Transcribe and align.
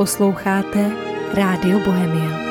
Posloucháte 0.00 0.90
Rádio 1.34 1.78
Bohemia. 1.84 2.49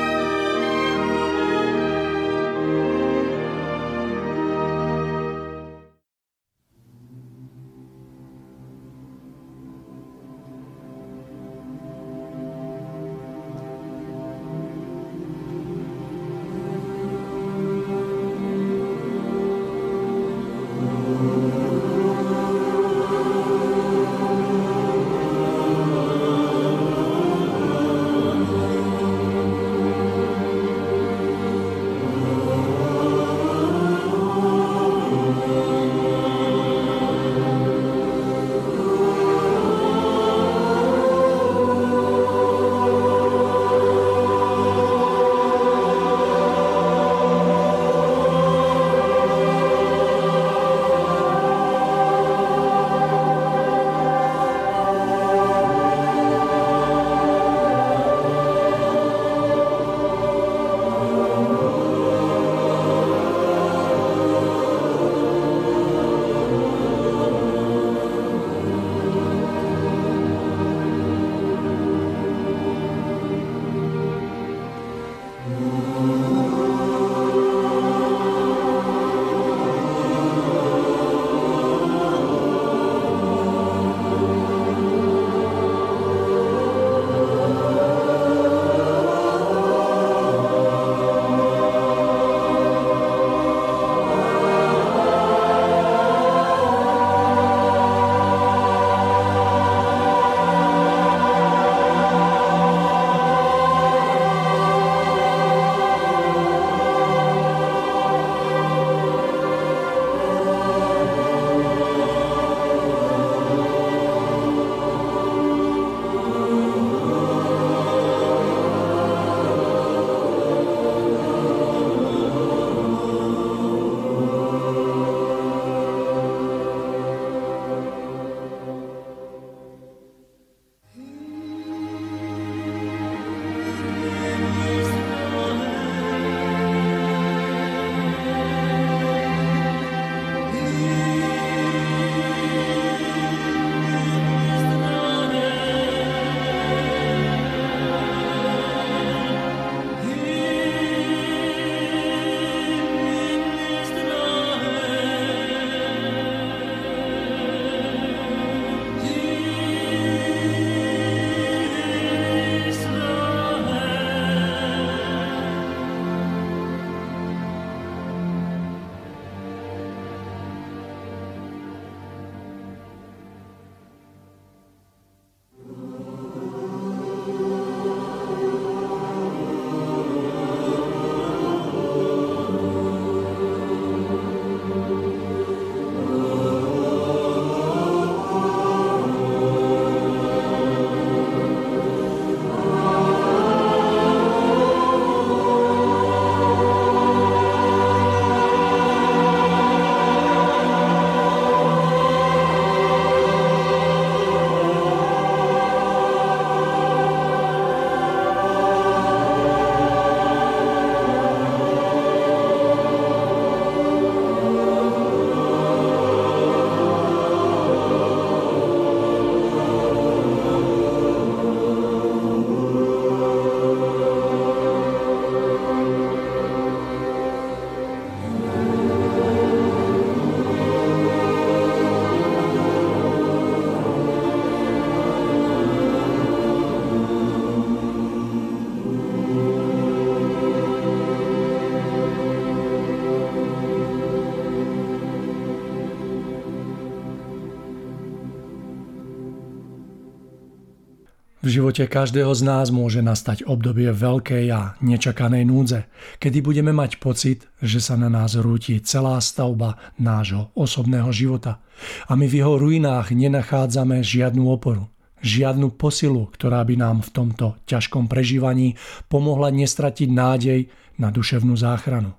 Živote 251.59 251.91
každého 251.91 252.31
z 252.31 252.47
nás 252.47 252.71
môže 252.71 253.03
nastať 253.03 253.43
obdobie 253.43 253.91
veľkej 253.91 254.47
a 254.47 254.79
nečakanej 254.79 255.43
núdze, 255.43 255.91
kedy 256.15 256.39
budeme 256.39 256.71
mať 256.71 257.03
pocit, 257.03 257.51
že 257.59 257.83
sa 257.83 257.99
na 257.99 258.07
nás 258.07 258.39
rúti 258.39 258.79
celá 258.79 259.19
stavba 259.19 259.75
nášho 259.99 260.55
osobného 260.55 261.11
života 261.11 261.59
a 262.07 262.15
my 262.15 262.31
v 262.31 262.39
jeho 262.39 262.55
ruinách 262.55 263.11
nenachádzame 263.11 263.99
žiadnu 263.99 264.47
oporu, 264.47 264.87
žiadnu 265.19 265.75
posilu, 265.75 266.31
ktorá 266.31 266.63
by 266.63 266.79
nám 266.79 267.03
v 267.03 267.11
tomto 267.11 267.59
ťažkom 267.67 268.07
prežívaní 268.07 268.79
pomohla 269.11 269.51
nestratiť 269.51 270.07
nádej 270.07 270.71
na 270.95 271.11
duševnú 271.11 271.59
záchranu. 271.59 272.15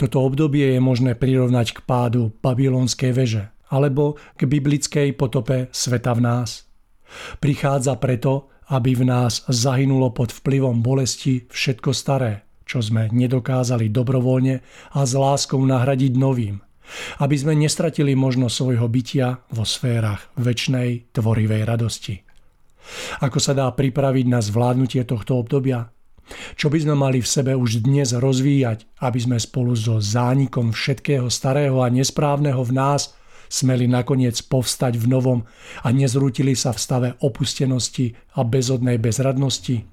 Toto 0.00 0.24
obdobie 0.24 0.72
je 0.72 0.80
možné 0.80 1.20
prirovnať 1.20 1.76
k 1.76 1.78
pádu 1.84 2.32
babylonskej 2.40 3.12
veže 3.12 3.44
alebo 3.68 4.16
k 4.40 4.48
biblickej 4.48 5.12
potope 5.20 5.68
sveta 5.68 6.16
v 6.16 6.24
nás– 6.24 6.50
Prichádza 7.40 7.96
preto, 7.96 8.52
aby 8.68 8.92
v 8.92 9.08
nás 9.08 9.44
zahynulo 9.48 10.12
pod 10.12 10.32
vplyvom 10.32 10.84
bolesti 10.84 11.48
všetko 11.48 11.90
staré, 11.96 12.44
čo 12.68 12.84
sme 12.84 13.08
nedokázali 13.08 13.88
dobrovoľne 13.88 14.60
a 14.92 15.00
s 15.08 15.12
láskou 15.16 15.60
nahradiť 15.64 16.12
novým, 16.20 16.60
aby 17.24 17.36
sme 17.36 17.56
nestratili 17.56 18.12
možnosť 18.12 18.54
svojho 18.54 18.86
bytia 18.92 19.40
vo 19.56 19.64
sférach 19.64 20.28
väčšnej 20.36 21.16
tvorivej 21.16 21.62
radosti. 21.64 22.20
Ako 23.24 23.40
sa 23.40 23.52
dá 23.52 23.68
pripraviť 23.72 24.26
na 24.28 24.40
zvládnutie 24.40 25.04
tohto 25.04 25.40
obdobia? 25.40 25.92
Čo 26.60 26.68
by 26.68 26.78
sme 26.84 26.92
mali 26.92 27.24
v 27.24 27.28
sebe 27.28 27.56
už 27.56 27.80
dnes 27.84 28.12
rozvíjať, 28.12 28.84
aby 29.00 29.16
sme 29.16 29.36
spolu 29.40 29.72
so 29.72 29.96
zánikom 29.96 30.76
všetkého 30.76 31.32
starého 31.32 31.80
a 31.80 31.88
nesprávneho 31.88 32.60
v 32.60 32.72
nás 32.76 33.16
smeli 33.48 33.88
nakoniec 33.90 34.36
povstať 34.46 34.96
v 35.00 35.06
novom 35.08 35.40
a 35.84 35.88
nezrútili 35.92 36.54
sa 36.54 36.72
v 36.72 36.78
stave 36.78 37.08
opustenosti 37.20 38.14
a 38.36 38.44
bezodnej 38.44 38.96
bezradnosti? 38.96 39.84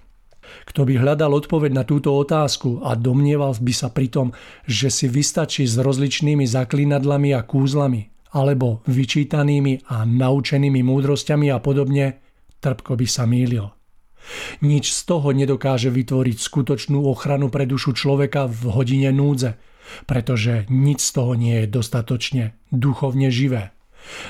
Kto 0.45 0.85
by 0.85 1.01
hľadal 1.01 1.33
odpoveď 1.33 1.71
na 1.73 1.83
túto 1.83 2.13
otázku 2.13 2.85
a 2.85 2.93
domnieval 2.93 3.57
by 3.57 3.73
sa 3.73 3.89
pritom, 3.89 4.31
že 4.69 4.93
si 4.93 5.09
vystačí 5.09 5.65
s 5.65 5.75
rozličnými 5.81 6.45
zaklínadlami 6.45 7.33
a 7.33 7.41
kúzlami, 7.41 8.13
alebo 8.35 8.85
vyčítanými 8.85 9.89
a 9.89 10.05
naučenými 10.05 10.85
múdrosťami 10.85 11.49
a 11.49 11.57
podobne, 11.57 12.21
trpko 12.61 12.93
by 12.93 13.07
sa 13.09 13.25
mýlil. 13.25 13.71
Nič 14.65 14.89
z 14.89 15.01
toho 15.05 15.29
nedokáže 15.33 15.93
vytvoriť 15.93 16.37
skutočnú 16.41 17.05
ochranu 17.05 17.53
pre 17.53 17.69
dušu 17.69 17.93
človeka 17.93 18.49
v 18.49 18.73
hodine 18.73 19.13
núdze, 19.13 19.53
pretože 20.05 20.65
nič 20.67 21.01
z 21.01 21.11
toho 21.11 21.33
nie 21.33 21.63
je 21.63 21.67
dostatočne 21.71 22.43
duchovne 22.69 23.29
živé. 23.29 23.71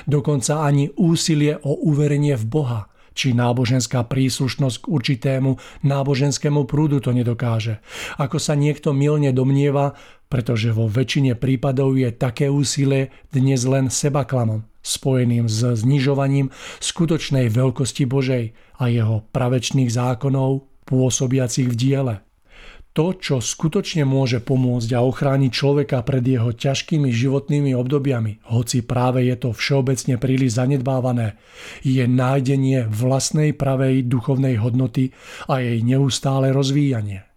Dokonca 0.08 0.64
ani 0.64 0.88
úsilie 0.96 1.60
o 1.60 1.76
uverenie 1.76 2.36
v 2.36 2.46
Boha– 2.48 2.80
či 3.16 3.32
náboženská 3.32 4.04
príslušnosť 4.04 4.76
k 4.84 4.86
určitému 4.92 5.50
náboženskému 5.82 6.68
prúdu 6.68 7.00
to 7.00 7.16
nedokáže. 7.16 7.80
Ako 8.20 8.36
sa 8.36 8.52
niekto 8.52 8.92
milne 8.92 9.32
domnieva, 9.32 9.96
pretože 10.28 10.70
vo 10.70 10.84
väčšine 10.84 11.32
prípadov 11.40 11.96
je 11.96 12.12
také 12.12 12.52
úsilie 12.52 13.08
dnes 13.32 13.64
len 13.64 13.88
sebaklamom, 13.88 14.68
spojeným 14.84 15.48
s 15.48 15.64
znižovaním 15.64 16.52
skutočnej 16.84 17.48
veľkosti 17.48 18.04
Božej 18.04 18.52
a 18.76 18.84
jeho 18.92 19.24
pravečných 19.32 19.88
zákonov 19.88 20.68
pôsobiacich 20.84 21.72
v 21.72 21.74
diele. 21.74 22.14
To, 22.96 23.12
čo 23.12 23.44
skutočne 23.44 24.08
môže 24.08 24.40
pomôcť 24.40 24.96
a 24.96 25.04
ochrániť 25.04 25.52
človeka 25.52 26.00
pred 26.00 26.24
jeho 26.24 26.48
ťažkými 26.56 27.12
životnými 27.12 27.76
obdobiami, 27.76 28.40
hoci 28.48 28.80
práve 28.80 29.20
je 29.28 29.36
to 29.36 29.52
všeobecne 29.52 30.16
príliš 30.16 30.56
zanedbávané, 30.56 31.36
je 31.84 32.00
nájdenie 32.08 32.88
vlastnej 32.88 33.52
pravej 33.52 34.08
duchovnej 34.08 34.56
hodnoty 34.56 35.12
a 35.44 35.60
jej 35.60 35.84
neustále 35.84 36.56
rozvíjanie. 36.56 37.28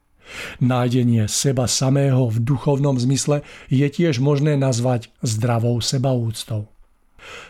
Nájdenie 0.63 1.27
seba 1.27 1.67
samého 1.67 2.31
v 2.31 2.39
duchovnom 2.39 2.95
zmysle 2.95 3.44
je 3.67 3.83
tiež 3.83 4.23
možné 4.23 4.55
nazvať 4.55 5.12
zdravou 5.27 5.83
sebaúctou. 5.83 6.71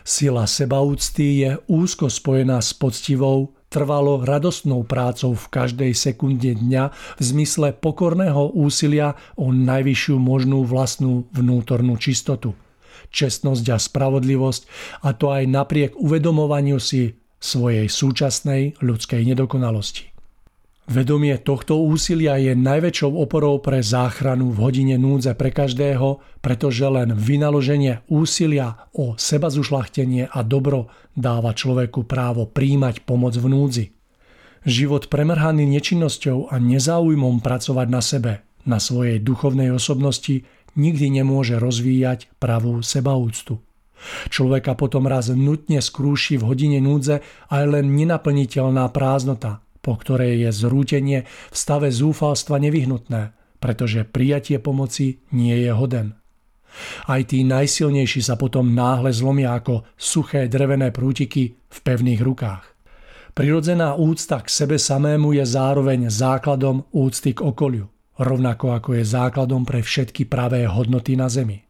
Sila 0.02 0.50
sebaúcty 0.50 1.46
je 1.46 1.50
úzko 1.70 2.10
spojená 2.10 2.58
s 2.58 2.74
poctivou, 2.74 3.54
trvalo 3.70 4.26
radostnou 4.26 4.82
prácou 4.82 5.38
v 5.38 5.46
každej 5.46 5.94
sekunde 5.94 6.58
dňa 6.58 6.90
v 6.90 7.22
zmysle 7.22 7.70
pokorného 7.78 8.50
úsilia 8.58 9.14
o 9.38 9.54
najvyššiu 9.54 10.18
možnú 10.18 10.66
vlastnú 10.66 11.30
vnútornú 11.30 11.94
čistotu, 11.94 12.58
čestnosť 13.14 13.64
a 13.70 13.78
spravodlivosť 13.78 14.62
a 15.06 15.14
to 15.14 15.30
aj 15.30 15.46
napriek 15.46 15.94
uvedomovaniu 15.94 16.82
si 16.82 17.14
svojej 17.38 17.86
súčasnej 17.86 18.82
ľudskej 18.82 19.22
nedokonalosti. 19.22 20.10
Vedomie 20.90 21.38
tohto 21.38 21.86
úsilia 21.86 22.34
je 22.42 22.50
najväčšou 22.58 23.14
oporou 23.14 23.62
pre 23.62 23.78
záchranu 23.78 24.50
v 24.50 24.58
hodine 24.58 24.98
núdze 24.98 25.38
pre 25.38 25.54
každého, 25.54 26.18
pretože 26.42 26.82
len 26.82 27.14
vynaloženie 27.14 28.02
úsilia 28.10 28.90
o 28.90 29.14
seba 29.14 29.54
zušlachtenie 29.54 30.26
a 30.26 30.42
dobro 30.42 30.90
dáva 31.14 31.54
človeku 31.54 32.10
právo 32.10 32.50
príjmať 32.50 33.06
pomoc 33.06 33.38
v 33.38 33.46
núdzi. 33.46 33.86
Život 34.66 35.06
premrhaný 35.06 35.62
nečinnosťou 35.78 36.50
a 36.50 36.58
nezáujmom 36.58 37.38
pracovať 37.38 37.86
na 37.86 38.02
sebe, 38.02 38.32
na 38.66 38.82
svojej 38.82 39.22
duchovnej 39.22 39.70
osobnosti, 39.70 40.42
nikdy 40.74 41.22
nemôže 41.22 41.62
rozvíjať 41.62 42.34
pravú 42.42 42.82
sebaúctu. 42.82 43.62
Človeka 44.26 44.74
potom 44.74 45.06
raz 45.06 45.30
nutne 45.30 45.78
skrúši 45.78 46.34
v 46.34 46.50
hodine 46.50 46.82
núdze 46.82 47.22
aj 47.46 47.78
len 47.78 47.94
nenaplniteľná 47.94 48.90
prázdnota, 48.90 49.62
po 49.80 49.96
ktorej 49.96 50.48
je 50.48 50.50
zrútenie 50.52 51.18
v 51.26 51.56
stave 51.56 51.88
zúfalstva 51.88 52.60
nevyhnutné, 52.60 53.32
pretože 53.60 54.08
prijatie 54.08 54.60
pomoci 54.60 55.24
nie 55.32 55.56
je 55.60 55.72
hoden. 55.72 56.20
Aj 57.10 57.20
tí 57.26 57.42
najsilnejší 57.42 58.22
sa 58.22 58.38
potom 58.38 58.72
náhle 58.72 59.10
zlomia 59.10 59.58
ako 59.58 59.82
suché 59.98 60.46
drevené 60.46 60.94
prútiky 60.94 61.58
v 61.58 61.78
pevných 61.82 62.22
rukách. 62.22 62.64
Prirodzená 63.34 63.94
úcta 63.94 64.42
k 64.42 64.48
sebe 64.50 64.76
samému 64.78 65.34
je 65.38 65.44
zároveň 65.46 66.10
základom 66.10 66.86
úcty 66.90 67.34
k 67.34 67.42
okoliu, 67.46 67.86
rovnako 68.18 68.74
ako 68.74 68.90
je 68.98 69.04
základom 69.06 69.62
pre 69.66 69.82
všetky 69.82 70.26
pravé 70.26 70.66
hodnoty 70.66 71.14
na 71.14 71.30
zemi. 71.30 71.66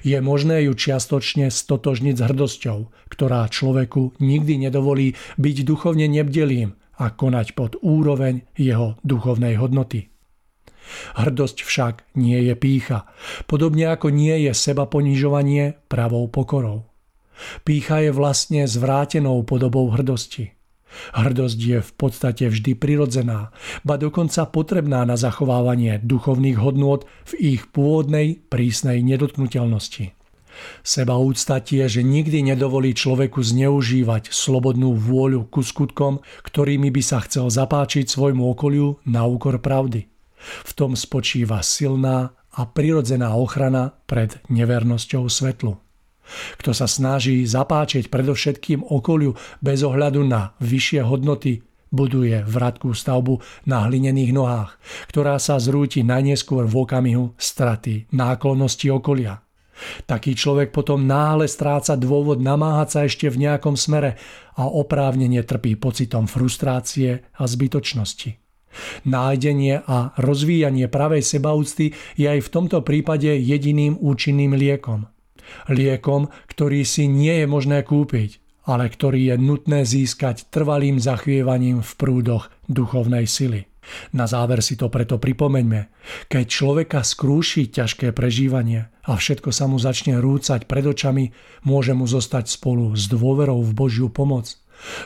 Je 0.00 0.16
možné 0.24 0.64
ju 0.64 0.72
čiastočne 0.72 1.52
stotožniť 1.52 2.14
s 2.16 2.22
hrdosťou, 2.24 2.78
ktorá 3.12 3.44
človeku 3.50 4.16
nikdy 4.24 4.56
nedovolí 4.68 5.18
byť 5.36 5.56
duchovne 5.68 6.08
nebdelým 6.08 6.72
a 6.96 7.12
konať 7.12 7.52
pod 7.52 7.76
úroveň 7.84 8.44
jeho 8.56 8.96
duchovnej 9.04 9.60
hodnoty. 9.60 10.08
Hrdosť 11.18 11.66
však 11.66 11.94
nie 12.14 12.38
je 12.46 12.54
pícha, 12.54 13.10
podobne 13.50 13.90
ako 13.90 14.14
nie 14.14 14.46
je 14.46 14.52
seba 14.54 14.86
ponižovanie 14.86 15.82
pravou 15.90 16.30
pokorou. 16.30 16.86
Pícha 17.66 18.00
je 18.00 18.14
vlastne 18.14 18.64
zvrátenou 18.64 19.44
podobou 19.44 19.92
hrdosti. 19.92 20.56
Hrdosť 21.12 21.58
je 21.60 21.78
v 21.84 21.92
podstate 21.92 22.48
vždy 22.48 22.72
prirodzená, 22.78 23.52
ba 23.84 24.00
dokonca 24.00 24.48
potrebná 24.48 25.04
na 25.04 25.20
zachovávanie 25.20 26.00
duchovných 26.00 26.56
hodnôt 26.56 27.04
v 27.28 27.58
ich 27.58 27.62
pôvodnej 27.68 28.40
prísnej 28.48 29.04
nedotknutelnosti. 29.04 30.16
Sebaúcta 30.86 31.60
tiež 31.60 32.00
nikdy 32.00 32.46
nedovolí 32.52 32.94
človeku 32.94 33.42
zneužívať 33.42 34.30
slobodnú 34.30 34.94
vôľu 34.94 35.48
ku 35.50 35.60
skutkom, 35.60 36.22
ktorými 36.46 36.88
by 36.94 37.02
sa 37.02 37.18
chcel 37.26 37.50
zapáčiť 37.50 38.06
svojmu 38.06 38.42
okoliu 38.54 39.02
na 39.08 39.26
úkor 39.26 39.58
pravdy. 39.58 40.06
V 40.64 40.72
tom 40.76 40.94
spočíva 40.94 41.60
silná 41.64 42.36
a 42.56 42.62
prirodzená 42.64 43.34
ochrana 43.36 43.92
pred 44.08 44.38
nevernosťou 44.48 45.28
svetlu. 45.28 45.76
Kto 46.58 46.74
sa 46.74 46.90
snaží 46.90 47.46
zapáčiť 47.46 48.10
predovšetkým 48.10 48.82
okoliu 48.82 49.38
bez 49.62 49.86
ohľadu 49.86 50.26
na 50.26 50.58
vyššie 50.58 51.06
hodnoty, 51.06 51.62
buduje 51.94 52.42
vratkú 52.42 52.90
stavbu 52.90 53.38
na 53.70 53.86
hlinených 53.86 54.34
nohách, 54.34 54.74
ktorá 55.06 55.38
sa 55.38 55.62
zrúti 55.62 56.02
najneskôr 56.02 56.66
v 56.66 56.74
okamihu 56.82 57.24
straty 57.38 58.10
náklonnosti 58.10 58.90
okolia– 58.90 59.38
taký 60.08 60.32
človek 60.36 60.72
potom 60.72 61.04
náhle 61.04 61.46
stráca 61.46 61.94
dôvod 61.94 62.40
namáhať 62.40 62.88
sa 62.88 63.00
ešte 63.04 63.28
v 63.28 63.48
nejakom 63.48 63.76
smere 63.76 64.16
a 64.56 64.66
oprávnene 64.66 65.42
trpí 65.44 65.76
pocitom 65.76 66.24
frustrácie 66.24 67.28
a 67.36 67.44
zbytočnosti. 67.44 68.36
Nájdenie 69.08 69.80
a 69.88 70.12
rozvíjanie 70.20 70.88
pravej 70.92 71.24
sebaúcty 71.24 71.96
je 72.16 72.26
aj 72.28 72.40
v 72.44 72.52
tomto 72.52 72.84
prípade 72.84 73.32
jediným 73.32 73.96
účinným 73.96 74.52
liekom. 74.52 75.08
Liekom, 75.70 76.28
ktorý 76.50 76.84
si 76.84 77.08
nie 77.08 77.40
je 77.40 77.46
možné 77.48 77.86
kúpiť, 77.86 78.42
ale 78.66 78.90
ktorý 78.90 79.32
je 79.32 79.36
nutné 79.38 79.86
získať 79.86 80.50
trvalým 80.50 80.98
zachvievaním 80.98 81.80
v 81.80 81.92
prúdoch 81.94 82.50
duchovnej 82.66 83.24
sily. 83.24 83.70
Na 84.12 84.26
záver 84.26 84.62
si 84.62 84.74
to 84.74 84.90
preto 84.90 85.18
pripomeňme. 85.18 85.90
Keď 86.26 86.44
človeka 86.46 87.00
skrúši 87.06 87.70
ťažké 87.70 88.10
prežívanie 88.10 88.90
a 89.06 89.14
všetko 89.14 89.50
sa 89.54 89.70
mu 89.70 89.78
začne 89.78 90.18
rúcať 90.18 90.66
pred 90.66 90.84
očami, 90.86 91.30
môže 91.62 91.94
mu 91.94 92.06
zostať 92.06 92.50
spolu 92.50 92.94
s 92.98 93.06
dôverou 93.06 93.62
v 93.62 93.72
Božiu 93.74 94.08
pomoc, 94.10 94.58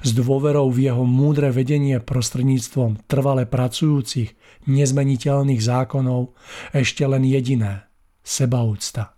s 0.02 0.10
dôverou 0.16 0.68
v 0.72 0.90
jeho 0.90 1.04
múdre 1.06 1.52
vedenie 1.54 2.00
prostredníctvom 2.02 3.06
trvale 3.06 3.46
pracujúcich, 3.46 4.34
nezmeniteľných 4.66 5.62
zákonov 5.62 6.34
ešte 6.74 7.04
len 7.06 7.24
jediné– 7.24 7.86
sebaúcta. 8.24 9.16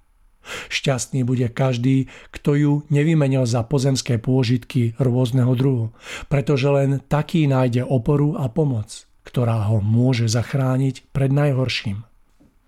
Šťastný 0.75 1.23
bude 1.23 1.47
každý, 1.54 2.11
kto 2.35 2.50
ju 2.59 2.73
nevymenil 2.90 3.47
za 3.47 3.62
pozemské 3.62 4.19
pôžitky 4.19 4.99
rôzneho 4.99 5.54
druhu, 5.54 5.95
pretože 6.26 6.66
len 6.66 6.99
taký 7.07 7.47
nájde 7.47 7.87
oporu 7.87 8.35
a 8.35 8.50
pomoc– 8.50 8.90
ktorá 9.23 9.71
ho 9.71 9.83
môže 9.83 10.26
zachrániť 10.29 11.11
pred 11.14 11.31
najhorším. 11.31 12.05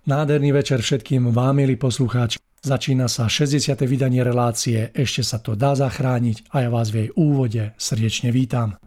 Nádherný 0.04 0.52
večer 0.52 0.84
všetkým 0.84 1.32
vám, 1.32 1.60
milí 1.60 1.80
poslucháči. 1.80 2.36
Začína 2.64 3.12
sa 3.12 3.28
60. 3.28 3.76
vydanie 3.84 4.24
relácie 4.24 4.88
Ešte 4.96 5.20
sa 5.20 5.36
to 5.36 5.52
dá 5.52 5.76
zachrániť 5.76 6.48
a 6.48 6.64
ja 6.64 6.72
vás 6.72 6.88
v 6.88 6.96
jej 6.96 7.10
úvode 7.12 7.76
srdečne 7.76 8.32
vítam. 8.32 8.80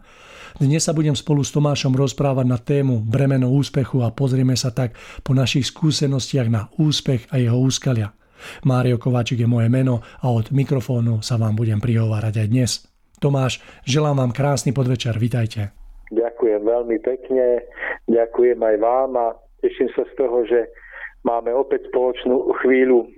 Dnes 0.58 0.82
sa 0.82 0.90
budem 0.90 1.14
spolu 1.14 1.46
s 1.46 1.54
Tomášom 1.54 1.94
rozprávať 1.94 2.46
na 2.50 2.58
tému 2.58 2.98
bremeno 3.06 3.46
úspechu 3.54 4.02
a 4.02 4.10
pozrieme 4.10 4.58
sa 4.58 4.74
tak 4.74 4.98
po 5.22 5.30
našich 5.30 5.70
skúsenostiach 5.70 6.48
na 6.50 6.66
úspech 6.74 7.30
a 7.30 7.38
jeho 7.38 7.54
úskalia. 7.54 8.10
Mário 8.66 8.98
Kováčik 8.98 9.38
je 9.38 9.46
moje 9.46 9.70
meno 9.70 10.02
a 10.02 10.26
od 10.26 10.50
mikrofónu 10.50 11.22
sa 11.22 11.38
vám 11.38 11.54
budem 11.54 11.78
prihovárať 11.78 12.34
aj 12.42 12.48
dnes. 12.50 12.70
Tomáš, 13.22 13.62
želám 13.86 14.26
vám 14.26 14.32
krásny 14.34 14.74
podvečer, 14.74 15.18
vitajte. 15.18 15.77
Ďakujem 16.08 16.64
veľmi 16.64 16.98
pekne, 17.04 17.68
ďakujem 18.08 18.56
aj 18.56 18.76
vám 18.80 19.10
a 19.20 19.26
teším 19.60 19.92
sa 19.92 20.08
z 20.08 20.12
toho, 20.16 20.40
že 20.48 20.64
máme 21.20 21.52
opäť 21.52 21.84
spoločnú 21.92 22.56
chvíľu 22.64 23.12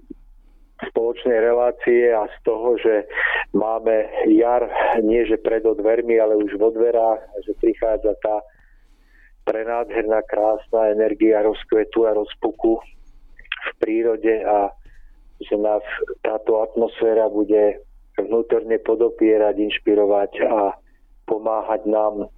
spoločnej 0.91 1.39
relácie 1.39 2.09
a 2.11 2.27
z 2.27 2.37
toho, 2.43 2.75
že 2.81 3.05
máme 3.53 4.09
jar 4.33 4.65
nie 5.05 5.23
že 5.29 5.37
pred 5.39 5.63
dvermi, 5.63 6.17
ale 6.17 6.41
už 6.41 6.57
vo 6.57 6.73
dverách, 6.73 7.21
že 7.45 7.53
prichádza 7.61 8.17
tá 8.25 8.41
prenádherná, 9.45 10.25
krásna 10.27 10.91
energia 10.91 11.45
rozkvetu 11.45 12.09
a 12.09 12.17
rozpuku 12.17 12.81
v 13.61 13.71
prírode 13.79 14.41
a 14.43 14.73
že 15.41 15.57
nás 15.57 15.85
táto 16.21 16.65
atmosféra 16.65 17.29
bude 17.29 17.81
vnútorne 18.21 18.77
podopierať, 18.85 19.57
inšpirovať 19.57 20.33
a 20.45 20.77
pomáhať 21.25 21.89
nám 21.89 22.29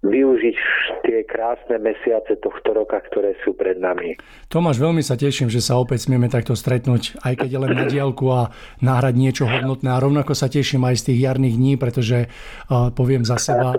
využiť 0.00 0.56
tie 1.04 1.18
krásne 1.28 1.76
mesiace 1.76 2.40
tohto 2.40 2.72
roka, 2.72 2.96
ktoré 3.12 3.36
sú 3.44 3.52
pred 3.52 3.76
nami. 3.76 4.16
Tomáš, 4.48 4.80
veľmi 4.80 5.04
sa 5.04 5.20
teším, 5.20 5.52
že 5.52 5.60
sa 5.60 5.76
opäť 5.76 6.08
smieme 6.08 6.32
takto 6.32 6.56
stretnúť, 6.56 7.20
aj 7.20 7.44
keď 7.44 7.48
je 7.52 7.60
len 7.60 7.72
na 7.76 7.84
diálku 7.84 8.24
a 8.32 8.48
náhrať 8.80 9.14
niečo 9.16 9.44
hodnotné. 9.44 9.92
A 9.92 10.00
rovnako 10.00 10.32
sa 10.32 10.48
teším 10.48 10.88
aj 10.88 11.04
z 11.04 11.12
tých 11.12 11.18
jarných 11.28 11.56
dní, 11.60 11.72
pretože 11.76 12.32
uh, 12.32 12.88
poviem 12.96 13.28
za 13.28 13.36
seba, 13.36 13.76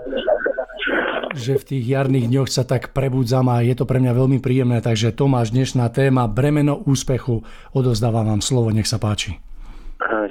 že 1.34 1.58
v 1.58 1.64
tých 1.64 1.84
jarných 1.90 2.28
dňoch 2.30 2.48
sa 2.52 2.62
tak 2.62 2.94
prebudzam 2.94 3.50
a 3.50 3.64
je 3.64 3.74
to 3.74 3.88
pre 3.88 3.98
mňa 3.98 4.12
veľmi 4.14 4.38
príjemné. 4.38 4.78
Takže 4.78 5.16
Tomáš, 5.16 5.50
dnešná 5.50 5.90
téma 5.90 6.30
Bremeno 6.30 6.78
úspechu. 6.86 7.42
Odozdávam 7.74 8.30
vám 8.30 8.42
slovo, 8.44 8.70
nech 8.70 8.86
sa 8.86 9.02
páči. 9.02 9.40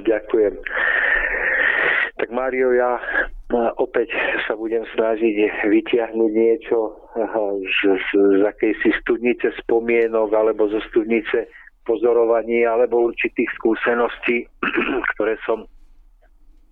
Ďakujem. 0.07 0.55
Tak 2.21 2.29
Mário, 2.31 2.69
ja 2.71 3.01
opäť 3.79 4.11
sa 4.47 4.55
budem 4.55 4.87
snažiť 4.95 5.65
vyťahnuť 5.67 6.31
niečo 6.31 6.95
z, 7.59 7.77
z, 7.99 8.09
z 8.11 8.41
akejsi 8.47 8.89
studnice 9.03 9.51
spomienok 9.63 10.31
alebo 10.31 10.71
zo 10.71 10.79
studnice 10.91 11.51
pozorovaní 11.83 12.63
alebo 12.63 13.11
určitých 13.11 13.49
skúseností, 13.57 14.47
ktoré 15.15 15.35
som 15.43 15.67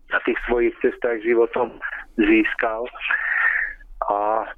na 0.10 0.20
tých 0.26 0.38
svojich 0.50 0.74
cestách 0.82 1.22
životom 1.22 1.78
získal. 2.18 2.86
A 4.10 4.50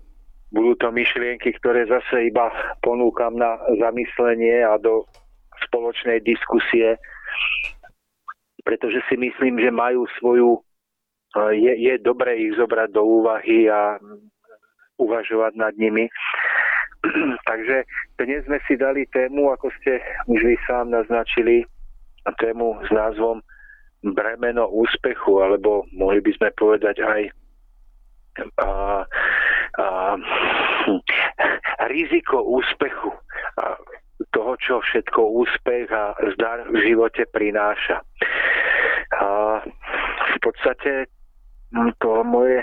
budú 0.52 0.76
to 0.80 0.88
myšlienky, 0.92 1.56
ktoré 1.60 1.88
zase 1.88 2.32
iba 2.32 2.52
ponúkam 2.84 3.36
na 3.36 3.60
zamyslenie 3.80 4.64
a 4.64 4.80
do 4.80 5.08
spoločnej 5.68 6.24
diskusie, 6.24 7.00
pretože 8.64 9.00
si 9.08 9.16
myslím, 9.18 9.60
že 9.60 9.72
majú 9.72 10.06
svoju, 10.20 10.60
je, 11.36 11.74
je 11.80 11.94
dobre 12.04 12.36
ich 12.36 12.54
zobrať 12.60 12.92
do 12.92 13.04
úvahy 13.04 13.72
a 13.72 14.00
uvažovať 15.00 15.54
nad 15.56 15.74
nimi. 15.80 16.12
Takže 17.50 17.84
dnes 18.22 18.46
sme 18.46 18.60
si 18.70 18.78
dali 18.78 19.08
tému, 19.10 19.50
ako 19.56 19.74
ste 19.82 19.98
už 20.30 20.40
vy 20.44 20.56
sám 20.70 20.94
naznačili, 20.94 21.66
tému 22.38 22.78
s 22.86 22.90
názvom 22.94 23.42
Bremeno 24.02 24.70
úspechu, 24.70 25.42
alebo 25.42 25.86
mohli 25.94 26.22
by 26.22 26.32
sme 26.38 26.50
povedať 26.54 27.02
aj 27.02 27.22
a, 28.62 28.70
a, 29.78 29.88
riziko 31.92 32.46
úspechu 32.46 33.12
a 33.60 33.76
toho, 34.32 34.54
čo 34.62 34.80
všetko 34.80 35.20
úspech 35.44 35.90
a 35.92 36.14
zdar 36.38 36.70
v 36.70 36.78
živote 36.86 37.26
prináša. 37.34 38.06
A 39.18 39.60
v 40.32 40.38
podstate 40.40 41.10
to 42.00 42.24
moje 42.28 42.60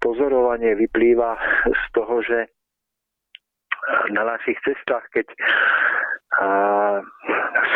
pozorovanie 0.00 0.74
vyplýva 0.74 1.36
z 1.68 1.82
toho, 1.92 2.22
že 2.24 2.38
na 4.10 4.24
našich 4.24 4.58
cestách, 4.66 5.04
keď 5.12 5.26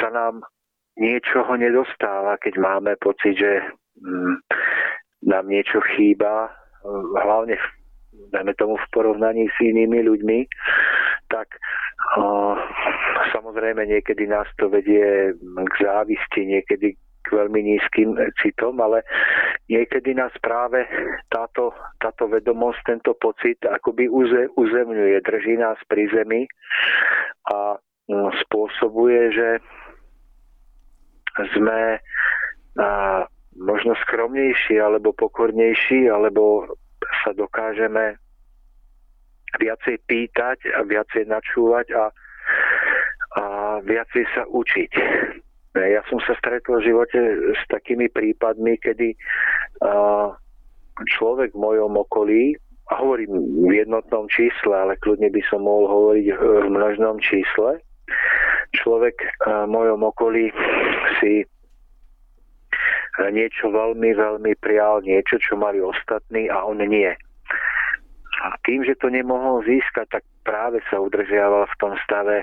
sa 0.00 0.08
nám 0.10 0.42
niečoho 0.98 1.54
nedostáva, 1.56 2.36
keď 2.40 2.54
máme 2.58 2.92
pocit, 2.98 3.38
že 3.38 3.62
mm, 4.00 4.36
nám 5.28 5.44
niečo 5.48 5.80
chýba, 5.94 6.50
hlavne 7.24 7.56
dajme 8.32 8.52
tomu 8.58 8.76
v 8.76 8.90
porovnaní 8.92 9.48
s 9.48 9.56
inými 9.60 10.04
ľuďmi, 10.04 10.38
tak 11.30 11.48
uh, 12.18 12.58
samozrejme 13.32 13.86
niekedy 13.86 14.26
nás 14.26 14.46
to 14.58 14.68
vedie 14.68 15.32
k 15.40 15.74
závisti, 15.80 16.42
niekedy 16.46 16.98
veľmi 17.30 17.60
nízkym 17.62 18.18
citom, 18.42 18.78
ale 18.82 19.06
niekedy 19.70 20.14
nás 20.14 20.34
práve 20.42 20.84
táto, 21.30 21.70
táto 22.02 22.26
vedomosť, 22.26 22.80
tento 22.86 23.12
pocit 23.16 23.62
akoby 23.62 24.10
uze, 24.10 24.50
uzemňuje, 24.58 25.22
drží 25.22 25.54
nás 25.56 25.78
pri 25.86 26.10
zemi 26.10 26.42
a 27.50 27.78
um, 28.10 28.28
spôsobuje, 28.44 29.30
že 29.32 29.48
sme 31.54 31.96
uh, 31.96 33.22
možno 33.56 33.94
skromnejší 34.06 34.78
alebo 34.78 35.14
pokornejší, 35.14 36.10
alebo 36.10 36.66
sa 37.24 37.32
dokážeme 37.34 38.18
viacej 39.58 39.98
pýtať 40.06 40.58
a 40.78 40.86
viacej 40.86 41.26
načúvať 41.26 41.86
a, 41.94 42.04
a 43.34 43.44
viacej 43.82 44.24
sa 44.30 44.46
učiť. 44.46 44.90
Ja 45.78 46.02
som 46.10 46.18
sa 46.26 46.34
stretol 46.34 46.82
v 46.82 46.90
živote 46.90 47.18
s 47.54 47.62
takými 47.70 48.10
prípadmi, 48.10 48.74
kedy 48.82 49.14
človek 51.18 51.54
v 51.54 51.62
mojom 51.62 51.94
okolí, 51.94 52.58
a 52.90 52.98
hovorím 52.98 53.30
v 53.70 53.86
jednotnom 53.86 54.26
čísle, 54.26 54.74
ale 54.74 54.98
kľudne 54.98 55.30
by 55.30 55.42
som 55.46 55.62
mohol 55.62 55.86
hovoriť 55.86 56.26
v 56.34 56.68
množnom 56.74 57.22
čísle, 57.22 57.78
človek 58.74 59.14
v 59.46 59.70
mojom 59.70 60.10
okolí 60.10 60.50
si 61.22 61.46
niečo 63.30 63.70
veľmi, 63.70 64.10
veľmi 64.10 64.52
prijal, 64.58 65.06
niečo, 65.06 65.38
čo 65.38 65.54
mali 65.54 65.78
ostatní 65.78 66.50
a 66.50 66.66
on 66.66 66.82
nie. 66.82 67.14
A 68.42 68.58
tým, 68.66 68.82
že 68.82 68.98
to 68.98 69.06
nemohol 69.06 69.62
získať, 69.62 70.18
tak 70.18 70.24
práve 70.42 70.82
sa 70.90 70.98
udržiaval 70.98 71.70
v 71.70 71.78
tom 71.78 71.94
stave 72.02 72.42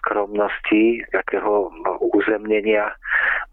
skromnosti, 0.00 1.04
takého 1.12 1.70
uzemnenia, 2.14 2.92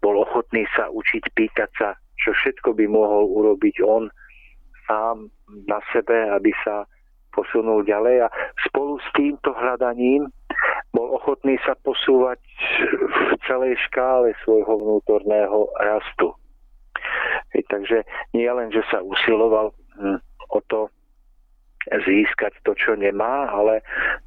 bol 0.00 0.20
ochotný 0.20 0.64
sa 0.76 0.88
učiť, 0.90 1.22
pýtať 1.36 1.70
sa, 1.76 1.88
čo 2.20 2.32
všetko 2.36 2.76
by 2.76 2.86
mohol 2.88 3.28
urobiť 3.30 3.76
on 3.84 4.08
sám 4.88 5.30
na 5.68 5.78
sebe, 5.92 6.16
aby 6.34 6.52
sa 6.64 6.84
posunul 7.30 7.86
ďalej 7.86 8.26
a 8.26 8.28
spolu 8.66 8.98
s 8.98 9.08
týmto 9.14 9.54
hľadaním 9.54 10.26
bol 10.90 11.14
ochotný 11.14 11.54
sa 11.62 11.78
posúvať 11.86 12.42
v 12.90 13.18
celej 13.46 13.78
škále 13.86 14.34
svojho 14.42 14.74
vnútorného 14.82 15.70
rastu. 15.78 16.34
Takže 17.70 18.02
nie 18.34 18.50
len, 18.50 18.74
že 18.74 18.82
sa 18.90 18.98
usiloval 18.98 19.70
hm, 19.94 20.18
o 20.50 20.58
to 20.66 20.90
získať 21.90 22.54
to, 22.62 22.72
čo 22.78 22.94
nemá, 22.94 23.50
ale 23.50 23.82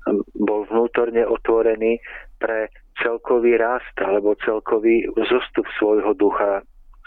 hm, 0.07 0.23
bol 0.43 0.67
vnútorne 0.67 1.23
otvorený 1.23 1.99
pre 2.37 2.67
celkový 2.99 3.57
rast 3.57 3.95
alebo 4.03 4.35
celkový 4.43 5.07
zostup 5.31 5.65
svojho 5.79 6.13
ducha 6.13 6.61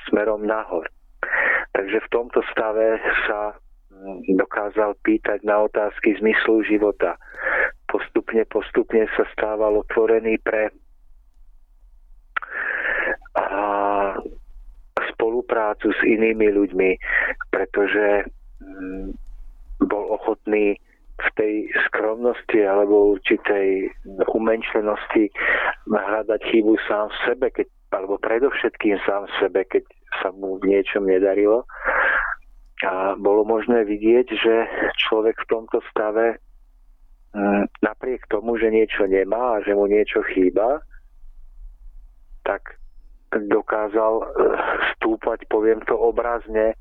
smerom 0.09 0.49
nahor. 0.49 0.89
Takže 1.77 2.01
v 2.01 2.13
tomto 2.13 2.41
stave 2.51 2.99
sa 3.29 3.55
dokázal 4.29 4.97
pýtať 5.05 5.45
na 5.45 5.65
otázky 5.65 6.17
zmyslu 6.21 6.65
života. 6.69 7.17
Postupne, 7.89 8.45
postupne 8.49 9.09
sa 9.17 9.25
stával 9.33 9.81
otvorený 9.81 10.37
pre 10.43 10.69
spoluprácu 15.17 15.93
s 15.93 16.01
inými 16.05 16.49
ľuďmi, 16.53 16.91
pretože 17.53 18.29
mm, 18.61 19.26
bol 19.83 20.17
ochotný 20.17 20.79
v 21.17 21.29
tej 21.37 21.55
skromnosti 21.89 22.61
alebo 22.61 23.17
určitej 23.17 23.89
umenšenosti 24.37 25.33
hľadať 25.89 26.41
chybu 26.53 26.77
sám 26.85 27.09
v 27.09 27.17
sebe, 27.25 27.47
keď, 27.57 27.67
alebo 27.97 28.21
predovšetkým 28.21 29.01
sám 29.09 29.25
v 29.25 29.37
sebe, 29.41 29.61
keď 29.65 29.85
sa 30.21 30.29
mu 30.37 30.61
v 30.61 30.77
niečom 30.77 31.09
nedarilo. 31.09 31.65
A 32.85 33.17
bolo 33.17 33.49
možné 33.49 33.89
vidieť, 33.89 34.27
že 34.29 34.55
človek 35.01 35.41
v 35.41 35.49
tomto 35.49 35.81
stave 35.89 36.37
mm, 37.33 37.65
napriek 37.81 38.29
tomu, 38.29 38.61
že 38.61 38.69
niečo 38.69 39.09
nemá 39.09 39.57
a 39.57 39.63
že 39.65 39.73
mu 39.73 39.89
niečo 39.89 40.21
chýba, 40.37 40.85
tak 42.45 42.77
dokázal 43.33 44.15
e, 44.21 44.25
stúpať, 44.93 45.49
poviem 45.49 45.81
to 45.89 45.97
obrazne, 45.97 46.77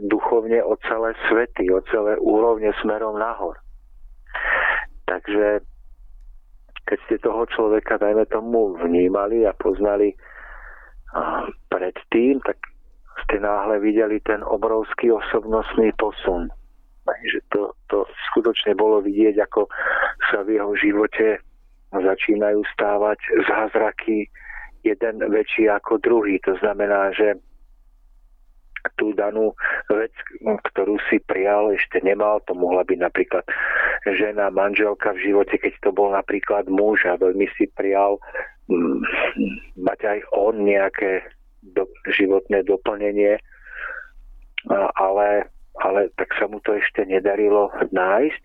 duchovne 0.00 0.64
o 0.64 0.76
celé 0.88 1.12
svety, 1.28 1.68
o 1.68 1.84
celé 1.92 2.16
úrovne 2.16 2.72
smerom 2.80 3.20
nahor. 3.20 3.60
Takže 5.04 5.60
keď 6.88 6.98
ste 7.06 7.16
toho 7.22 7.44
človeka, 7.46 8.00
dajme 8.00 8.26
tomu, 8.26 8.74
vnímali 8.80 9.44
a 9.46 9.52
poznali 9.52 10.16
predtým, 11.68 12.40
tak 12.42 12.56
ste 13.26 13.36
náhle 13.42 13.78
videli 13.78 14.18
ten 14.24 14.40
obrovský 14.42 15.12
osobnostný 15.12 15.92
posun. 16.00 16.48
Že 17.10 17.40
to, 17.50 17.62
to 17.90 17.98
skutočne 18.30 18.78
bolo 18.78 19.02
vidieť, 19.02 19.42
ako 19.44 19.66
sa 20.30 20.46
v 20.46 20.56
jeho 20.56 20.72
živote 20.78 21.42
začínajú 21.90 22.62
stávať 22.70 23.18
zázraky 23.50 24.30
jeden 24.86 25.18
väčší 25.18 25.66
ako 25.68 25.98
druhý. 25.98 26.38
To 26.46 26.54
znamená, 26.62 27.10
že 27.12 27.34
tú 29.00 29.16
danú 29.16 29.56
vec, 29.88 30.12
ktorú 30.44 31.00
si 31.08 31.16
prijal, 31.24 31.72
ešte 31.72 32.04
nemal. 32.04 32.44
To 32.44 32.52
mohla 32.52 32.84
byť 32.84 32.98
napríklad 33.00 33.44
žena, 34.04 34.52
manželka 34.52 35.16
v 35.16 35.32
živote, 35.32 35.56
keď 35.56 35.72
to 35.80 35.90
bol 35.96 36.12
napríklad 36.12 36.68
muž 36.68 37.08
a 37.08 37.16
veľmi 37.16 37.48
si 37.56 37.64
prijal 37.72 38.20
mm, 38.68 39.00
mať 39.80 40.00
aj 40.04 40.18
on 40.36 40.60
nejaké 40.60 41.24
do, 41.64 41.88
životné 42.12 42.64
doplnenie, 42.68 43.40
ale, 44.96 45.48
ale 45.80 46.00
tak 46.20 46.36
sa 46.36 46.44
mu 46.48 46.60
to 46.60 46.76
ešte 46.76 47.04
nedarilo 47.08 47.72
nájsť. 47.92 48.42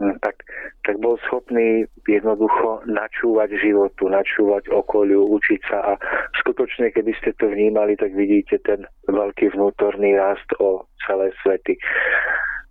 Hm, 0.00 0.16
tak, 0.24 0.48
tak 0.88 0.96
bol 0.96 1.20
schopný 1.28 1.84
jednoducho 2.08 2.80
načúvať 2.88 3.52
životu, 3.60 4.08
načúvať 4.08 4.72
okoliu, 4.72 5.28
učiť 5.36 5.60
sa 5.68 5.92
a 5.92 6.00
skutočne, 6.40 6.88
keby 6.88 7.12
ste 7.20 7.36
to 7.36 7.52
vnímali, 7.52 8.00
tak 8.00 8.16
vidíte 8.16 8.64
ten 8.64 8.88
veľký 9.12 9.52
vnútorný 9.52 10.16
rast 10.16 10.48
o 10.56 10.88
celé 11.04 11.36
svety. 11.44 11.76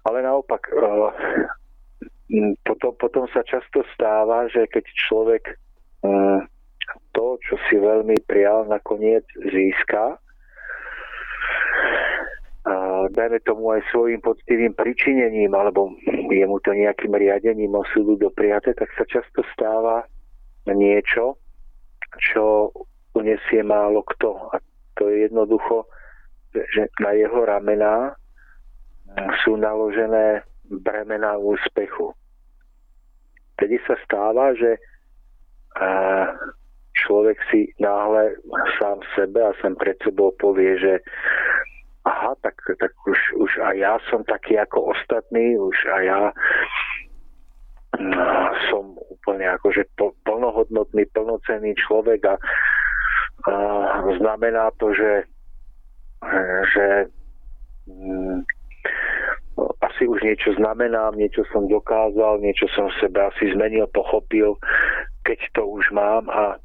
Ale 0.10 0.26
naopak, 0.26 0.74
eh, 0.74 1.10
hm, 2.34 2.58
potom, 2.66 2.98
potom 2.98 3.30
sa 3.30 3.46
často 3.46 3.86
stáva, 3.94 4.50
že 4.50 4.66
keď 4.66 4.90
človek 4.98 5.54
hm, 6.02 6.50
to, 7.14 7.38
čo 7.46 7.62
si 7.70 7.78
veľmi 7.78 8.26
prijal, 8.26 8.66
nakoniec 8.66 9.22
získa, 9.38 10.18
dajme 13.14 13.40
tomu 13.46 13.74
aj 13.74 13.82
svojim 13.90 14.22
poctivým 14.22 14.74
pričinením 14.74 15.54
alebo 15.56 15.94
je 16.30 16.46
mu 16.46 16.62
to 16.62 16.72
nejakým 16.74 17.14
riadením 17.14 17.76
osudu 17.76 18.16
dopriate, 18.16 18.74
tak 18.78 18.90
sa 18.94 19.04
často 19.10 19.42
stáva 19.54 20.06
niečo, 20.70 21.38
čo 22.22 22.70
unesie 23.18 23.66
málo 23.66 24.06
kto. 24.06 24.38
A 24.54 24.62
to 24.94 25.10
je 25.10 25.26
jednoducho, 25.26 25.90
že 26.54 26.90
na 27.02 27.12
jeho 27.18 27.46
ramená 27.46 28.14
sú 29.42 29.58
naložené 29.58 30.46
bremená 30.70 31.38
úspechu. 31.38 32.14
Tedy 33.58 33.82
sa 33.90 33.98
stáva, 34.06 34.54
že 34.54 34.78
človek 37.06 37.38
si 37.50 37.74
náhle 37.82 38.38
sám 38.78 39.02
sebe 39.18 39.42
a 39.42 39.58
sem 39.62 39.74
pred 39.76 39.98
sebou 40.04 40.36
povie, 40.38 40.78
že 40.78 40.94
aha, 42.06 42.32
tak, 42.42 42.56
tak 42.80 42.92
už, 43.08 43.20
už 43.36 43.52
aj 43.60 43.76
ja 43.76 43.94
som 44.08 44.24
taký 44.24 44.56
ako 44.60 44.96
ostatní, 44.96 45.60
už 45.60 45.78
aj 45.92 46.04
ja 46.06 46.22
no, 48.00 48.24
som 48.72 48.84
úplne 49.12 49.50
akože 49.60 49.84
plnohodnotný, 50.24 51.06
plnocenný 51.12 51.76
človek 51.76 52.22
a, 52.26 52.36
a 53.50 53.54
znamená 54.16 54.72
to, 54.80 54.96
že, 54.96 55.28
že 56.72 56.86
mm, 57.92 58.48
asi 59.84 60.08
už 60.08 60.24
niečo 60.24 60.56
znamenám, 60.56 61.20
niečo 61.20 61.44
som 61.52 61.68
dokázal, 61.68 62.40
niečo 62.40 62.72
som 62.72 62.88
sebe 63.04 63.20
asi 63.20 63.52
zmenil, 63.52 63.88
pochopil, 63.92 64.56
keď 65.28 65.40
to 65.52 65.68
už 65.68 65.92
mám 65.92 66.32
a 66.32 66.56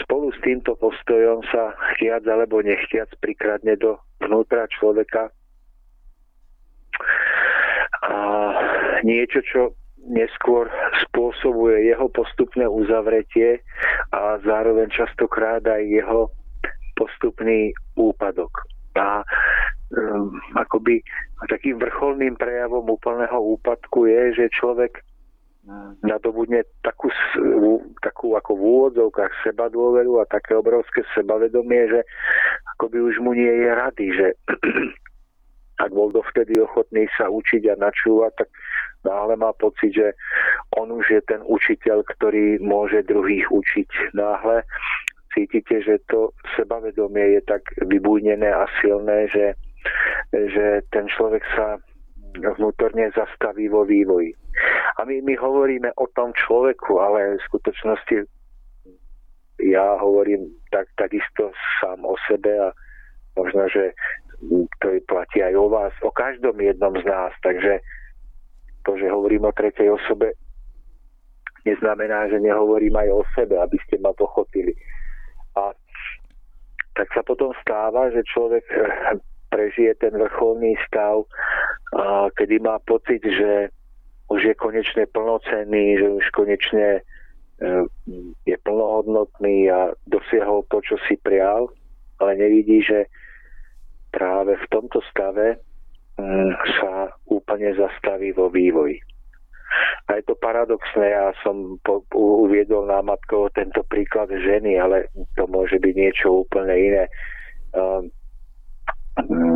spolu 0.00 0.32
s 0.32 0.38
týmto 0.40 0.72
postojom 0.80 1.44
sa 1.52 1.76
chtiac 1.92 2.24
alebo 2.24 2.64
nechtiac 2.64 3.12
prikradne 3.20 3.76
do 3.76 4.00
vnútra 4.24 4.64
človeka 4.72 5.28
a 8.02 8.16
niečo, 9.04 9.44
čo 9.44 9.60
neskôr 10.02 10.66
spôsobuje 11.06 11.86
jeho 11.86 12.10
postupné 12.10 12.66
uzavretie 12.66 13.62
a 14.10 14.40
zároveň 14.42 14.90
častokrát 14.90 15.62
aj 15.62 15.82
jeho 15.86 16.32
postupný 16.98 17.70
úpadok. 17.94 18.50
A 18.98 19.22
um, 19.94 20.34
akoby 20.58 21.00
takým 21.46 21.78
vrcholným 21.78 22.34
prejavom 22.34 22.84
úplného 22.90 23.38
úpadku 23.38 24.10
je, 24.10 24.42
že 24.42 24.54
človek 24.58 25.00
nadobudne 26.02 26.66
takú, 26.82 27.06
ako 28.36 28.52
v 28.56 28.62
úvodzovkách 28.62 29.32
seba 29.44 29.68
dôveru 29.68 30.22
a 30.22 30.30
také 30.30 30.56
obrovské 30.56 31.02
sebavedomie, 31.16 31.88
že 31.88 32.00
akoby 32.76 32.98
už 33.00 33.20
mu 33.20 33.32
nie 33.32 33.50
je 33.50 33.70
rady, 33.70 34.06
že 34.12 34.26
ak 35.84 35.90
bol 35.90 36.12
dovtedy 36.12 36.58
ochotný 36.60 37.08
sa 37.18 37.28
učiť 37.32 37.72
a 37.72 37.80
načúvať, 37.80 38.32
tak 38.44 38.48
náhle 39.02 39.34
má 39.36 39.50
pocit, 39.56 39.92
že 39.94 40.08
on 40.78 40.92
už 40.94 41.06
je 41.10 41.20
ten 41.26 41.42
učiteľ, 41.42 42.06
ktorý 42.16 42.62
môže 42.62 43.02
druhých 43.06 43.50
učiť. 43.50 44.14
Náhle 44.14 44.62
cítite, 45.34 45.82
že 45.82 45.98
to 46.06 46.30
sebavedomie 46.54 47.40
je 47.40 47.42
tak 47.48 47.64
vybújnené 47.82 48.52
a 48.52 48.68
silné, 48.78 49.26
že, 49.32 49.46
že 50.32 50.84
ten 50.92 51.08
človek 51.08 51.42
sa 51.56 51.80
vnútorne 52.36 53.12
zastaví 53.12 53.68
vo 53.68 53.84
vývoji. 53.84 54.32
A 54.98 55.04
my, 55.04 55.24
my 55.24 55.34
hovoríme 55.36 55.90
o 55.96 56.06
tom 56.12 56.32
človeku, 56.36 57.00
ale 57.00 57.40
v 57.40 57.46
skutočnosti 57.48 58.16
ja 59.62 59.96
hovorím 60.00 60.50
tak, 60.72 60.90
takisto 60.98 61.52
sám 61.80 62.02
o 62.02 62.16
sebe 62.26 62.50
a 62.50 62.68
možno, 63.38 63.68
že 63.70 63.94
to 64.82 64.98
platí 65.06 65.38
aj 65.38 65.54
o 65.54 65.66
vás, 65.70 65.94
o 66.02 66.10
každom 66.10 66.58
jednom 66.58 66.92
z 66.98 67.04
nás. 67.06 67.32
Takže 67.40 67.78
to, 68.82 68.98
že 68.98 69.06
hovorím 69.12 69.46
o 69.46 69.54
tretej 69.54 69.94
osobe, 69.94 70.34
neznamená, 71.62 72.26
že 72.28 72.42
nehovorím 72.42 72.98
aj 72.98 73.08
o 73.14 73.22
sebe, 73.38 73.54
aby 73.54 73.78
ste 73.86 74.02
ma 74.02 74.10
pochopili. 74.10 74.74
A 75.54 75.70
tak 76.98 77.08
sa 77.14 77.22
potom 77.22 77.54
stáva, 77.62 78.10
že 78.10 78.26
človek 78.26 78.66
prežije 79.52 79.92
ten 80.00 80.16
vrcholný 80.16 80.72
stav, 80.88 81.28
kedy 82.40 82.64
má 82.64 82.80
pocit, 82.88 83.20
že 83.20 83.68
už 84.32 84.40
je 84.48 84.54
konečne 84.56 85.04
plnocenný, 85.12 86.00
že 86.00 86.08
už 86.08 86.24
konečne 86.32 86.88
e, 86.96 87.00
je 88.48 88.56
plnohodnotný 88.64 89.68
a 89.68 89.92
dosiahol 90.08 90.64
to, 90.72 90.80
čo 90.80 90.96
si 91.04 91.20
prial, 91.20 91.68
ale 92.16 92.40
nevidí, 92.40 92.80
že 92.80 93.12
práve 94.08 94.56
v 94.56 94.66
tomto 94.72 95.04
stave 95.12 95.60
mm, 96.16 96.52
sa 96.80 97.12
úplne 97.28 97.76
zastaví 97.76 98.32
vo 98.32 98.48
vývoji. 98.48 98.96
A 100.08 100.20
je 100.20 100.24
to 100.28 100.36
paradoxné, 100.36 101.12
ja 101.12 101.32
som 101.44 101.80
po, 101.84 102.04
uviedol 102.16 102.88
námatkovo 102.88 103.52
tento 103.52 103.84
príklad 103.88 104.28
ženy, 104.32 104.80
ale 104.80 105.08
to 105.36 105.44
môže 105.48 105.76
byť 105.80 105.94
niečo 105.96 106.44
úplne 106.44 106.72
iné. 106.76 107.04
Um, 107.72 108.12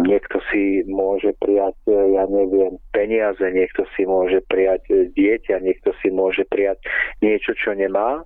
niekto 0.04 0.36
si 0.52 0.84
môže 0.84 1.32
prijať, 1.40 1.76
ja 1.88 2.28
neviem, 2.28 2.76
peniaze, 2.92 3.40
niekto 3.40 3.88
si 3.96 4.04
môže 4.04 4.44
prijať 4.52 5.12
dieťa, 5.16 5.64
niekto 5.64 5.96
si 6.04 6.12
môže 6.12 6.44
prijať 6.44 6.84
niečo, 7.24 7.56
čo 7.56 7.72
nemá. 7.72 8.20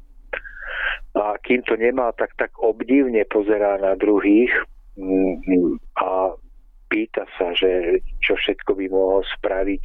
A 1.15 1.35
kým 1.43 1.63
to 1.67 1.75
nemá, 1.75 2.15
tak 2.15 2.35
tak 2.39 2.55
obdivne 2.63 3.27
pozerá 3.27 3.79
na 3.79 3.99
druhých 3.99 4.51
mm, 4.95 5.79
a 5.99 6.35
pýta 6.91 7.27
sa, 7.39 7.55
že 7.55 8.03
čo 8.23 8.35
všetko 8.35 8.75
by 8.75 8.87
mohol 8.91 9.23
spraviť, 9.39 9.83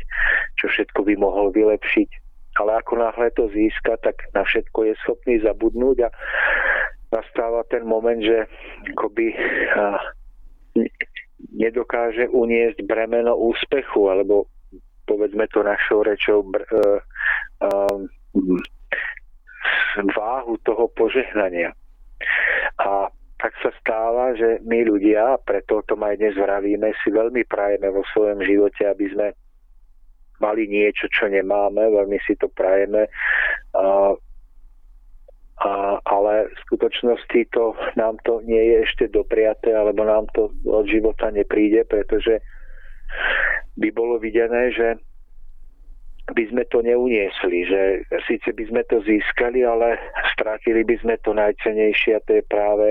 čo 0.57 0.65
všetko 0.69 1.05
by 1.05 1.13
mohol 1.17 1.53
vylepšiť. 1.53 2.09
Ale 2.55 2.71
ako 2.81 2.93
náhle 3.03 3.29
to 3.35 3.51
získa, 3.51 3.99
tak 4.01 4.15
na 4.33 4.41
všetko 4.41 4.89
je 4.89 4.93
schopný 5.03 5.35
zabudnúť 5.43 6.07
a 6.07 6.09
nastáva 7.13 7.67
ten 7.69 7.83
moment, 7.85 8.21
že 8.21 8.49
akoby 8.95 9.35
nedokáže 11.51 12.31
uniesť 12.31 12.83
bremeno 12.87 13.35
úspechu, 13.35 14.07
alebo 14.11 14.47
povedzme 15.05 15.45
to 15.51 15.61
našou 15.61 16.01
rečou 16.01 16.41
br- 16.41 16.67
uh, 16.71 16.99
uh, 17.63 17.97
váhu 20.15 20.55
toho 20.63 20.87
požehnania. 20.93 21.71
A 22.81 23.09
tak 23.35 23.53
sa 23.61 23.71
stáva, 23.77 24.33
že 24.33 24.63
my 24.63 24.87
ľudia, 24.87 25.37
preto 25.43 25.83
to 25.85 25.93
aj 25.99 26.15
dnes 26.17 26.35
vravíme, 26.39 26.87
si 27.03 27.11
veľmi 27.11 27.43
prajeme 27.45 27.91
vo 27.91 28.01
svojom 28.15 28.41
živote, 28.41 28.87
aby 28.87 29.05
sme 29.11 29.27
mali 30.39 30.67
niečo, 30.67 31.07
čo 31.11 31.27
nemáme, 31.31 31.79
veľmi 31.79 32.19
si 32.23 32.35
to 32.39 32.47
prajeme. 32.51 33.07
A 33.75 34.15
a, 35.65 35.97
ale 36.05 36.53
v 36.53 36.57
skutočnosti 36.69 37.41
to, 37.49 37.73
nám 37.97 38.21
to 38.21 38.45
nie 38.45 38.61
je 38.61 38.77
ešte 38.85 39.05
dopriaté, 39.09 39.73
alebo 39.73 40.05
nám 40.05 40.29
to 40.37 40.53
od 40.69 40.85
života 40.85 41.33
nepríde, 41.33 41.89
pretože 41.89 42.37
by 43.73 43.89
bolo 43.89 44.21
videné, 44.21 44.69
že 44.69 45.01
by 46.29 46.43
sme 46.49 46.65
to 46.69 46.81
neuniesli, 46.81 47.65
že 47.69 47.81
síce 48.29 48.49
by 48.53 48.63
sme 48.69 48.81
to 48.89 49.01
získali, 49.05 49.61
ale 49.65 49.97
strátili 50.33 50.85
by 50.85 50.97
sme 51.01 51.15
to 51.21 51.33
najcenejšie 51.33 52.17
a 52.17 52.23
to 52.25 52.41
je 52.41 52.43
práve 52.49 52.87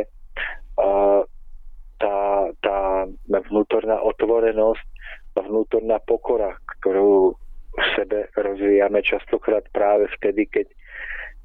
uh, 0.78 1.22
tá, 1.98 2.18
tá 2.62 3.06
vnútorná 3.26 3.98
otvorenosť 4.02 4.86
vnútorná 5.42 5.98
pokora, 6.06 6.54
ktorú 6.78 7.34
v 7.74 7.86
sebe 7.98 8.30
rozvíjame 8.38 9.02
častokrát 9.02 9.66
práve 9.74 10.06
vtedy, 10.18 10.46
keď, 10.46 10.66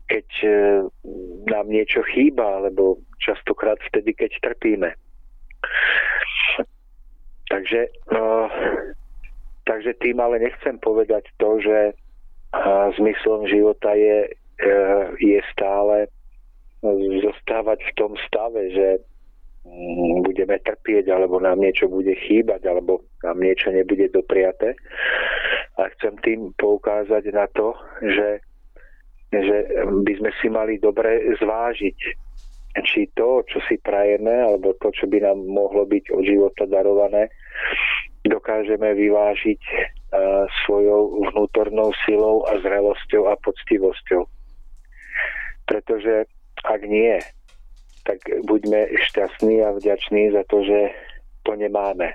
keď 0.09 0.27
e, 0.41 0.49
nám 1.53 1.69
niečo 1.69 2.01
chýba, 2.09 2.65
alebo 2.65 2.97
častokrát 3.21 3.77
vtedy, 3.93 4.17
keď 4.17 4.31
trpíme. 4.41 4.89
Takže, 7.49 7.81
no, 8.13 8.49
takže 9.69 9.93
tým 10.01 10.17
ale 10.17 10.41
nechcem 10.41 10.81
povedať 10.81 11.29
to, 11.37 11.61
že 11.61 11.93
a, 12.53 12.89
zmyslom 12.97 13.45
života 13.45 13.93
je, 13.93 14.33
e, 14.61 14.69
je 15.21 15.39
stále 15.53 16.09
zostávať 17.21 17.79
v 17.83 17.95
tom 17.99 18.11
stave, 18.25 18.71
že 18.71 18.87
mm, 19.67 20.25
budeme 20.25 20.57
trpieť, 20.63 21.11
alebo 21.11 21.37
nám 21.37 21.59
niečo 21.61 21.91
bude 21.91 22.15
chýbať, 22.15 22.65
alebo 22.65 23.05
nám 23.21 23.37
niečo 23.41 23.69
nebude 23.69 24.09
dopriaté. 24.09 24.73
A 25.77 25.87
chcem 25.95 26.17
tým 26.23 26.51
poukázať 26.55 27.23
na 27.35 27.47
to, 27.51 27.75
že, 28.03 28.39
že 29.29 29.57
by 29.85 30.13
sme 30.17 30.31
si 30.41 30.47
mali 30.49 30.81
dobre 30.81 31.21
zvážiť, 31.37 31.97
či 32.85 33.09
to, 33.17 33.45
čo 33.49 33.59
si 33.65 33.77
prajeme, 33.81 34.29
alebo 34.29 34.77
to, 34.77 34.93
čo 34.93 35.09
by 35.09 35.21
nám 35.21 35.41
mohlo 35.45 35.85
byť 35.85 36.13
od 36.13 36.23
života 36.25 36.63
darované, 36.69 37.29
dokážeme 38.25 38.93
vyvážiť 38.93 39.61
uh, 39.61 40.45
svojou 40.65 41.29
vnútornou 41.33 41.93
silou 42.05 42.45
a 42.45 42.61
zrelosťou 42.61 43.29
a 43.29 43.39
poctivosťou. 43.41 44.21
Pretože 45.65 46.29
ak 46.65 46.81
nie, 46.85 47.17
tak 48.05 48.21
buďme 48.45 48.89
šťastní 49.09 49.61
a 49.61 49.73
vďační 49.77 50.33
za 50.33 50.43
to, 50.49 50.65
že 50.65 50.93
to 51.45 51.53
nemáme. 51.53 52.13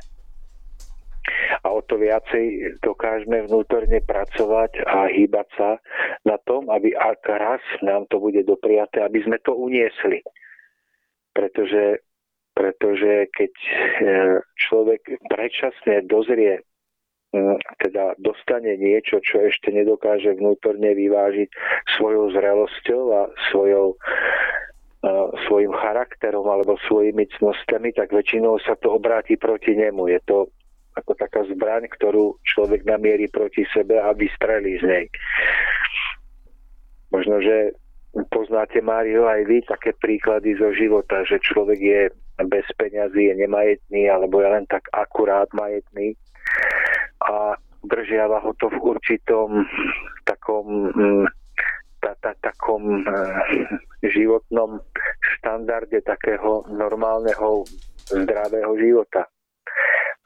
A 1.65 1.73
o 1.73 1.81
to 1.81 1.97
viacej 1.97 2.77
dokážeme 2.85 3.49
vnútorne 3.49 4.05
pracovať 4.05 4.85
a 4.85 5.09
hýbať 5.09 5.49
sa 5.57 5.71
na 6.29 6.37
tom, 6.45 6.69
aby 6.69 6.93
ak 6.93 7.25
raz 7.25 7.65
nám 7.81 8.05
to 8.13 8.21
bude 8.21 8.45
dopriaté, 8.45 9.01
aby 9.01 9.25
sme 9.25 9.41
to 9.41 9.57
uniesli. 9.57 10.21
Pretože, 11.33 12.05
pretože 12.53 13.27
keď 13.33 13.53
e, 13.57 13.69
človek 14.61 15.01
predčasne 15.27 16.05
dozrie 16.07 16.63
teda 17.83 18.15
dostane 18.23 18.79
niečo, 18.79 19.19
čo 19.19 19.43
ešte 19.43 19.75
nedokáže 19.75 20.39
vnútorne 20.39 20.95
vyvážiť 20.95 21.51
svojou 21.99 22.31
zrelosťou 22.31 23.03
a 23.11 23.21
svojou 23.51 23.99
svojim 25.45 25.73
charakterom 25.73 26.49
alebo 26.49 26.81
svojimi 26.89 27.29
cnostami, 27.37 27.93
tak 27.93 28.09
väčšinou 28.09 28.57
sa 28.65 28.73
to 28.81 28.97
obráti 28.97 29.37
proti 29.37 29.77
nemu. 29.77 30.09
Je 30.09 30.21
to 30.25 30.49
ako 30.95 31.13
taká 31.19 31.43
zbraň, 31.51 31.91
ktorú 31.91 32.39
človek 32.47 32.87
namierí 32.87 33.27
proti 33.27 33.67
sebe 33.75 33.99
a 33.99 34.15
vystrelí 34.15 34.79
z 34.79 34.85
nej. 34.87 35.05
Možno, 37.11 37.39
že 37.43 37.75
poznáte, 38.31 38.79
Mário, 38.79 39.27
aj 39.27 39.43
vy 39.47 39.59
také 39.67 39.91
príklady 39.99 40.55
zo 40.55 40.71
života, 40.71 41.27
že 41.27 41.43
človek 41.43 41.79
je 41.79 42.01
bez 42.47 42.67
peňazí, 42.79 43.31
je 43.31 43.35
nemajetný 43.47 44.11
alebo 44.11 44.43
je 44.43 44.49
len 44.51 44.67
tak 44.67 44.87
akurát 44.91 45.47
majetný 45.55 46.19
a 47.23 47.55
držiava 47.87 48.43
ho 48.43 48.51
to 48.59 48.71
v 48.71 48.79
určitom 48.83 49.67
takom, 50.27 50.91
mm, 50.91 51.27
ta, 52.03 52.13
ta, 52.19 52.33
takom 52.43 53.03
e, 53.03 54.09
životnom 54.09 54.81
štandarde 55.39 56.01
takého 56.03 56.65
normálneho 56.71 57.65
zdravého 58.11 58.73
života. 58.77 59.29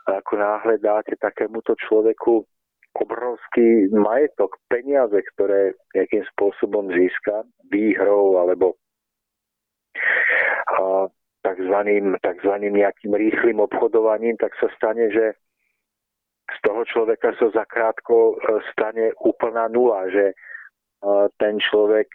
Ako 0.09 0.41
náhle 0.41 0.81
dáte 0.81 1.17
takémuto 1.21 1.77
človeku 1.77 2.41
obrovský 2.97 3.93
majetok, 3.93 4.57
peniaze, 4.67 5.21
ktoré 5.35 5.77
nejakým 5.95 6.25
spôsobom 6.35 6.91
získa 6.91 7.45
výhrou 7.71 8.41
alebo 8.41 8.75
takzvaným, 11.43 12.19
takzvaným 12.21 12.75
nejakým 12.77 13.13
rýchlým 13.15 13.59
obchodovaním, 13.63 14.37
tak 14.37 14.53
sa 14.61 14.69
stane, 14.77 15.09
že 15.09 15.33
z 16.49 16.59
toho 16.65 16.83
človeka 16.85 17.37
sa 17.37 17.53
zakrátko 17.53 18.35
e, 18.37 18.61
stane 18.73 19.13
úplná 19.21 19.69
nula, 19.69 20.09
že 20.09 20.33
e, 20.33 20.35
ten 21.37 21.61
človek 21.61 22.09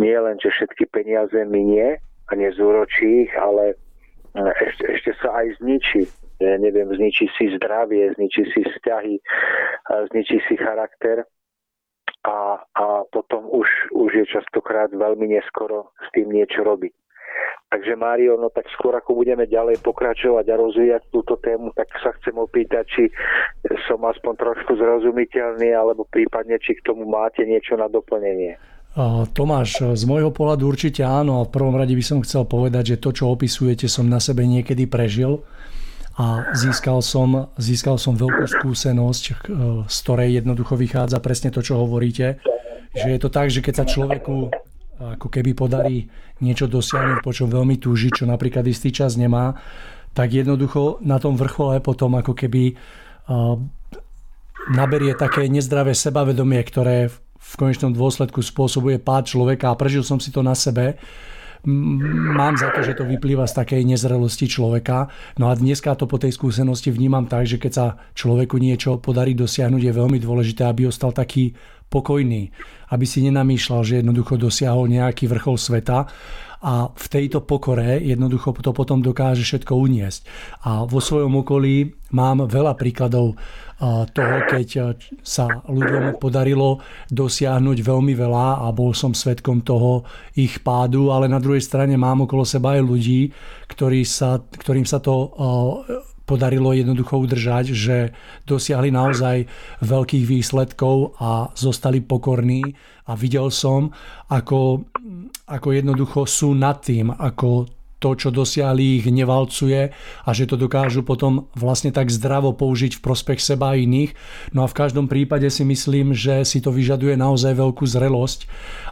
nie 0.00 0.16
len, 0.16 0.40
že 0.40 0.48
všetky 0.52 0.88
peniaze 0.88 1.36
minie 1.44 2.00
a 2.28 2.32
nezúročí 2.32 3.28
ich, 3.28 3.32
ale 3.36 3.76
e, 4.32 4.40
ešte, 4.40 4.84
ešte 4.88 5.12
sa 5.20 5.44
aj 5.44 5.60
zničí. 5.60 6.08
Ja 6.42 6.58
neviem, 6.58 6.90
zničí 6.90 7.30
si 7.38 7.54
zdravie, 7.54 8.10
zničí 8.18 8.42
si 8.50 8.60
vzťahy, 8.66 9.14
zničí 10.10 10.42
si 10.50 10.54
charakter 10.58 11.22
a, 12.26 12.58
a 12.58 12.84
potom 13.12 13.46
už, 13.52 13.68
už 13.94 14.10
je 14.18 14.24
častokrát 14.26 14.90
veľmi 14.90 15.30
neskoro 15.30 15.94
s 16.02 16.08
tým 16.10 16.34
niečo 16.34 16.66
robiť. 16.66 16.90
Takže 17.74 17.98
Mário, 17.98 18.38
no 18.38 18.54
tak 18.54 18.70
skôr 18.70 18.94
ako 18.94 19.18
budeme 19.18 19.50
ďalej 19.50 19.82
pokračovať 19.82 20.46
a 20.46 20.58
rozvíjať 20.62 21.02
túto 21.10 21.34
tému, 21.42 21.74
tak 21.74 21.90
sa 21.98 22.14
chcem 22.18 22.38
opýtať, 22.38 22.86
či 22.86 23.04
som 23.90 23.98
aspoň 24.06 24.38
trošku 24.38 24.78
zrozumiteľný, 24.78 25.74
alebo 25.74 26.06
prípadne, 26.06 26.54
či 26.62 26.78
k 26.78 26.86
tomu 26.86 27.02
máte 27.02 27.42
niečo 27.42 27.74
na 27.74 27.90
doplnenie. 27.90 28.54
Tomáš, 29.34 29.98
z 29.98 30.06
môjho 30.06 30.30
pohľadu 30.30 30.70
určite 30.70 31.02
áno 31.02 31.42
v 31.42 31.50
prvom 31.50 31.74
rade 31.74 31.98
by 31.98 32.04
som 32.04 32.22
chcel 32.22 32.46
povedať, 32.46 32.94
že 32.94 33.02
to, 33.02 33.10
čo 33.10 33.26
opisujete, 33.26 33.90
som 33.90 34.06
na 34.06 34.22
sebe 34.22 34.46
niekedy 34.46 34.86
prežil 34.86 35.42
a 36.14 36.54
získal 36.54 37.02
som, 37.02 37.50
získal 37.58 37.98
som 37.98 38.14
veľkú 38.14 38.46
skúsenosť, 38.46 39.24
z 39.90 39.96
ktorej 40.06 40.38
jednoducho 40.38 40.78
vychádza 40.78 41.18
presne 41.18 41.50
to, 41.50 41.58
čo 41.58 41.74
hovoríte, 41.78 42.38
že 42.94 43.06
je 43.10 43.18
to 43.18 43.28
tak, 43.30 43.50
že 43.50 43.58
keď 43.58 43.74
sa 43.82 43.84
človeku 43.86 44.54
ako 44.94 45.26
keby 45.26 45.58
podarí 45.58 46.06
niečo 46.38 46.70
dosiahnuť, 46.70 47.18
po 47.18 47.34
čom 47.34 47.50
veľmi 47.50 47.82
túži, 47.82 48.14
čo 48.14 48.30
napríklad 48.30 48.62
istý 48.70 48.94
čas 48.94 49.18
nemá, 49.18 49.58
tak 50.14 50.30
jednoducho 50.30 51.02
na 51.02 51.18
tom 51.18 51.34
vrchole 51.34 51.82
potom 51.82 52.14
ako 52.14 52.38
keby 52.38 52.78
naberie 54.70 55.18
také 55.18 55.50
nezdravé 55.50 55.98
sebavedomie, 55.98 56.62
ktoré 56.62 57.10
v 57.44 57.52
konečnom 57.58 57.92
dôsledku 57.92 58.40
spôsobuje 58.40 59.02
pád 59.02 59.34
človeka 59.34 59.74
a 59.74 59.78
prežil 59.78 60.06
som 60.06 60.22
si 60.22 60.30
to 60.30 60.40
na 60.40 60.54
sebe. 60.54 60.96
Mám 61.64 62.60
za 62.60 62.68
to, 62.76 62.84
že 62.84 62.92
to 62.92 63.08
vyplýva 63.08 63.48
z 63.48 63.56
takej 63.64 63.82
nezrelosti 63.88 64.46
človeka. 64.48 65.08
No 65.40 65.48
a 65.48 65.56
dneska 65.56 65.96
to 65.96 66.04
po 66.04 66.20
tej 66.20 66.36
skúsenosti 66.36 66.92
vnímam 66.92 67.24
tak, 67.24 67.48
že 67.48 67.56
keď 67.56 67.72
sa 67.72 67.86
človeku 68.12 68.60
niečo 68.60 69.00
podarí 69.00 69.32
dosiahnuť, 69.32 69.80
je 69.80 69.92
veľmi 69.96 70.18
dôležité, 70.20 70.68
aby 70.68 70.88
ostal 70.88 71.16
taký 71.16 71.56
pokojný, 71.88 72.52
aby 72.92 73.04
si 73.08 73.24
nenamýšľal, 73.24 73.80
že 73.86 73.94
jednoducho 74.02 74.36
dosiahol 74.36 74.90
nejaký 74.90 75.30
vrchol 75.30 75.56
sveta 75.56 76.10
a 76.64 76.88
v 76.88 77.06
tejto 77.12 77.44
pokore 77.44 78.00
jednoducho 78.00 78.56
to 78.56 78.72
potom 78.72 79.04
dokáže 79.04 79.44
všetko 79.44 79.76
uniesť. 79.76 80.24
A 80.64 80.88
vo 80.88 80.96
svojom 80.96 81.44
okolí 81.44 81.92
mám 82.16 82.48
veľa 82.48 82.72
príkladov 82.80 83.36
toho, 83.82 84.36
keď 84.46 84.96
sa 85.20 85.50
ľuďom 85.66 86.22
podarilo 86.22 86.78
dosiahnuť 87.10 87.78
veľmi 87.82 88.14
veľa 88.14 88.64
a 88.64 88.70
bol 88.70 88.94
som 88.94 89.10
svetkom 89.12 89.66
toho 89.66 90.06
ich 90.38 90.62
pádu, 90.62 91.10
ale 91.10 91.26
na 91.26 91.42
druhej 91.42 91.60
strane 91.60 91.98
mám 91.98 92.24
okolo 92.24 92.46
seba 92.46 92.78
aj 92.78 92.82
ľudí, 92.86 93.34
ktorí 93.66 94.06
sa, 94.06 94.38
ktorým 94.40 94.86
sa 94.86 95.02
to 95.02 95.14
podarilo 96.24 96.72
jednoducho 96.72 97.20
udržať, 97.20 97.76
že 97.76 97.96
dosiahli 98.48 98.88
naozaj 98.88 99.44
veľkých 99.84 100.24
výsledkov 100.24 101.20
a 101.20 101.52
zostali 101.52 102.00
pokorní. 102.00 102.64
A 103.04 103.12
videl 103.12 103.52
som, 103.52 103.92
ako, 104.32 104.88
ako 105.44 105.68
jednoducho 105.76 106.24
sú 106.24 106.56
nad 106.56 106.80
tým, 106.80 107.12
ako 107.12 107.68
to, 108.04 108.12
čo 108.12 108.28
dosiahli, 108.28 109.00
ich 109.00 109.08
nevalcuje 109.08 109.88
a 110.28 110.30
že 110.36 110.44
to 110.44 110.60
dokážu 110.60 111.00
potom 111.00 111.48
vlastne 111.56 111.88
tak 111.88 112.12
zdravo 112.12 112.52
použiť 112.52 113.00
v 113.00 113.04
prospech 113.04 113.40
seba 113.40 113.72
a 113.72 113.80
iných. 113.80 114.12
No 114.52 114.68
a 114.68 114.68
v 114.68 114.76
každom 114.76 115.08
prípade 115.08 115.48
si 115.48 115.64
myslím, 115.64 116.12
že 116.12 116.44
si 116.44 116.60
to 116.60 116.68
vyžaduje 116.68 117.16
naozaj 117.16 117.56
veľkú 117.56 117.88
zrelosť 117.88 118.44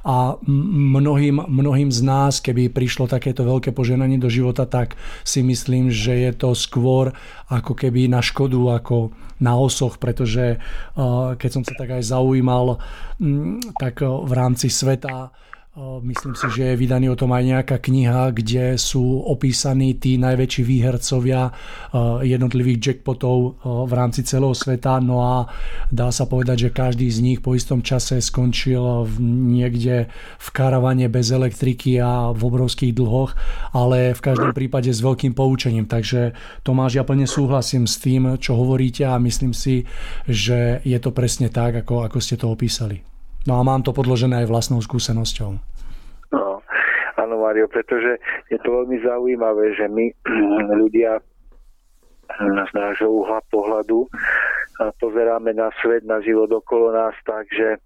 a 0.09 0.41
mnohým, 0.49 1.45
mnohým 1.45 1.93
z 1.93 2.01
nás, 2.01 2.41
keby 2.41 2.73
prišlo 2.73 3.05
takéto 3.05 3.45
veľké 3.45 3.77
poženanie 3.77 4.17
do 4.17 4.33
života, 4.33 4.65
tak 4.65 4.97
si 5.29 5.45
myslím, 5.45 5.93
že 5.93 6.17
je 6.25 6.33
to 6.33 6.57
skôr 6.57 7.13
ako 7.53 7.77
keby 7.77 8.09
na 8.09 8.25
škodu, 8.25 8.81
ako 8.81 9.13
na 9.43 9.59
osoch, 9.59 10.01
pretože 10.01 10.57
keď 11.37 11.51
som 11.53 11.67
sa 11.67 11.75
tak 11.77 12.01
aj 12.01 12.09
zaujímal, 12.09 12.81
tak 13.77 14.01
v 14.01 14.33
rámci 14.33 14.73
sveta 14.73 15.35
Myslím 16.05 16.37
si, 16.37 16.45
že 16.53 16.63
je 16.69 16.77
vydaný 16.77 17.09
o 17.09 17.17
tom 17.17 17.33
aj 17.33 17.49
nejaká 17.49 17.77
kniha, 17.81 18.29
kde 18.37 18.77
sú 18.77 19.25
opísaní 19.25 19.97
tí 19.97 20.21
najväčší 20.21 20.69
výhercovia 20.69 21.49
jednotlivých 22.21 22.79
jackpotov 23.01 23.57
v 23.65 23.93
rámci 23.97 24.21
celého 24.21 24.53
sveta. 24.53 25.01
No 25.01 25.25
a 25.25 25.49
dá 25.89 26.13
sa 26.13 26.29
povedať, 26.29 26.69
že 26.69 26.77
každý 26.77 27.09
z 27.09 27.25
nich 27.25 27.41
po 27.41 27.57
istom 27.57 27.81
čase 27.81 28.21
skončil 28.21 29.09
niekde 29.25 30.13
v 30.37 30.49
karavane 30.53 31.09
bez 31.09 31.33
elektriky 31.33 31.97
a 32.05 32.37
v 32.37 32.41
obrovských 32.53 32.93
dlhoch, 32.93 33.33
ale 33.73 34.13
v 34.13 34.21
každom 34.21 34.53
prípade 34.53 34.93
s 34.93 35.01
veľkým 35.01 35.33
poučením. 35.33 35.89
Takže 35.89 36.37
Tomáš, 36.69 37.01
ja 37.01 37.05
plne 37.09 37.25
súhlasím 37.25 37.89
s 37.89 37.97
tým, 37.97 38.37
čo 38.37 38.61
hovoríte 38.61 39.09
a 39.09 39.17
myslím 39.17 39.57
si, 39.57 39.89
že 40.29 40.85
je 40.85 40.99
to 41.01 41.17
presne 41.17 41.49
tak, 41.49 41.81
ako, 41.81 42.05
ako 42.05 42.21
ste 42.21 42.37
to 42.37 42.53
opísali. 42.53 43.12
No 43.43 43.59
a 43.59 43.67
mám 43.67 43.83
to 43.83 43.91
podložené 43.91 44.47
aj 44.47 44.51
vlastnou 44.51 44.79
skúsenosťou. 44.79 45.51
No, 46.31 46.63
áno 47.19 47.37
Mario, 47.43 47.67
pretože 47.67 48.23
je 48.47 48.59
to 48.63 48.71
veľmi 48.71 49.03
zaujímavé, 49.03 49.75
že 49.75 49.91
my 49.91 50.15
ľudia 50.83 51.19
z 52.41 52.73
nášho 52.73 53.11
uhla 53.13 53.45
pohľadu 53.53 54.09
pozeráme 55.03 55.53
na 55.53 55.69
svet, 55.83 56.07
na 56.09 56.25
život 56.25 56.49
okolo 56.49 56.95
nás 56.97 57.13
tak, 57.29 57.45
že 57.53 57.77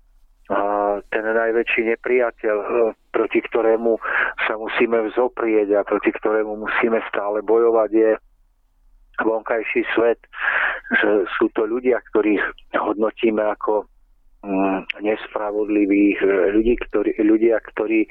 ten 1.10 1.24
najväčší 1.26 1.90
nepriateľ, 1.90 2.56
e, 2.62 2.68
proti 3.10 3.42
ktorému 3.42 3.98
sa 4.46 4.54
musíme 4.54 5.10
vzoprieť 5.10 5.74
a 5.74 5.82
proti 5.82 6.14
ktorému 6.14 6.62
musíme 6.62 7.02
stále 7.10 7.42
bojovať, 7.42 7.90
je 7.90 8.10
vonkajší 9.26 9.82
svet. 9.90 10.22
Že 11.02 11.26
sú 11.34 11.50
to 11.50 11.66
ľudia, 11.66 11.98
ktorých 11.98 12.46
hodnotíme 12.78 13.42
ako 13.42 13.90
Mm, 13.90 13.95
nespravodlivých 15.02 16.18
e, 16.22 16.28
ľudí, 16.54 16.74
ktorí, 16.88 17.10
ľudia, 17.22 17.58
ktorí 17.60 18.06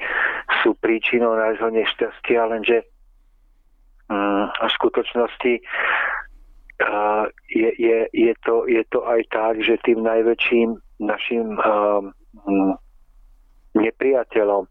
sú 0.62 0.76
príčinou 0.78 1.34
nášho 1.36 1.72
nešťastia, 1.72 2.40
lenže 2.52 2.84
mm, 4.10 4.44
v 4.52 4.70
skutočnosti 4.76 5.54
je, 7.48 7.70
je, 7.80 7.98
je, 8.12 8.32
to, 8.44 8.68
je 8.68 8.84
to 8.92 9.00
aj 9.08 9.24
tak, 9.32 9.54
že 9.64 9.80
tým 9.80 10.04
najväčším 10.04 10.76
našim 11.00 11.56
mm, 11.56 12.74
nepriateľom 13.80 14.68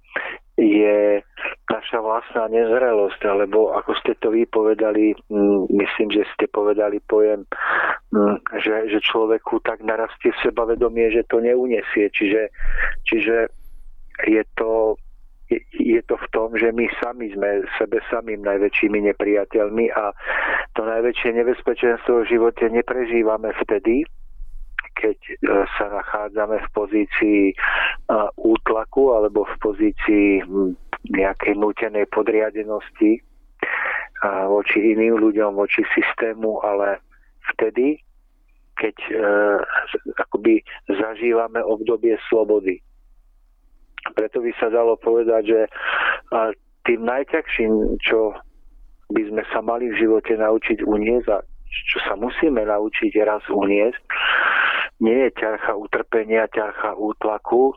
je 0.55 1.19
naša 1.67 1.99
vlastná 1.99 2.47
nezrelosť, 2.47 3.21
alebo 3.27 3.75
ako 3.75 3.91
ste 3.99 4.15
to 4.23 4.31
vypovedali, 4.31 5.11
mm, 5.27 5.67
myslím, 5.67 6.09
že 6.15 6.23
ste 6.31 6.47
povedali 6.47 7.03
pojem, 7.03 7.43
mm, 8.15 8.63
že, 8.63 8.87
že 8.87 8.99
človeku 9.03 9.59
tak 9.67 9.83
narastie 9.83 10.31
sebavedomie, 10.39 11.11
že 11.11 11.27
to 11.27 11.43
neunesie. 11.43 12.07
Čiže, 12.07 12.47
čiže 13.03 13.51
je 14.31 14.43
to 14.55 14.95
je 15.77 16.01
to 16.09 16.17
v 16.17 16.27
tom, 16.33 16.57
že 16.57 16.73
my 16.73 16.89
sami 16.97 17.29
sme 17.29 17.61
sebe 17.77 18.01
samým 18.09 18.41
najväčšími 18.41 19.13
nepriateľmi 19.13 19.93
a 19.93 20.09
to 20.73 20.81
najväčšie 20.81 21.37
nebezpečenstvo 21.37 22.25
v 22.25 22.29
živote 22.33 22.65
neprežívame 22.73 23.53
vtedy, 23.61 24.09
keď 25.05 25.19
e, 25.21 25.33
sa 25.77 25.85
nachádzame 25.93 26.57
v 26.57 26.69
pozícii 26.73 27.41
e, 27.53 27.55
útlaku 28.41 29.13
alebo 29.13 29.45
v 29.45 29.55
pozícii 29.61 30.41
nejakej 31.13 31.53
nutenej 31.61 32.09
podriadenosti 32.09 33.21
voči 34.25 34.81
iným 34.81 35.21
ľuďom, 35.21 35.53
voči 35.53 35.85
systému, 35.93 36.57
ale 36.65 36.97
vtedy, 37.53 38.01
keď 38.73 38.97
e, 38.97 39.13
akoby 40.17 40.65
zažívame 40.89 41.61
obdobie 41.61 42.17
slobody. 42.25 42.81
Preto 44.17 44.41
by 44.41 44.49
sa 44.57 44.73
dalo 44.73 44.97
povedať, 44.97 45.43
že 45.45 45.61
tým 46.89 47.05
najťažším, 47.05 48.01
čo 48.01 48.33
by 49.13 49.21
sme 49.29 49.43
sa 49.53 49.61
mali 49.61 49.93
v 49.93 49.99
živote 50.01 50.33
naučiť 50.33 50.81
uniesť 50.81 51.45
čo 51.67 51.99
sa 52.05 52.13
musíme 52.15 52.63
naučiť 52.65 53.11
raz 53.25 53.43
uniesť, 53.49 54.03
nie 55.03 55.27
je 55.27 55.31
ťarcha 55.35 55.75
utrpenia, 55.75 56.47
ťarcha 56.51 56.95
útlaku, 56.95 57.75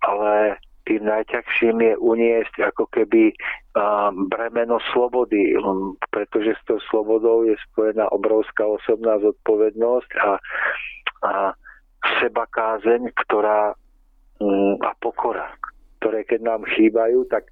ale 0.00 0.56
tým 0.84 1.08
najťažším 1.08 1.80
je 1.80 1.94
uniesť 1.96 2.54
ako 2.72 2.84
keby 2.92 3.32
bremeno 4.28 4.78
slobody, 4.92 5.56
pretože 6.12 6.56
s 6.60 6.62
tou 6.68 6.78
slobodou 6.92 7.48
je 7.48 7.56
spojená 7.72 8.08
obrovská 8.12 8.68
osobná 8.68 9.16
zodpovednosť 9.18 10.10
a, 10.20 10.30
a 11.24 11.32
seba 12.20 12.44
kázeň, 12.52 13.10
ktorá 13.24 13.72
a 14.84 14.90
pokora, 15.00 15.56
ktoré 16.00 16.26
keď 16.28 16.40
nám 16.44 16.62
chýbajú, 16.68 17.24
tak, 17.32 17.48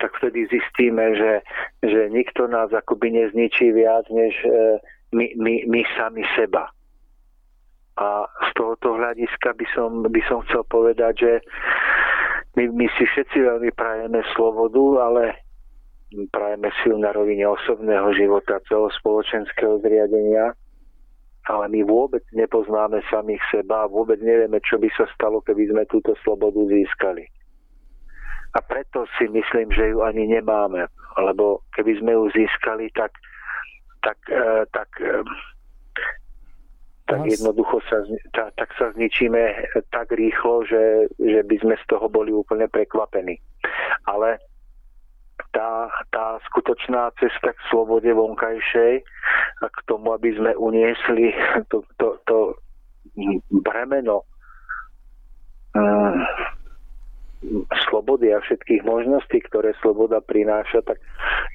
tak 0.00 0.14
vtedy 0.16 0.48
zistíme, 0.48 1.12
že, 1.20 1.32
že 1.84 2.08
nikto 2.08 2.48
nás 2.48 2.72
akoby 2.72 3.12
nezničí 3.12 3.76
viac, 3.76 4.08
než 4.08 4.32
e, 4.40 4.50
my, 5.12 5.26
my, 5.36 5.54
my 5.66 5.82
sami 5.98 6.22
seba. 6.38 6.70
A 8.00 8.24
z 8.24 8.50
tohoto 8.56 8.96
hľadiska 8.96 9.52
by 9.52 9.66
som, 9.76 9.90
by 10.06 10.22
som 10.24 10.40
chcel 10.48 10.64
povedať, 10.70 11.14
že 11.20 11.32
my, 12.56 12.64
my 12.72 12.86
si 12.96 13.04
všetci 13.04 13.38
veľmi 13.44 13.70
prajeme 13.76 14.24
slobodu, 14.32 14.84
ale 15.04 15.22
prajeme 16.34 16.68
si 16.80 16.90
ju 16.90 16.96
na 16.98 17.14
rovine 17.14 17.46
osobného 17.46 18.10
života, 18.16 18.58
celospoločenského 18.66 19.78
zriadenia, 19.84 20.56
ale 21.46 21.64
my 21.70 21.80
vôbec 21.86 22.22
nepoznáme 22.34 23.00
samých 23.08 23.42
seba 23.50 23.86
a 23.86 23.90
vôbec 23.90 24.18
nevieme, 24.18 24.58
čo 24.62 24.76
by 24.76 24.90
sa 24.98 25.06
stalo, 25.14 25.40
keby 25.40 25.70
sme 25.70 25.82
túto 25.86 26.14
slobodu 26.26 26.58
získali. 26.66 27.26
A 28.50 28.58
preto 28.66 29.06
si 29.14 29.30
myslím, 29.30 29.70
že 29.70 29.94
ju 29.94 30.02
ani 30.02 30.26
nemáme, 30.26 30.90
lebo 31.22 31.62
keby 31.78 32.02
sme 32.02 32.18
ju 32.18 32.24
získali, 32.34 32.90
tak, 32.90 33.14
tak, 34.00 34.18
eh, 34.28 34.64
tak 34.72 34.88
eh, 35.00 35.24
tak 37.10 37.26
jednoducho 37.26 37.82
sa, 37.90 38.06
tak, 38.30 38.54
tak 38.54 38.70
sa 38.78 38.94
zničíme 38.94 39.42
tak 39.90 40.14
rýchlo, 40.14 40.62
že, 40.62 41.10
že 41.18 41.42
by 41.42 41.56
sme 41.58 41.74
z 41.74 41.84
toho 41.90 42.06
boli 42.06 42.30
úplne 42.30 42.70
prekvapení. 42.70 43.34
Ale 44.06 44.38
tá, 45.50 45.90
tá 46.14 46.38
skutočná 46.46 47.10
cesta 47.18 47.50
k 47.50 47.60
slobode 47.66 48.06
vonkajšej 48.14 49.02
a 49.58 49.66
k 49.66 49.78
tomu, 49.90 50.14
aby 50.14 50.30
sme 50.38 50.54
uniesli 50.54 51.34
to, 51.74 51.82
to, 51.98 52.14
to 52.30 52.54
bremeno 53.50 54.22
mm, 55.74 56.22
slobody 57.88 58.36
a 58.36 58.44
všetkých 58.44 58.84
možností, 58.84 59.40
ktoré 59.48 59.72
sloboda 59.80 60.20
prináša, 60.20 60.84
tak, 60.84 61.00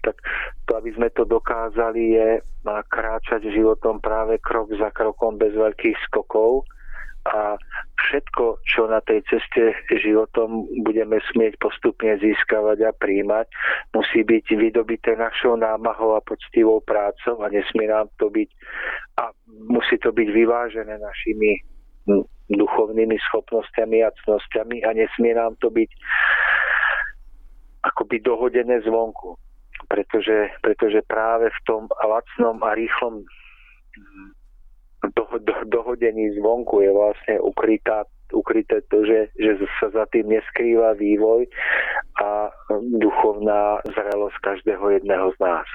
tak 0.01 0.17
to, 0.65 0.81
aby 0.81 0.89
sme 0.97 1.09
to 1.13 1.23
dokázali, 1.29 2.17
je 2.17 2.29
kráčať 2.65 3.45
životom 3.53 4.01
práve 4.01 4.41
krok 4.41 4.73
za 4.73 4.89
krokom 4.89 5.37
bez 5.37 5.53
veľkých 5.53 5.97
skokov. 6.09 6.65
A 7.25 7.57
všetko, 7.97 8.61
čo 8.69 8.85
na 8.85 9.01
tej 9.01 9.25
ceste 9.25 9.73
životom 9.97 10.69
budeme 10.85 11.17
smieť 11.33 11.57
postupne 11.57 12.13
získavať 12.21 12.85
a 12.85 12.93
príjmať, 12.93 13.49
musí 13.97 14.21
byť 14.21 14.45
vydobité 14.53 15.17
našou 15.17 15.57
námahou 15.57 16.13
a 16.13 16.21
poctivou 16.21 16.85
prácou 16.85 17.41
a 17.41 17.49
nesmie 17.49 17.89
nám 17.89 18.13
to 18.21 18.29
byť 18.29 18.49
a 19.17 19.33
musí 19.73 19.97
to 19.97 20.13
byť 20.13 20.27
vyvážené 20.37 21.01
našimi 21.01 21.65
duchovnými 22.49 23.17
schopnosťami 23.31 24.05
a 24.05 24.13
cnosťami 24.23 24.85
a 24.85 24.89
nesmie 24.93 25.33
nám 25.33 25.57
to 25.57 25.73
byť 25.73 25.89
akoby 27.85 28.21
dohodené 28.21 28.81
zvonku. 28.85 29.37
Pretože, 29.85 30.49
pretože 30.65 31.05
práve 31.05 31.53
v 31.53 31.59
tom 31.69 31.85
lacnom 31.93 32.57
a 32.65 32.73
rýchlom 32.73 33.21
do, 35.13 35.23
do, 35.37 35.55
dohodení 35.69 36.33
zvonku 36.41 36.81
je 36.81 36.89
vlastne 36.89 37.35
ukrytá, 37.37 38.09
ukryté 38.33 38.81
to, 38.89 39.05
že, 39.05 39.29
že 39.37 39.61
sa 39.77 39.93
za 39.93 40.05
tým 40.09 40.33
neskrýva 40.33 40.97
vývoj 40.97 41.45
a 42.17 42.49
duchovná 42.97 43.85
zrelosť 43.85 44.37
každého 44.41 44.85
jedného 44.97 45.29
z 45.35 45.37
nás. 45.37 45.67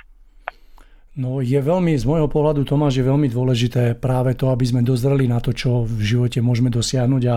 No 1.18 1.42
je 1.42 1.58
veľmi, 1.58 1.98
z 1.98 2.06
môjho 2.06 2.30
pohľadu 2.30 2.62
Tomáš, 2.62 3.02
je 3.02 3.08
veľmi 3.10 3.26
dôležité 3.26 3.98
práve 3.98 4.38
to, 4.38 4.46
aby 4.54 4.62
sme 4.62 4.86
dozreli 4.86 5.26
na 5.26 5.42
to, 5.42 5.50
čo 5.50 5.82
v 5.82 5.98
živote 6.06 6.38
môžeme 6.38 6.70
dosiahnuť. 6.70 7.22
A 7.26 7.36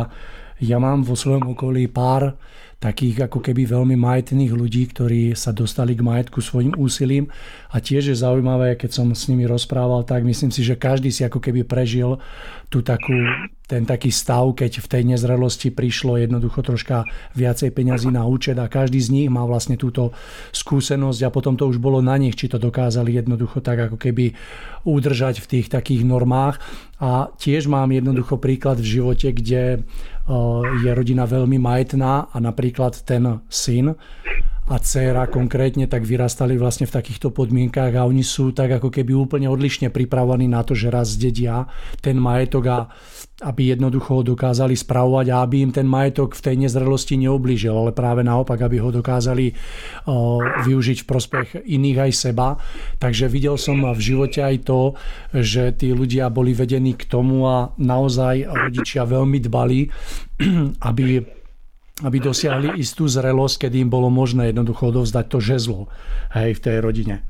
ja 0.61 0.77
mám 0.77 1.01
vo 1.01 1.17
svojom 1.17 1.57
okolí 1.57 1.89
pár 1.89 2.37
takých 2.77 3.31
ako 3.31 3.39
keby 3.39 3.63
veľmi 3.63 3.95
majetných 3.95 4.51
ľudí, 4.51 4.91
ktorí 4.91 5.39
sa 5.39 5.55
dostali 5.55 5.95
k 5.95 6.03
majetku 6.03 6.43
svojim 6.43 6.75
úsilím. 6.75 7.31
A 7.71 7.79
tiež 7.79 8.11
je 8.11 8.21
zaujímavé, 8.21 8.75
keď 8.75 8.91
som 8.91 9.07
s 9.15 9.25
nimi 9.31 9.47
rozprával, 9.47 10.03
tak 10.03 10.27
myslím 10.27 10.51
si, 10.51 10.61
že 10.61 10.75
každý 10.75 11.09
si 11.09 11.23
ako 11.23 11.39
keby 11.39 11.63
prežil 11.63 12.19
tú 12.69 12.81
takú, 12.81 13.13
ten 13.67 13.87
taký 13.87 14.11
stav, 14.11 14.53
keď 14.53 14.83
v 14.83 14.87
tej 14.87 15.03
nezrelosti 15.15 15.71
prišlo 15.71 16.19
jednoducho 16.19 16.61
troška 16.61 17.07
viacej 17.33 17.71
peňazí 17.71 18.09
na 18.11 18.27
účet 18.27 18.59
a 18.59 18.71
každý 18.71 18.99
z 18.99 19.09
nich 19.13 19.29
má 19.29 19.45
vlastne 19.47 19.79
túto 19.79 20.11
skúsenosť 20.51 21.19
a 21.25 21.33
potom 21.33 21.55
to 21.55 21.69
už 21.69 21.77
bolo 21.77 22.03
na 22.03 22.17
nich, 22.19 22.35
či 22.35 22.49
to 22.49 22.57
dokázali 22.59 23.13
jednoducho 23.13 23.61
tak 23.63 23.89
ako 23.91 23.97
keby 23.97 24.35
udržať 24.83 25.39
v 25.41 25.49
tých 25.49 25.67
takých 25.71 26.03
normách. 26.03 26.59
A 26.99 27.31
tiež 27.35 27.67
mám 27.67 27.91
jednoducho 27.91 28.39
príklad 28.39 28.79
v 28.79 28.99
živote, 28.99 29.31
kde 29.35 29.83
je 30.83 30.91
rodina 30.95 31.27
veľmi 31.27 31.59
majetná 31.59 32.31
a 32.31 32.37
napríklad 32.39 32.95
ten 33.03 33.43
syn 33.51 33.95
a 34.63 34.79
dcéra 34.79 35.27
konkrétne 35.27 35.91
tak 35.91 36.07
vyrastali 36.07 36.55
vlastne 36.55 36.87
v 36.87 36.95
takýchto 36.95 37.35
podmienkách 37.35 37.99
a 37.99 38.07
oni 38.07 38.23
sú 38.23 38.55
tak 38.55 38.79
ako 38.79 38.87
keby 38.87 39.11
úplne 39.11 39.51
odlišne 39.51 39.91
pripravení 39.91 40.47
na 40.47 40.63
to, 40.63 40.71
že 40.71 40.87
raz 40.87 41.19
zdedia 41.19 41.67
ten 41.99 42.15
majetok 42.15 42.63
a 42.71 42.77
aby 43.43 43.75
jednoducho 43.75 44.21
ho 44.21 44.23
dokázali 44.23 44.71
spravovať 44.71 45.27
a 45.35 45.43
aby 45.43 45.67
im 45.67 45.71
ten 45.75 45.83
majetok 45.83 46.31
v 46.31 46.43
tej 46.47 46.55
nezrelosti 46.63 47.19
neoblížil, 47.19 47.75
ale 47.75 47.91
práve 47.91 48.23
naopak, 48.23 48.55
aby 48.63 48.79
ho 48.79 48.87
dokázali 48.87 49.51
využiť 50.63 50.97
v 51.03 51.09
prospech 51.09 51.47
iných 51.67 51.97
aj 52.07 52.11
seba. 52.15 52.55
Takže 53.03 53.27
videl 53.27 53.59
som 53.59 53.83
v 53.83 53.99
živote 53.99 54.39
aj 54.39 54.55
to, 54.63 54.95
že 55.35 55.75
tí 55.75 55.91
ľudia 55.91 56.31
boli 56.31 56.55
vedení 56.55 56.95
k 56.95 57.03
tomu 57.03 57.43
a 57.43 57.75
naozaj 57.75 58.47
rodičia 58.47 59.03
veľmi 59.03 59.43
dbali, 59.43 59.79
aby 60.89 61.03
aby 62.01 62.17
dosiahli 62.17 62.81
istú 62.81 63.05
zrelosť, 63.05 63.69
kedy 63.69 63.85
im 63.85 63.89
bolo 63.93 64.09
možné 64.09 64.49
jednoducho 64.49 64.89
odovzdať 64.89 65.25
to 65.29 65.37
žezlo 65.37 65.81
hej, 66.33 66.57
v 66.57 66.63
tej 66.63 66.77
rodine. 66.81 67.21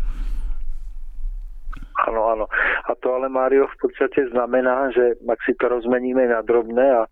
Áno, 2.08 2.32
áno. 2.32 2.46
A 2.88 2.92
to 3.00 3.16
ale, 3.16 3.28
Mário, 3.28 3.68
v 3.68 3.88
podstate 3.88 4.28
znamená, 4.32 4.92
že 4.96 5.20
ak 5.24 5.40
si 5.44 5.56
to 5.60 5.68
rozmeníme 5.68 6.32
na 6.32 6.40
drobné 6.44 6.84
a 6.84 7.08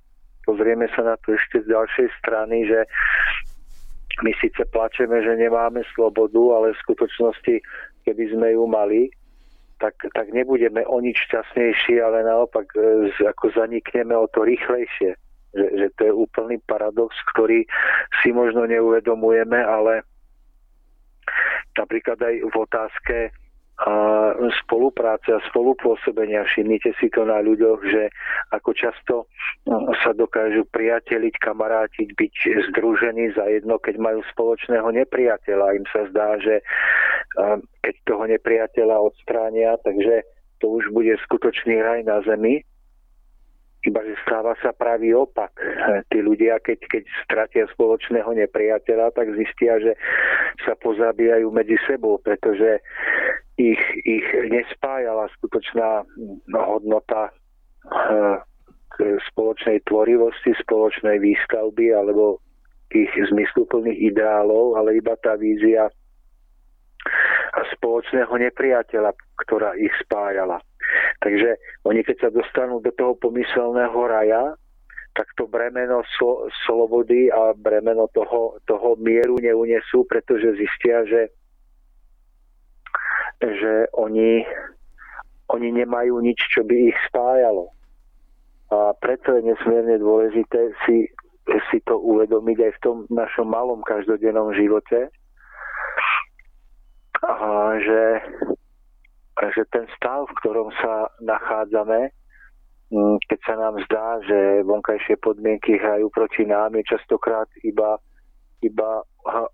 pozrieme 0.47 0.87
sa 0.95 1.03
na 1.03 1.15
to 1.23 1.35
ešte 1.35 1.63
z 1.63 1.75
ďalšej 1.75 2.07
strany, 2.23 2.67
že 2.67 2.79
my 4.23 4.31
síce 4.39 4.59
plačeme, 4.71 5.23
že 5.23 5.39
nemáme 5.39 5.83
slobodu, 5.95 6.39
ale 6.55 6.75
v 6.75 6.81
skutočnosti, 6.83 7.55
keby 8.03 8.23
sme 8.35 8.47
ju 8.55 8.63
mali, 8.67 9.01
tak, 9.79 9.95
tak 10.13 10.29
nebudeme 10.29 10.83
o 10.85 10.99
nič 10.99 11.25
šťastnejší, 11.31 12.03
ale 12.03 12.27
naopak 12.27 12.69
e, 12.77 13.09
ako 13.25 13.49
zanikneme 13.55 14.13
o 14.13 14.27
to 14.29 14.45
rýchlejšie. 14.45 15.17
Že, 15.51 15.67
že 15.75 15.87
to 15.99 16.01
je 16.07 16.13
úplný 16.15 16.57
paradox, 16.63 17.11
ktorý 17.35 17.67
si 18.23 18.31
možno 18.31 18.63
neuvedomujeme, 18.63 19.59
ale 19.59 20.07
napríklad 21.75 22.19
aj 22.19 22.35
v 22.47 22.55
otázke 22.55 23.17
a 23.81 23.93
spolupráce 24.61 25.33
a 25.33 25.41
spolupôsobenia. 25.49 26.45
Všimnite 26.45 26.93
si 27.01 27.09
to 27.09 27.25
na 27.25 27.41
ľuďoch, 27.41 27.81
že 27.89 28.13
ako 28.53 28.77
často 28.77 29.25
no, 29.65 29.89
sa 30.05 30.13
dokážu 30.13 30.69
priateliť, 30.69 31.33
kamarátiť, 31.41 32.13
byť 32.13 32.33
združení 32.69 33.33
za 33.33 33.49
jedno, 33.49 33.81
keď 33.81 33.97
majú 33.97 34.21
spoločného 34.29 34.85
nepriateľa. 34.85 35.81
Im 35.81 35.85
sa 35.89 36.05
zdá, 36.13 36.37
že 36.37 36.61
keď 37.81 37.95
toho 38.05 38.23
nepriateľa 38.29 39.01
odstránia, 39.01 39.73
takže 39.81 40.29
to 40.61 40.77
už 40.77 40.93
bude 40.93 41.17
skutočný 41.25 41.81
raj 41.81 42.05
na 42.05 42.21
zemi 42.21 42.61
iba 43.81 44.01
že 44.05 44.13
stáva 44.25 44.53
sa 44.61 44.69
pravý 44.73 45.17
opak. 45.17 45.57
Tí 46.13 46.21
ľudia, 46.21 46.61
keď, 46.61 46.79
keď 46.85 47.03
stratia 47.25 47.65
spoločného 47.73 48.29
nepriateľa, 48.29 49.13
tak 49.17 49.33
zistia, 49.33 49.81
že 49.81 49.97
sa 50.61 50.77
pozabíjajú 50.77 51.49
medzi 51.49 51.77
sebou, 51.89 52.21
pretože 52.21 52.77
ich, 53.57 53.81
ich 54.05 54.27
nespájala 54.53 55.29
skutočná 55.37 56.05
hodnota 56.53 57.33
eh, 57.89 58.37
spoločnej 59.01 59.81
tvorivosti, 59.89 60.53
spoločnej 60.61 61.17
výstavby 61.17 61.89
alebo 61.95 62.37
tých 62.91 63.09
zmysluplných 63.31 64.13
ideálov, 64.13 64.77
ale 64.77 64.99
iba 64.99 65.15
tá 65.23 65.39
vízia 65.39 65.87
spoločného 67.77 68.29
nepriateľa, 68.29 69.11
ktorá 69.47 69.73
ich 69.79 69.91
spájala. 70.05 70.59
Takže 71.21 71.59
oni 71.85 72.01
keď 72.03 72.17
sa 72.17 72.29
dostanú 72.29 72.81
do 72.81 72.91
toho 72.93 73.13
pomyselného 73.17 73.99
raja, 74.07 74.55
tak 75.11 75.27
to 75.35 75.47
bremeno 75.47 76.03
slo, 76.15 76.47
slobody 76.63 77.27
a 77.27 77.51
bremeno 77.51 78.07
toho, 78.15 78.59
toho 78.63 78.95
mieru 78.95 79.35
neunesú, 79.43 80.07
pretože 80.07 80.55
zistia, 80.55 81.03
že, 81.03 81.21
že 83.43 83.91
oni, 83.91 84.47
oni 85.51 85.67
nemajú 85.83 86.15
nič, 86.23 86.39
čo 86.47 86.63
by 86.63 86.75
ich 86.91 86.97
spájalo. 87.11 87.75
A 88.71 88.95
preto 89.03 89.35
je 89.35 89.51
nesmierne 89.51 89.99
dôležité 89.99 90.71
si, 90.87 91.11
si 91.67 91.77
to 91.83 91.99
uvedomiť 91.99 92.57
aj 92.63 92.71
v 92.79 92.81
tom 92.83 92.97
našom 93.11 93.51
malom 93.51 93.83
každodennom 93.83 94.55
živote, 94.55 95.11
a 97.21 97.77
že 97.77 98.01
že 99.55 99.63
ten 99.71 99.87
stav, 99.95 100.27
v 100.27 100.37
ktorom 100.43 100.69
sa 100.77 101.09
nachádzame, 101.23 102.11
mm, 102.91 103.17
keď 103.25 103.39
sa 103.47 103.55
nám 103.57 103.75
zdá, 103.87 104.19
že 104.27 104.67
vonkajšie 104.67 105.17
podmienky 105.23 105.79
hrajú 105.79 106.11
proti 106.11 106.43
nám, 106.45 106.75
je 106.77 106.83
častokrát 106.85 107.47
iba, 107.63 107.97
iba 108.61 109.01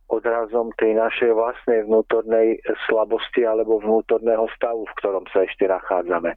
odrazom 0.08 0.72
tej 0.80 0.96
našej 0.96 1.32
vlastnej 1.36 1.84
vnútornej 1.88 2.60
slabosti 2.88 3.44
alebo 3.44 3.84
vnútorného 3.84 4.48
stavu, 4.56 4.88
v 4.88 4.98
ktorom 5.00 5.26
sa 5.32 5.44
ešte 5.44 5.68
nachádzame. 5.68 6.36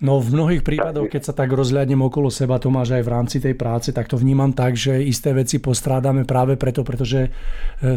No 0.00 0.16
v 0.16 0.32
mnohých 0.32 0.64
prípadoch, 0.64 1.12
keď 1.12 1.22
sa 1.28 1.36
tak 1.36 1.52
rozhľadnem 1.52 2.00
okolo 2.00 2.32
seba, 2.32 2.56
to 2.56 2.72
máš 2.72 2.96
aj 2.96 3.04
v 3.04 3.12
rámci 3.12 3.36
tej 3.36 3.52
práce, 3.52 3.92
tak 3.92 4.08
to 4.08 4.16
vnímam 4.16 4.48
tak, 4.56 4.72
že 4.72 4.96
isté 4.96 5.36
veci 5.36 5.60
postrádame 5.60 6.24
práve 6.24 6.56
preto, 6.56 6.80
pretože 6.80 7.28
e, 7.28 7.30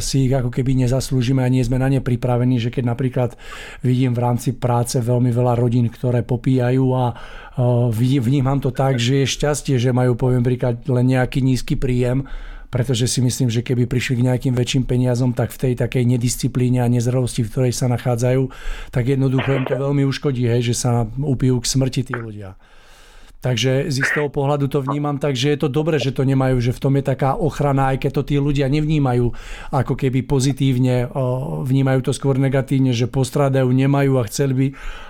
si 0.03 0.27
ich 0.27 0.33
ako 0.35 0.51
keby 0.51 0.83
nezaslúžime 0.83 1.39
a 1.39 1.47
nie 1.47 1.63
sme 1.63 1.79
na 1.79 1.87
ne 1.87 2.03
pripravení, 2.03 2.59
že 2.59 2.75
keď 2.75 2.91
napríklad 2.91 3.39
vidím 3.87 4.11
v 4.11 4.19
rámci 4.19 4.51
práce 4.51 4.99
veľmi 4.99 5.31
veľa 5.31 5.55
rodín, 5.55 5.87
ktoré 5.87 6.27
popíjajú 6.27 6.85
a 6.91 7.05
e, 7.07 8.19
vnímam 8.19 8.59
to 8.59 8.75
tak, 8.75 8.99
že 8.99 9.23
je 9.23 9.33
šťastie, 9.39 9.79
že 9.79 9.95
majú 9.95 10.19
poviem 10.19 10.43
príklad 10.43 10.83
len 10.91 11.07
nejaký 11.07 11.39
nízky 11.39 11.79
príjem, 11.79 12.27
pretože 12.73 13.05
si 13.05 13.21
myslím, 13.21 13.53
že 13.53 13.61
keby 13.61 13.85
prišli 13.85 14.17
k 14.17 14.25
nejakým 14.25 14.57
väčším 14.57 14.89
peniazom, 14.89 15.37
tak 15.37 15.53
v 15.53 15.69
tej 15.69 15.73
takej 15.77 16.09
nedisciplíne 16.09 16.81
a 16.81 16.89
nezrelosti, 16.89 17.45
v 17.45 17.51
ktorej 17.53 17.73
sa 17.77 17.85
nachádzajú, 17.85 18.49
tak 18.89 19.13
jednoducho 19.13 19.61
im 19.61 19.69
to 19.69 19.77
veľmi 19.77 20.01
uškodí, 20.09 20.49
hej, 20.49 20.73
že 20.73 20.81
sa 20.81 21.05
upijú 21.05 21.61
k 21.61 21.69
smrti 21.69 22.01
tí 22.09 22.17
ľudia. 22.17 22.57
Takže 23.43 23.91
z 23.91 23.95
istého 23.99 24.31
pohľadu 24.31 24.71
to 24.71 24.79
vnímam 24.79 25.19
tak, 25.19 25.35
že 25.35 25.51
je 25.51 25.67
to 25.67 25.67
dobré, 25.67 25.99
že 25.99 26.15
to 26.15 26.23
nemajú, 26.23 26.63
že 26.63 26.71
v 26.71 26.79
tom 26.79 26.95
je 26.95 27.03
taká 27.03 27.35
ochrana, 27.35 27.91
aj 27.91 28.07
keď 28.07 28.11
to 28.15 28.23
tí 28.23 28.35
ľudia 28.39 28.71
nevnímajú 28.71 29.35
ako 29.67 29.93
keby 29.99 30.23
pozitívne, 30.23 31.11
vnímajú 31.67 32.07
to 32.07 32.15
skôr 32.15 32.39
negatívne, 32.39 32.95
že 32.95 33.11
postrádajú, 33.11 33.67
nemajú 33.67 34.15
a 34.15 34.23
chceli 34.31 34.53
by, 34.55 34.67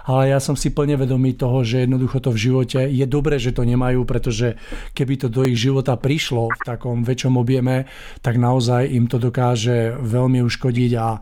ale 0.10 0.34
ja 0.34 0.42
som 0.42 0.58
si 0.58 0.74
plne 0.74 0.98
vedomý 0.98 1.38
toho, 1.38 1.62
že 1.62 1.86
jednoducho 1.86 2.26
to 2.26 2.34
v 2.34 2.42
živote 2.50 2.82
je 2.90 3.06
dobré, 3.06 3.38
že 3.38 3.54
to 3.54 3.70
nemajú, 3.70 4.02
pretože 4.02 4.58
keby 4.98 5.14
to 5.22 5.28
do 5.30 5.46
ich 5.46 5.62
života 5.62 5.94
prišlo 5.94 6.50
v 6.50 6.62
takom 6.66 7.06
väčšom 7.06 7.38
objeme, 7.38 7.86
tak 8.26 8.42
naozaj 8.42 8.90
im 8.90 9.06
to 9.06 9.22
dokáže 9.22 9.94
veľmi 10.02 10.42
uškodiť 10.42 10.92
a 10.98 11.22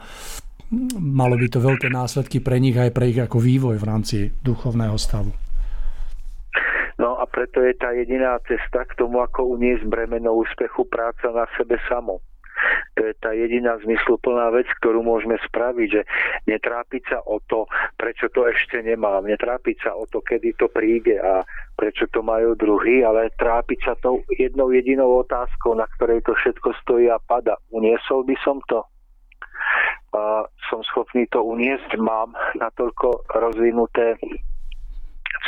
malo 0.95 1.35
by 1.35 1.47
to 1.51 1.59
veľké 1.59 1.91
následky 1.91 2.39
pre 2.39 2.55
nich 2.55 2.79
aj 2.79 2.95
pre 2.95 3.11
ich 3.11 3.19
ako 3.19 3.43
vývoj 3.43 3.75
v 3.75 3.83
rámci 3.83 4.17
duchovného 4.39 4.95
stavu. 4.95 5.50
Preto 7.31 7.63
je 7.63 7.73
tá 7.79 7.95
jediná 7.95 8.37
cesta 8.43 8.83
k 8.85 8.95
tomu, 8.99 9.23
ako 9.23 9.55
uniesť 9.55 9.87
bremeno 9.87 10.35
úspechu 10.35 10.83
práca 10.87 11.31
na 11.31 11.47
sebe 11.55 11.79
samo. 11.87 12.19
To 12.99 13.07
je 13.07 13.13
tá 13.17 13.31
jediná 13.33 13.79
zmysluplná 13.81 14.53
vec, 14.53 14.67
ktorú 14.79 15.01
môžeme 15.01 15.39
spraviť, 15.49 15.87
že 15.89 16.01
netrápiť 16.45 17.03
sa 17.09 17.19
o 17.25 17.41
to, 17.41 17.65
prečo 17.97 18.29
to 18.29 18.45
ešte 18.45 18.83
nemám, 18.83 19.25
netrápiť 19.25 19.77
sa 19.81 19.91
o 19.97 20.05
to, 20.05 20.21
kedy 20.21 20.53
to 20.59 20.69
príde 20.69 21.17
a 21.17 21.41
prečo 21.73 22.05
to 22.11 22.21
majú 22.21 22.53
druhý, 22.53 23.01
ale 23.01 23.33
trápiť 23.39 23.79
sa 23.81 23.93
tou 23.97 24.21
jednou 24.35 24.69
jedinou 24.69 25.25
otázkou, 25.25 25.73
na 25.73 25.87
ktorej 25.97 26.21
to 26.21 26.37
všetko 26.37 26.69
stojí 26.85 27.09
a 27.09 27.17
pada. 27.17 27.57
Uniesol 27.73 28.27
by 28.27 28.35
som 28.45 28.61
to? 28.69 28.85
A 30.11 30.43
som 30.67 30.83
schopný 30.83 31.23
to 31.31 31.39
uniesť? 31.41 31.95
Mám 31.95 32.35
natoľko 32.59 33.31
rozvinuté 33.31 34.19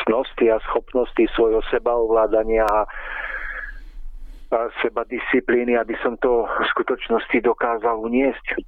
cnosti 0.02 0.50
a 0.50 0.58
schopnosti 0.66 1.24
svojho 1.38 1.62
sebaovládania 1.70 2.66
a 2.66 2.88
seba 4.82 5.02
disciplíny, 5.10 5.74
aby 5.78 5.98
som 6.06 6.14
to 6.22 6.46
v 6.46 6.66
skutočnosti 6.78 7.38
dokázal 7.42 7.98
uniesť. 7.98 8.62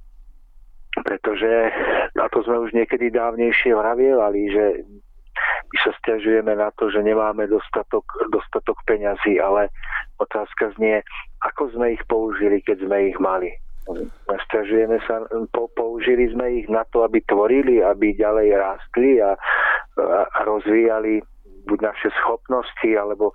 Pretože, 0.96 1.70
a 2.16 2.26
to 2.32 2.42
sme 2.42 2.66
už 2.66 2.72
niekedy 2.72 3.12
dávnejšie 3.12 3.70
vravievali, 3.76 4.40
že 4.50 4.64
my 5.66 5.76
sa 5.84 5.92
stiažujeme 6.00 6.56
na 6.56 6.72
to, 6.80 6.88
že 6.88 7.04
nemáme 7.04 7.46
dostatok, 7.46 8.06
dostatok 8.32 8.80
peňazí, 8.88 9.36
ale 9.38 9.68
otázka 10.16 10.72
znie, 10.80 11.04
ako 11.44 11.70
sme 11.76 11.94
ich 11.94 12.02
použili, 12.08 12.64
keď 12.64 12.86
sme 12.88 13.12
ich 13.12 13.18
mali. 13.20 13.52
Stiažujeme 14.50 14.98
sa, 15.06 15.22
použili 15.78 16.26
sme 16.34 16.62
ich 16.62 16.66
na 16.66 16.82
to, 16.90 17.06
aby 17.06 17.22
tvorili, 17.22 17.78
aby 17.82 18.18
ďalej 18.18 18.48
rástli 18.58 19.22
a, 19.22 19.38
a 20.02 20.38
rozvíjali 20.42 21.22
buď 21.66 21.78
naše 21.82 22.10
schopnosti, 22.22 22.90
alebo 22.94 23.30
e, 23.30 23.34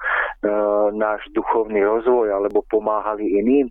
náš 0.95 1.23
duchovný 1.35 1.83
rozvoj, 1.83 2.31
alebo 2.31 2.63
pomáhali 2.71 3.27
iným, 3.43 3.67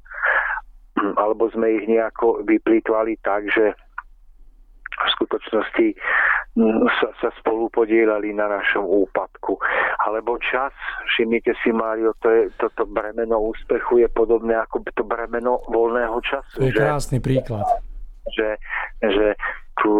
alebo 1.17 1.49
sme 1.53 1.81
ich 1.81 1.85
nejako 1.89 2.45
vyplýtvali 2.45 3.17
tak, 3.25 3.49
že 3.49 3.73
v 5.07 5.11
skutočnosti 5.17 5.87
sa, 7.01 7.09
sa 7.23 7.31
spolu 7.39 7.71
podielali 7.71 8.35
na 8.35 8.51
našom 8.51 8.83
úpadku. 8.85 9.57
Alebo 10.03 10.37
čas, 10.43 10.75
všimnite 11.15 11.55
si, 11.63 11.71
Mário, 11.71 12.13
to 12.19 12.29
je, 12.29 12.43
toto 12.59 12.85
bremeno 12.85 13.39
úspechu 13.39 14.03
je 14.03 14.09
podobné 14.11 14.59
ako 14.59 14.83
to 14.93 15.05
bremeno 15.07 15.63
voľného 15.71 16.19
času. 16.21 16.55
To 16.59 16.67
je 16.67 16.75
krásny 16.75 17.19
že, 17.19 17.25
príklad. 17.25 17.67
Že, 18.35 18.49
že 19.09 19.27
tu 19.81 19.93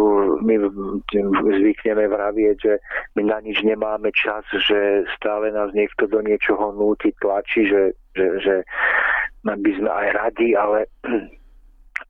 my 0.45 0.55
zvykneme 1.57 2.05
vravieť, 2.05 2.55
že 2.61 2.73
my 3.17 3.21
na 3.25 3.41
nič 3.41 3.65
nemáme 3.65 4.13
čas, 4.13 4.45
že 4.53 5.07
stále 5.17 5.49
nás 5.49 5.73
niekto 5.73 6.05
do 6.05 6.21
niečoho 6.21 6.75
núti, 6.77 7.09
tlačí, 7.17 7.65
že, 7.65 7.97
že, 8.13 8.27
že 8.45 8.55
by 9.41 9.71
sme 9.81 9.89
aj 9.89 10.07
radi, 10.13 10.53
ale 10.53 10.85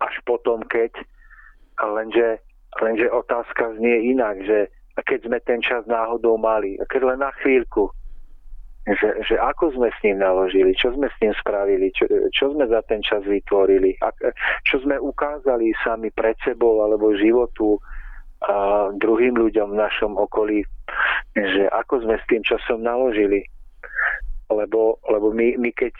až 0.07 0.15
potom, 0.27 0.65
keď 0.67 0.91
lenže 1.79 2.43
Lenže 2.79 3.11
otázka 3.11 3.75
znie 3.75 4.15
inak, 4.15 4.39
že 4.47 4.71
keď 4.95 5.19
sme 5.27 5.37
ten 5.43 5.59
čas 5.59 5.83
náhodou 5.89 6.39
mali, 6.39 6.79
a 6.79 6.87
keď 6.87 7.15
len 7.15 7.19
na 7.19 7.31
chvíľku, 7.43 7.91
že, 8.87 9.13
že 9.29 9.35
ako 9.37 9.77
sme 9.77 9.93
s 9.93 9.99
ním 10.01 10.23
naložili, 10.23 10.73
čo 10.73 10.89
sme 10.97 11.05
s 11.05 11.17
ním 11.21 11.33
spravili, 11.37 11.93
čo, 11.93 12.09
čo 12.33 12.49
sme 12.55 12.65
za 12.65 12.81
ten 12.89 13.05
čas 13.05 13.21
vytvorili, 13.29 13.93
a, 14.01 14.09
čo 14.65 14.81
sme 14.81 14.97
ukázali 14.97 15.69
sami 15.85 16.09
pred 16.09 16.33
sebou 16.41 16.81
alebo 16.81 17.13
životu 17.13 17.77
a 18.41 18.89
druhým 18.97 19.37
ľuďom 19.37 19.77
v 19.77 19.79
našom 19.85 20.17
okolí, 20.17 20.65
že 21.37 21.69
ako 21.69 22.09
sme 22.09 22.17
s 22.17 22.25
tým 22.25 22.41
časom 22.41 22.81
naložili. 22.81 23.45
Lebo, 24.51 24.99
lebo 25.07 25.31
my, 25.31 25.55
my 25.55 25.71
keď 25.71 25.95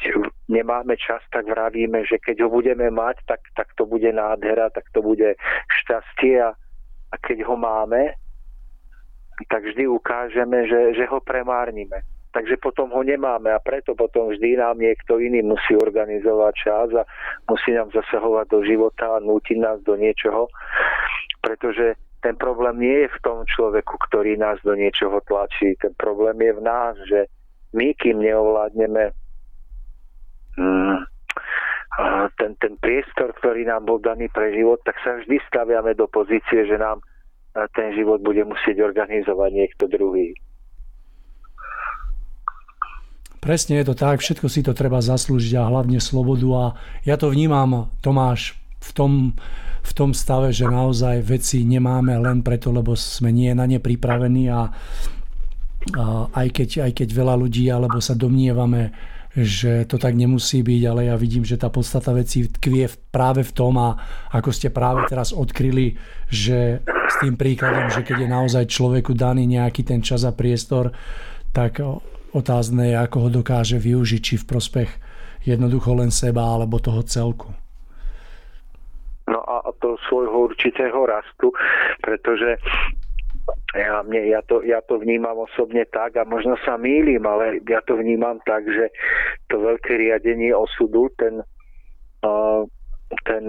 nemáme 0.52 1.00
čas, 1.00 1.24
tak 1.32 1.48
vravíme, 1.48 2.04
že 2.04 2.20
keď 2.20 2.44
ho 2.44 2.50
budeme 2.52 2.92
mať, 2.92 3.24
tak, 3.24 3.40
tak 3.56 3.72
to 3.80 3.88
bude 3.88 4.12
nádhera, 4.12 4.68
tak 4.76 4.92
to 4.92 5.00
bude 5.00 5.40
šťastie 5.80 6.44
a, 6.44 6.52
a 7.12 7.16
keď 7.16 7.48
ho 7.48 7.56
máme, 7.56 8.12
tak 9.48 9.64
vždy 9.64 9.88
ukážeme, 9.88 10.68
že, 10.68 11.00
že 11.00 11.08
ho 11.08 11.24
premárnime. 11.24 12.04
Takže 12.32 12.60
potom 12.64 12.92
ho 12.96 13.04
nemáme 13.04 13.52
a 13.52 13.60
preto 13.60 13.92
potom 13.92 14.32
vždy 14.32 14.56
nám 14.56 14.80
niekto 14.80 15.20
iný 15.20 15.44
musí 15.44 15.76
organizovať 15.76 16.54
čas 16.56 16.88
a 16.96 17.04
musí 17.52 17.76
nám 17.76 17.92
zasahovať 17.92 18.46
do 18.48 18.60
života 18.64 19.20
a 19.20 19.24
nútiť 19.24 19.58
nás 19.60 19.84
do 19.84 20.00
niečoho, 20.00 20.48
pretože 21.44 22.00
ten 22.24 22.38
problém 22.40 22.80
nie 22.80 22.98
je 23.04 23.10
v 23.18 23.22
tom 23.26 23.44
človeku, 23.44 23.98
ktorý 24.08 24.40
nás 24.40 24.62
do 24.64 24.78
niečoho 24.78 25.20
tlačí. 25.26 25.76
Ten 25.82 25.92
problém 25.98 26.38
je 26.40 26.54
v 26.54 26.62
nás, 26.62 26.96
že 27.10 27.28
my, 27.72 27.88
kým 27.96 28.20
neovládneme 28.20 29.04
hmm, 30.60 30.98
ten, 32.40 32.52
ten 32.60 32.74
priestor, 32.80 33.36
ktorý 33.38 33.68
nám 33.68 33.88
bol 33.88 34.00
daný 34.00 34.32
pre 34.32 34.56
život, 34.56 34.80
tak 34.84 34.96
sa 35.04 35.20
vždy 35.20 35.40
staviame 35.48 35.96
do 35.96 36.08
pozície, 36.08 36.68
že 36.68 36.78
nám 36.80 37.04
ten 37.76 37.92
život 37.92 38.24
bude 38.24 38.48
musieť 38.48 38.80
organizovať 38.80 39.50
niekto 39.52 39.84
druhý. 39.92 40.32
Presne 43.42 43.82
je 43.82 43.90
to 43.90 43.96
tak, 43.98 44.22
všetko 44.22 44.48
si 44.48 44.62
to 44.62 44.78
treba 44.78 45.02
zaslúžiť 45.02 45.58
a 45.58 45.66
hlavne 45.66 45.98
slobodu 45.98 46.48
a 46.54 46.64
ja 47.10 47.18
to 47.18 47.34
vnímam, 47.34 47.90
Tomáš, 48.06 48.54
v 48.82 48.92
tom, 48.94 49.12
v 49.82 49.92
tom 49.98 50.14
stave, 50.14 50.54
že 50.54 50.70
naozaj 50.70 51.26
veci 51.26 51.66
nemáme 51.66 52.22
len 52.22 52.46
preto, 52.46 52.70
lebo 52.70 52.94
sme 52.94 53.34
nie 53.34 53.50
na 53.58 53.66
ne 53.66 53.82
pripravení 53.82 54.46
a 54.54 54.70
aj, 56.36 56.48
keď, 56.54 56.70
aj 56.86 56.92
keď 57.04 57.10
veľa 57.10 57.36
ľudí 57.42 57.66
alebo 57.68 57.98
sa 57.98 58.14
domnievame, 58.14 58.94
že 59.32 59.88
to 59.88 59.96
tak 59.96 60.12
nemusí 60.14 60.60
byť, 60.60 60.82
ale 60.92 61.08
ja 61.08 61.16
vidím, 61.16 61.48
že 61.48 61.56
tá 61.56 61.72
podstata 61.72 62.12
veci 62.12 62.52
tkvie 62.52 62.92
práve 63.16 63.48
v 63.48 63.56
tom 63.56 63.80
a 63.80 63.96
ako 64.36 64.52
ste 64.52 64.68
práve 64.68 65.08
teraz 65.08 65.32
odkryli, 65.32 65.96
že 66.28 66.84
s 66.84 67.16
tým 67.24 67.40
príkladom, 67.40 67.88
že 67.88 68.04
keď 68.04 68.28
je 68.28 68.30
naozaj 68.30 68.64
človeku 68.68 69.16
daný 69.16 69.48
nejaký 69.48 69.88
ten 69.88 70.04
čas 70.04 70.28
a 70.28 70.36
priestor, 70.36 70.92
tak 71.56 71.80
otázne 72.36 72.92
je, 72.92 72.96
ako 73.00 73.18
ho 73.28 73.30
dokáže 73.32 73.80
využiť, 73.80 74.22
či 74.22 74.36
v 74.36 74.48
prospech 74.48 74.90
jednoducho 75.48 75.96
len 75.96 76.12
seba 76.12 76.44
alebo 76.44 76.84
toho 76.84 77.00
celku. 77.08 77.50
No 79.32 79.40
a 79.48 79.64
to 79.80 79.96
svojho 80.12 80.52
určitého 80.52 81.08
rastu, 81.08 81.56
pretože 82.04 82.60
ja, 83.76 84.04
mne, 84.04 84.28
ja, 84.28 84.42
to, 84.44 84.62
ja 84.68 84.84
to 84.84 85.00
vnímam 85.00 85.38
osobne 85.48 85.88
tak 85.88 86.20
a 86.20 86.28
možno 86.28 86.60
sa 86.68 86.76
mýlim, 86.76 87.24
ale 87.24 87.64
ja 87.64 87.80
to 87.88 87.96
vnímam 87.96 88.40
tak, 88.44 88.68
že 88.68 88.92
to 89.48 89.64
veľké 89.64 89.96
riadenie 89.96 90.52
osudu, 90.52 91.08
ten, 91.16 91.40
uh, 92.26 92.62
ten, 93.24 93.44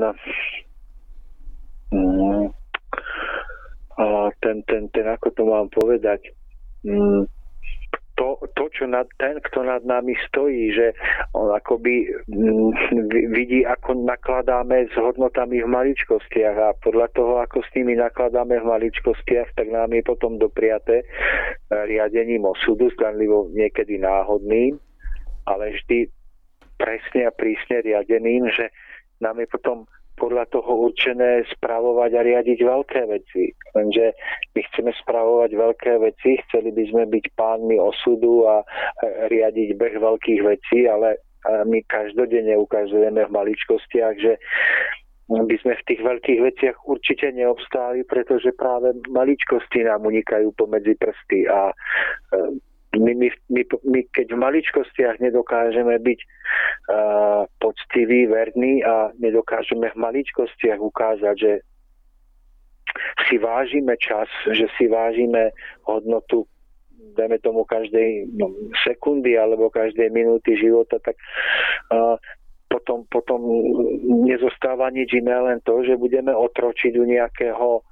uh, 3.99 4.28
ten, 4.38 4.57
ten, 4.66 4.82
ten, 4.95 5.07
ako 5.11 5.28
to 5.34 5.43
mám 5.43 5.66
povedať, 5.74 6.30
um, 6.86 7.26
čo 8.83 8.91
nad, 8.91 9.07
ten, 9.14 9.39
kto 9.39 9.62
nad 9.62 9.87
nami 9.87 10.18
stojí, 10.26 10.74
že 10.74 10.91
on 11.39 11.55
akoby 11.55 12.11
mm, 12.26 12.70
vidí, 13.30 13.62
ako 13.62 13.95
nakladáme 13.95 14.91
s 14.91 14.95
hodnotami 14.99 15.62
v 15.62 15.70
maličkostiach 15.70 16.57
a 16.59 16.74
podľa 16.83 17.07
toho, 17.14 17.39
ako 17.39 17.62
s 17.62 17.70
nimi 17.78 17.95
nakladáme 17.95 18.59
v 18.59 18.66
maličkostiach, 18.66 19.55
tak 19.55 19.70
nám 19.70 19.95
je 19.95 20.03
potom 20.03 20.35
dopriaté 20.35 20.99
e, 20.99 21.05
riadením 21.70 22.43
osudu, 22.43 22.91
zdanlivo 22.99 23.47
niekedy 23.55 24.03
náhodným, 24.03 24.74
ale 25.47 25.78
vždy 25.78 26.11
presne 26.74 27.30
a 27.30 27.33
prísne 27.33 27.87
riadeným, 27.87 28.51
že 28.51 28.66
nám 29.22 29.39
je 29.39 29.47
potom 29.47 29.87
podľa 30.16 30.44
toho 30.52 30.92
určené 30.92 31.42
spravovať 31.56 32.10
a 32.14 32.20
riadiť 32.22 32.58
veľké 32.62 33.00
veci. 33.10 33.50
Lenže 33.74 34.12
my 34.54 34.60
chceme 34.70 34.90
spravovať 35.02 35.50
veľké 35.56 35.92
veci, 35.98 36.38
chceli 36.48 36.70
by 36.70 36.84
sme 36.92 37.02
byť 37.08 37.24
pánmi 37.34 37.76
osudu 37.80 38.46
a 38.46 38.62
riadiť 39.28 39.68
beh 39.74 39.96
veľkých 39.98 40.40
vecí, 40.44 40.86
ale 40.86 41.18
my 41.42 41.82
každodenne 41.90 42.54
ukazujeme 42.54 43.26
v 43.26 43.34
maličkostiach, 43.34 44.14
že 44.20 44.38
by 45.32 45.56
sme 45.64 45.74
v 45.80 45.86
tých 45.88 46.00
veľkých 46.04 46.40
veciach 46.44 46.76
určite 46.84 47.32
neobstáli, 47.32 48.04
pretože 48.04 48.52
práve 48.52 48.92
maličkosti 49.08 49.88
nám 49.88 50.04
unikajú 50.04 50.52
pomedzi 50.54 50.92
prsty 50.94 51.48
a 51.48 51.72
my, 52.93 53.12
my, 53.16 53.28
my, 53.49 53.62
my 53.84 54.01
keď 54.12 54.26
v 54.36 54.38
maličkostiach 54.38 55.16
nedokážeme 55.20 55.97
byť 55.97 56.20
uh, 56.22 57.49
poctiví, 57.57 58.28
verní 58.28 58.84
a 58.84 59.09
nedokážeme 59.16 59.88
v 59.93 59.97
maličkostiach 59.97 60.76
ukázať, 60.76 61.36
že 61.36 61.53
si 63.28 63.40
vážime 63.40 63.97
čas, 63.97 64.28
že 64.53 64.68
si 64.76 64.88
vážime 64.88 65.57
hodnotu 65.88 66.45
dajme 67.12 67.38
tomu 67.45 67.68
každej 67.68 68.30
no, 68.40 68.57
sekundy 68.88 69.36
alebo 69.36 69.68
každej 69.68 70.09
minúty 70.09 70.57
života, 70.57 70.97
tak 71.03 71.20
uh, 71.93 72.16
potom, 72.72 73.05
potom 73.12 73.40
nezostáva 74.24 74.88
nič 74.88 75.12
iné, 75.12 75.36
len 75.36 75.61
to, 75.61 75.84
že 75.84 76.01
budeme 76.01 76.32
otročiť 76.32 76.97
u 76.97 77.05
nejakého 77.05 77.84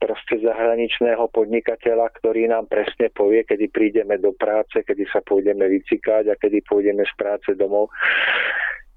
proste 0.00 0.40
zahraničného 0.40 1.28
podnikateľa, 1.28 2.08
ktorý 2.16 2.48
nám 2.48 2.72
presne 2.72 3.12
povie, 3.12 3.44
kedy 3.44 3.68
prídeme 3.68 4.16
do 4.16 4.32
práce, 4.32 4.80
kedy 4.80 5.04
sa 5.12 5.20
pôjdeme 5.20 5.68
vycikať 5.68 6.32
a 6.32 6.38
kedy 6.40 6.64
pôjdeme 6.64 7.04
z 7.04 7.14
práce 7.20 7.52
domov. 7.52 7.92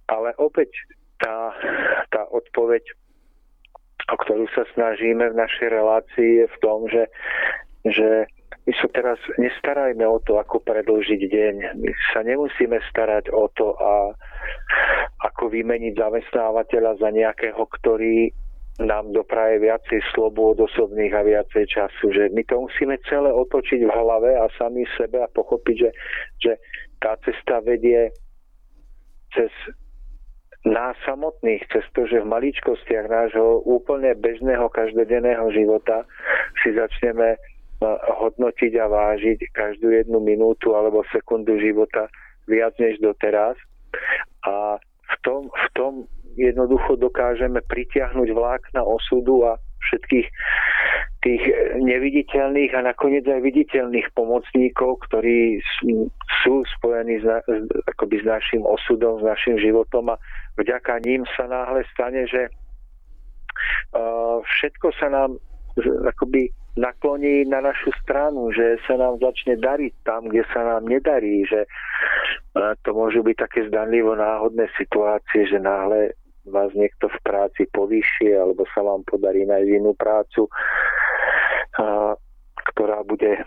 Ale 0.08 0.32
opäť 0.40 0.72
tá, 1.20 1.52
tá 2.08 2.24
odpoveď, 2.32 2.84
o 4.08 4.16
ktorú 4.16 4.48
sa 4.56 4.64
snažíme 4.72 5.28
v 5.28 5.40
našej 5.40 5.68
relácii 5.68 6.32
je 6.44 6.48
v 6.48 6.58
tom, 6.64 6.88
že, 6.88 7.04
že 7.84 8.10
my 8.64 8.74
sa 8.78 8.88
teraz 8.96 9.20
nestarajme 9.36 10.06
o 10.08 10.24
to, 10.24 10.40
ako 10.40 10.64
predlžiť 10.64 11.22
deň. 11.28 11.56
My 11.82 11.92
sa 12.16 12.24
nemusíme 12.24 12.80
starať 12.94 13.34
o 13.34 13.50
to, 13.52 13.76
a 13.76 14.16
ako 15.28 15.52
vymeniť 15.52 16.00
zamestnávateľa 16.00 17.02
za 17.02 17.10
nejakého, 17.10 17.60
ktorý 17.60 18.32
nám 18.86 19.14
dopraje 19.14 19.62
viacej 19.62 20.02
slobôd 20.14 20.60
osobných 20.60 21.14
a 21.14 21.22
viacej 21.26 21.66
času. 21.70 22.12
Že 22.12 22.24
my 22.34 22.42
to 22.50 22.56
musíme 22.66 22.96
celé 23.06 23.30
otočiť 23.30 23.86
v 23.86 23.92
hlave 23.92 24.32
a 24.38 24.50
sami 24.58 24.86
sebe 24.98 25.22
a 25.22 25.32
pochopiť, 25.32 25.76
že, 25.78 25.92
že 26.42 26.52
tá 27.02 27.18
cesta 27.22 27.62
vedie 27.62 28.10
cez 29.34 29.52
nás 30.62 30.94
samotných, 31.06 31.66
cez 31.74 31.82
to, 31.98 32.06
že 32.06 32.22
v 32.22 32.32
maličkostiach 32.32 33.10
nášho 33.10 33.66
úplne 33.66 34.14
bežného 34.14 34.70
každodenného 34.70 35.50
života 35.50 36.06
si 36.62 36.70
začneme 36.78 37.38
hodnotiť 38.22 38.78
a 38.78 38.86
vážiť 38.86 39.40
každú 39.58 39.90
jednu 39.90 40.22
minútu 40.22 40.78
alebo 40.78 41.02
sekundu 41.10 41.58
života 41.58 42.06
viac 42.46 42.78
než 42.78 43.02
doteraz. 43.02 43.58
A 44.46 44.78
v 44.82 45.16
tom, 45.26 45.50
v 45.50 45.68
tom 45.74 45.94
jednoducho 46.36 46.96
dokážeme 46.96 47.62
pritiahnuť 47.66 48.30
vlákna 48.32 48.82
osudu 48.84 49.46
a 49.48 49.58
všetkých 49.82 50.28
tých 51.22 51.44
neviditeľných 51.78 52.74
a 52.74 52.82
nakoniec 52.82 53.30
aj 53.30 53.46
viditeľných 53.46 54.10
pomocníkov, 54.18 55.06
ktorí 55.06 55.62
sú 56.42 56.66
spojení 56.78 57.22
s, 57.22 57.26
akoby 57.94 58.22
s 58.22 58.26
našim 58.26 58.66
osudom, 58.66 59.22
s 59.22 59.24
našim 59.26 59.62
životom 59.62 60.10
a 60.10 60.20
vďaka 60.58 60.98
ním 61.06 61.22
sa 61.38 61.46
náhle 61.46 61.86
stane, 61.94 62.26
že 62.26 62.50
všetko 64.42 64.98
sa 64.98 65.14
nám 65.14 65.38
akoby 66.10 66.50
nakloní 66.80 67.46
na 67.46 67.60
našu 67.62 67.92
stranu, 68.02 68.50
že 68.56 68.80
sa 68.88 68.96
nám 68.96 69.20
začne 69.20 69.60
dariť 69.60 69.94
tam, 70.08 70.32
kde 70.32 70.44
sa 70.56 70.64
nám 70.64 70.88
nedarí, 70.88 71.44
že 71.46 71.68
to 72.82 72.96
môžu 72.96 73.22
byť 73.22 73.36
také 73.38 73.68
zdanlivo 73.68 74.16
náhodné 74.16 74.72
situácie, 74.80 75.46
že 75.52 75.60
náhle 75.60 76.16
vás 76.50 76.74
niekto 76.74 77.10
v 77.10 77.20
práci 77.22 77.70
povýšie 77.70 78.34
alebo 78.34 78.66
sa 78.74 78.82
vám 78.82 79.06
podarí 79.06 79.46
nájsť 79.46 79.72
inú 79.78 79.94
prácu, 79.94 80.50
ktorá 82.74 83.06
bude 83.06 83.42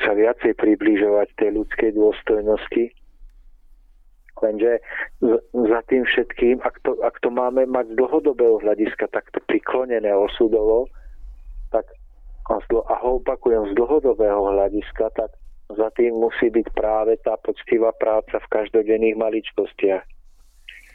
sa 0.00 0.12
viacej 0.16 0.56
približovať 0.56 1.28
tej 1.36 1.50
ľudskej 1.60 1.90
dôstojnosti. 1.92 2.84
Lenže 4.36 4.84
za 5.52 5.80
tým 5.88 6.04
všetkým, 6.04 6.60
ak 6.60 6.80
to, 6.84 6.96
ak 7.00 7.16
to 7.24 7.32
máme 7.32 7.64
mať 7.68 7.92
z 7.92 7.98
dlhodobého 8.00 8.60
hľadiska 8.60 9.08
takto 9.08 9.40
priklonené 9.48 10.12
osudovo, 10.12 10.88
tak 11.72 11.88
a 12.46 12.94
ho 13.02 13.18
opakujem 13.18 13.72
z 13.72 13.72
dlhodobého 13.74 14.54
hľadiska, 14.54 15.10
tak 15.18 15.34
za 15.66 15.90
tým 15.98 16.14
musí 16.14 16.46
byť 16.46 16.66
práve 16.78 17.18
tá 17.26 17.34
poctivá 17.42 17.90
práca 17.98 18.38
v 18.38 18.50
každodenných 18.54 19.18
maličkostiach. 19.18 20.15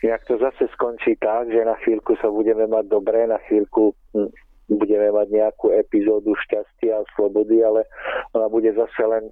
Jak 0.02 0.26
to 0.26 0.38
zase 0.38 0.66
skončí 0.74 1.14
tak, 1.22 1.54
že 1.54 1.62
na 1.66 1.78
chvíľku 1.86 2.18
sa 2.18 2.34
budeme 2.34 2.66
mať 2.66 2.86
dobré, 2.90 3.30
na 3.30 3.38
chvíľku 3.46 3.94
hm, 4.18 4.34
budeme 4.70 5.14
mať 5.14 5.28
nejakú 5.30 5.70
epizódu 5.78 6.34
šťastia 6.34 7.02
a 7.02 7.10
slobody, 7.14 7.62
ale 7.62 7.86
ona 8.34 8.50
bude 8.50 8.74
zase 8.74 9.02
len 9.06 9.30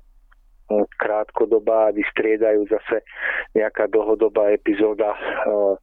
hm, 0.70 0.86
krátkodobá 1.02 1.90
a 1.90 1.96
vystriedajú 1.96 2.70
zase 2.70 3.02
nejaká 3.58 3.90
dlhodobá 3.90 4.54
epizóda 4.54 5.10
uh, 5.18 5.74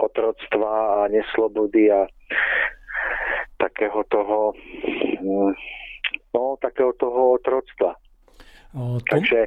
otroctva 0.00 1.04
a 1.04 1.12
neslobody 1.12 1.92
a 1.92 2.08
takého 3.60 4.00
toho 4.08 4.56
hm, 5.20 5.52
no, 6.34 6.56
takého 6.64 6.92
toho 6.96 7.36
otroctva. 7.36 7.92
O, 8.72 8.96
to... 9.02 9.04
Takže 9.10 9.46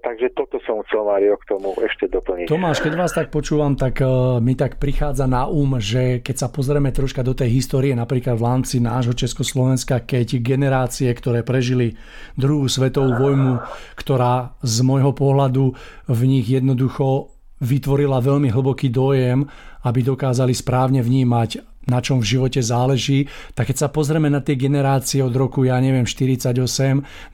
takže 0.00 0.32
toto 0.32 0.56
som 0.64 0.80
chcel, 0.86 1.04
Mario, 1.04 1.36
k 1.36 1.44
tomu 1.52 1.76
ešte 1.76 2.08
doplniť. 2.08 2.46
Tomáš, 2.48 2.80
keď 2.80 2.92
vás 2.96 3.12
tak 3.12 3.28
počúvam, 3.28 3.76
tak 3.76 4.00
uh, 4.00 4.38
mi 4.38 4.56
tak 4.56 4.80
prichádza 4.80 5.28
na 5.28 5.44
um, 5.50 5.76
že 5.76 6.22
keď 6.24 6.36
sa 6.36 6.48
pozrieme 6.48 6.94
troška 6.94 7.20
do 7.20 7.36
tej 7.36 7.52
histórie, 7.52 7.92
napríklad 7.92 8.38
v 8.38 8.46
rámci 8.46 8.78
nášho 8.78 9.12
Československa, 9.12 10.04
keď 10.04 10.38
generácie, 10.38 11.10
ktoré 11.12 11.42
prežili 11.42 11.98
druhú 12.38 12.70
svetovú 12.70 13.16
vojnu, 13.18 13.60
ktorá 13.98 14.54
z 14.62 14.76
môjho 14.86 15.12
pohľadu 15.12 15.74
v 16.08 16.20
nich 16.24 16.46
jednoducho 16.48 17.32
vytvorila 17.62 18.18
veľmi 18.18 18.50
hlboký 18.50 18.90
dojem, 18.90 19.46
aby 19.86 20.00
dokázali 20.02 20.50
správne 20.50 20.98
vnímať 20.98 21.71
na 21.90 21.98
čom 21.98 22.22
v 22.22 22.38
živote 22.38 22.62
záleží, 22.62 23.26
tak 23.58 23.70
keď 23.70 23.76
sa 23.76 23.88
pozrieme 23.90 24.30
na 24.30 24.38
tie 24.38 24.54
generácie 24.54 25.18
od 25.18 25.34
roku, 25.34 25.66
ja 25.66 25.82
neviem, 25.82 26.06
48 26.06 26.54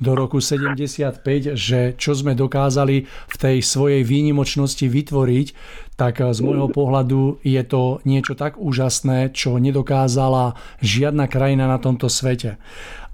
do 0.01 0.13
roku 0.17 0.41
75, 0.41 1.21
že 1.53 1.93
čo 2.01 2.13
sme 2.17 2.33
dokázali 2.33 3.05
v 3.05 3.37
tej 3.37 3.61
svojej 3.61 4.03
výnimočnosti 4.05 4.89
vytvoriť, 4.89 5.47
tak 5.99 6.23
z 6.23 6.39
môjho 6.41 6.71
pohľadu 6.71 7.43
je 7.43 7.63
to 7.67 7.99
niečo 8.07 8.39
tak 8.39 8.57
úžasné, 8.57 9.35
čo 9.35 9.59
nedokázala 9.59 10.55
žiadna 10.81 11.27
krajina 11.27 11.67
na 11.67 11.83
tomto 11.83 12.07
svete. 12.07 12.57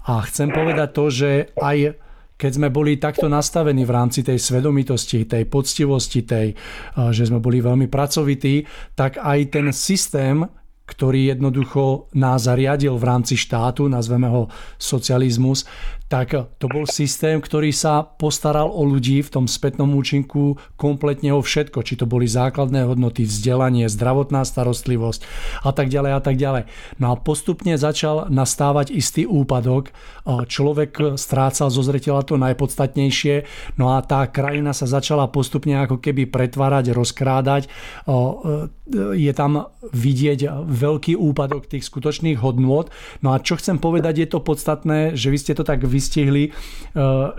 A 0.05 0.21
chcem 0.29 0.53
povedať 0.53 0.89
to, 0.93 1.05
že 1.09 1.29
aj 1.57 1.97
keď 2.35 2.51
sme 2.51 2.67
boli 2.67 2.99
takto 2.99 3.31
nastavení 3.31 3.87
v 3.87 3.95
rámci 3.95 4.19
tej 4.19 4.43
svedomitosti, 4.43 5.23
tej 5.23 5.47
poctivosti, 5.47 6.19
tej, 6.27 6.51
že 7.15 7.23
sme 7.31 7.39
boli 7.39 7.63
veľmi 7.63 7.87
pracovití, 7.87 8.67
tak 8.91 9.23
aj 9.23 9.55
ten 9.55 9.71
systém, 9.71 10.43
ktorý 10.85 11.33
jednoducho 11.33 12.13
nás 12.13 12.45
zariadil 12.45 12.95
v 12.95 13.07
rámci 13.09 13.33
štátu, 13.35 13.89
nazveme 13.89 14.29
ho 14.29 14.53
socializmus, 14.77 15.65
tak 16.05 16.37
to 16.61 16.69
bol 16.69 16.85
systém, 16.85 17.41
ktorý 17.41 17.73
sa 17.73 18.05
postaral 18.05 18.69
o 18.69 18.85
ľudí 18.85 19.25
v 19.25 19.33
tom 19.33 19.45
spätnom 19.49 19.89
účinku 19.97 20.61
kompletne 20.77 21.33
o 21.33 21.41
všetko, 21.41 21.81
či 21.81 21.97
to 21.97 22.05
boli 22.05 22.29
základné 22.29 22.85
hodnoty, 22.85 23.25
vzdelanie, 23.25 23.89
zdravotná 23.89 24.45
starostlivosť 24.45 25.25
a 25.65 25.73
tak 25.73 25.89
ďalej 25.89 26.11
a 26.13 26.21
tak 26.21 26.37
ďalej. 26.37 26.69
No 27.01 27.09
a 27.09 27.17
postupne 27.17 27.73
začal 27.81 28.29
nastávať 28.29 28.93
istý 28.93 29.25
úpadok, 29.25 29.89
človek 30.29 31.17
strácal 31.17 31.73
zo 31.73 31.81
zretela 31.81 32.21
to 32.21 32.37
najpodstatnejšie, 32.37 33.49
no 33.81 33.97
a 33.97 34.05
tá 34.05 34.29
krajina 34.29 34.77
sa 34.77 34.85
začala 34.85 35.25
postupne 35.25 35.73
ako 35.89 35.97
keby 35.97 36.29
pretvárať, 36.29 36.93
rozkrádať. 36.93 37.65
Je 39.17 39.33
tam 39.33 39.73
vidieť 39.91 40.65
veľký 40.65 41.13
úpadok 41.17 41.69
tých 41.69 41.85
skutočných 41.85 42.39
hodnôt. 42.39 42.89
No 43.21 43.35
a 43.35 43.41
čo 43.41 43.59
chcem 43.59 43.77
povedať 43.77 44.25
je 44.25 44.27
to 44.29 44.39
podstatné, 44.41 45.13
že 45.13 45.29
vy 45.29 45.37
ste 45.37 45.53
to 45.53 45.67
tak 45.67 45.83
vystihli, 45.85 46.49
e, 46.49 46.51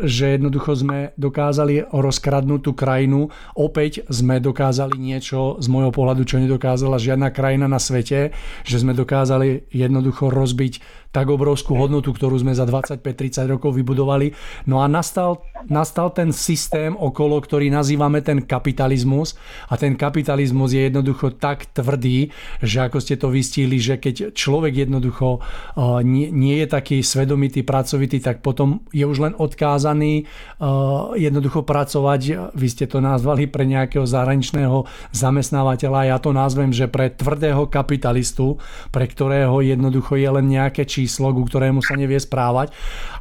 že 0.05 0.39
jednoducho 0.39 0.77
sme 0.77 0.99
dokázali 1.17 1.89
rozkradnúť 1.91 2.61
tú 2.61 2.73
krajinu. 2.77 3.33
Opäť 3.57 4.07
sme 4.13 4.39
dokázali 4.39 4.99
niečo 4.99 5.59
z 5.59 5.67
môjho 5.67 5.91
pohľadu, 5.91 6.23
čo 6.29 6.43
nedokázala 6.43 7.01
žiadna 7.01 7.33
krajina 7.33 7.67
na 7.67 7.81
svete, 7.81 8.35
že 8.63 8.77
sme 8.77 8.93
dokázali 8.93 9.67
jednoducho 9.73 10.29
rozbiť 10.29 11.07
tak 11.17 11.33
obrovskú 11.33 11.81
hodnotu, 11.81 12.13
ktorú 12.13 12.37
sme 12.37 12.53
za 12.53 12.69
25-30 12.69 13.57
rokov 13.57 13.73
vybudovali. 13.73 14.37
No 14.69 14.85
a 14.85 14.87
nastal, 14.91 15.41
nastal 15.65 16.13
ten 16.13 16.29
systém 16.29 16.93
okolo, 16.93 17.41
ktorý 17.41 17.73
nazývame 17.73 18.21
ten 18.21 18.45
kapitalizmus 18.45 19.33
a 19.73 19.81
ten 19.81 19.97
kapitalizmus 19.97 20.77
je 20.77 20.93
jednoducho 20.93 21.33
tak 21.41 21.73
tvrdý, 21.73 22.29
že 22.63 22.87
ako 22.87 22.99
ste 23.03 23.17
to 23.17 23.29
vystihli, 23.33 23.77
že 23.81 24.01
keď 24.01 24.33
človek 24.33 24.87
jednoducho 24.89 25.41
uh, 25.41 26.01
nie, 26.03 26.57
je 26.63 26.67
taký 26.67 27.03
svedomitý, 27.05 27.63
pracovitý, 27.63 28.23
tak 28.23 28.41
potom 28.41 28.85
je 28.91 29.05
už 29.05 29.19
len 29.23 29.35
odkázaný 29.37 30.25
uh, 30.25 31.13
jednoducho 31.19 31.63
pracovať, 31.63 32.53
vy 32.55 32.69
ste 32.69 32.87
to 32.89 33.03
nazvali 33.03 33.49
pre 33.49 33.69
nejakého 33.69 34.07
zahraničného 34.07 34.87
zamestnávateľa, 35.13 36.13
ja 36.13 36.19
to 36.23 36.31
nazvem, 36.33 36.71
že 36.71 36.89
pre 36.89 37.13
tvrdého 37.13 37.69
kapitalistu, 37.69 38.57
pre 38.91 39.05
ktorého 39.05 39.61
jednoducho 39.61 40.17
je 40.17 40.29
len 40.29 40.47
nejaké 40.47 40.89
číslo, 40.89 41.33
ku 41.35 41.45
ktorému 41.45 41.83
sa 41.83 41.99
nevie 41.99 42.17
správať. 42.17 42.73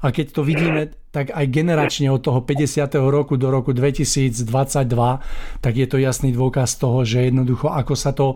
A 0.03 0.11
keď 0.13 0.26
to 0.32 0.41
vidíme 0.45 0.93
tak 1.16 1.32
aj 1.32 1.47
generačne 1.47 2.11
od 2.11 2.20
toho 2.20 2.43
50. 2.43 2.91
roku 3.07 3.39
do 3.39 3.47
roku 3.47 3.72
2022, 3.72 4.43
tak 5.63 5.74
je 5.74 5.88
to 5.88 5.95
jasný 5.95 6.36
dôkaz 6.36 6.76
toho, 6.76 7.07
že 7.07 7.32
jednoducho 7.32 7.72
ako 7.72 7.93
sa 7.95 8.11
to 8.11 8.36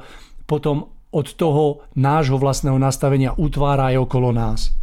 potom 0.50 0.90
od 1.14 1.28
toho 1.38 1.86
nášho 1.94 2.42
vlastného 2.42 2.82
nastavenia 2.82 3.38
utvára 3.38 3.94
aj 3.94 4.10
okolo 4.10 4.34
nás. 4.34 4.74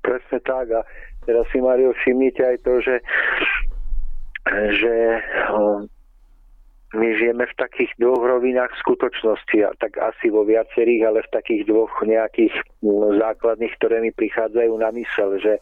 Presne 0.00 0.40
tak 0.40 0.66
a 0.72 0.80
teraz 1.28 1.44
si 1.52 1.60
Mario 1.60 1.92
všimnite 1.92 2.40
aj 2.40 2.56
to, 2.64 2.72
že 2.80 2.94
že 4.52 4.94
my 6.92 7.08
žijeme 7.16 7.46
v 7.48 7.56
takých 7.56 7.88
dvoch 7.96 8.20
rovinách 8.20 8.74
skutočnosti, 8.76 9.58
a 9.64 9.72
tak 9.80 9.96
asi 9.96 10.28
vo 10.28 10.44
viacerých, 10.44 11.02
ale 11.08 11.18
v 11.24 11.32
takých 11.32 11.62
dvoch 11.64 11.92
nejakých 12.04 12.52
mm, 12.84 13.16
základných, 13.16 13.72
ktoré 13.80 14.04
mi 14.04 14.12
prichádzajú 14.12 14.72
na 14.76 14.92
mysel, 14.92 15.40
že 15.40 15.56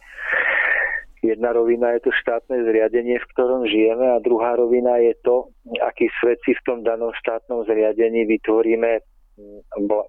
jedna 1.21 1.53
rovina 1.53 1.93
je 1.97 2.09
to 2.09 2.11
štátne 2.11 2.65
zriadenie, 2.65 3.21
v 3.21 3.29
ktorom 3.33 3.69
žijeme 3.69 4.17
a 4.17 4.23
druhá 4.25 4.57
rovina 4.57 4.97
je 4.97 5.13
to, 5.21 5.53
aký 5.85 6.09
svet 6.19 6.41
si 6.45 6.57
v 6.57 6.65
tom 6.65 6.79
danom 6.81 7.13
štátnom 7.13 7.65
zriadení 7.65 8.25
vytvoríme 8.25 9.01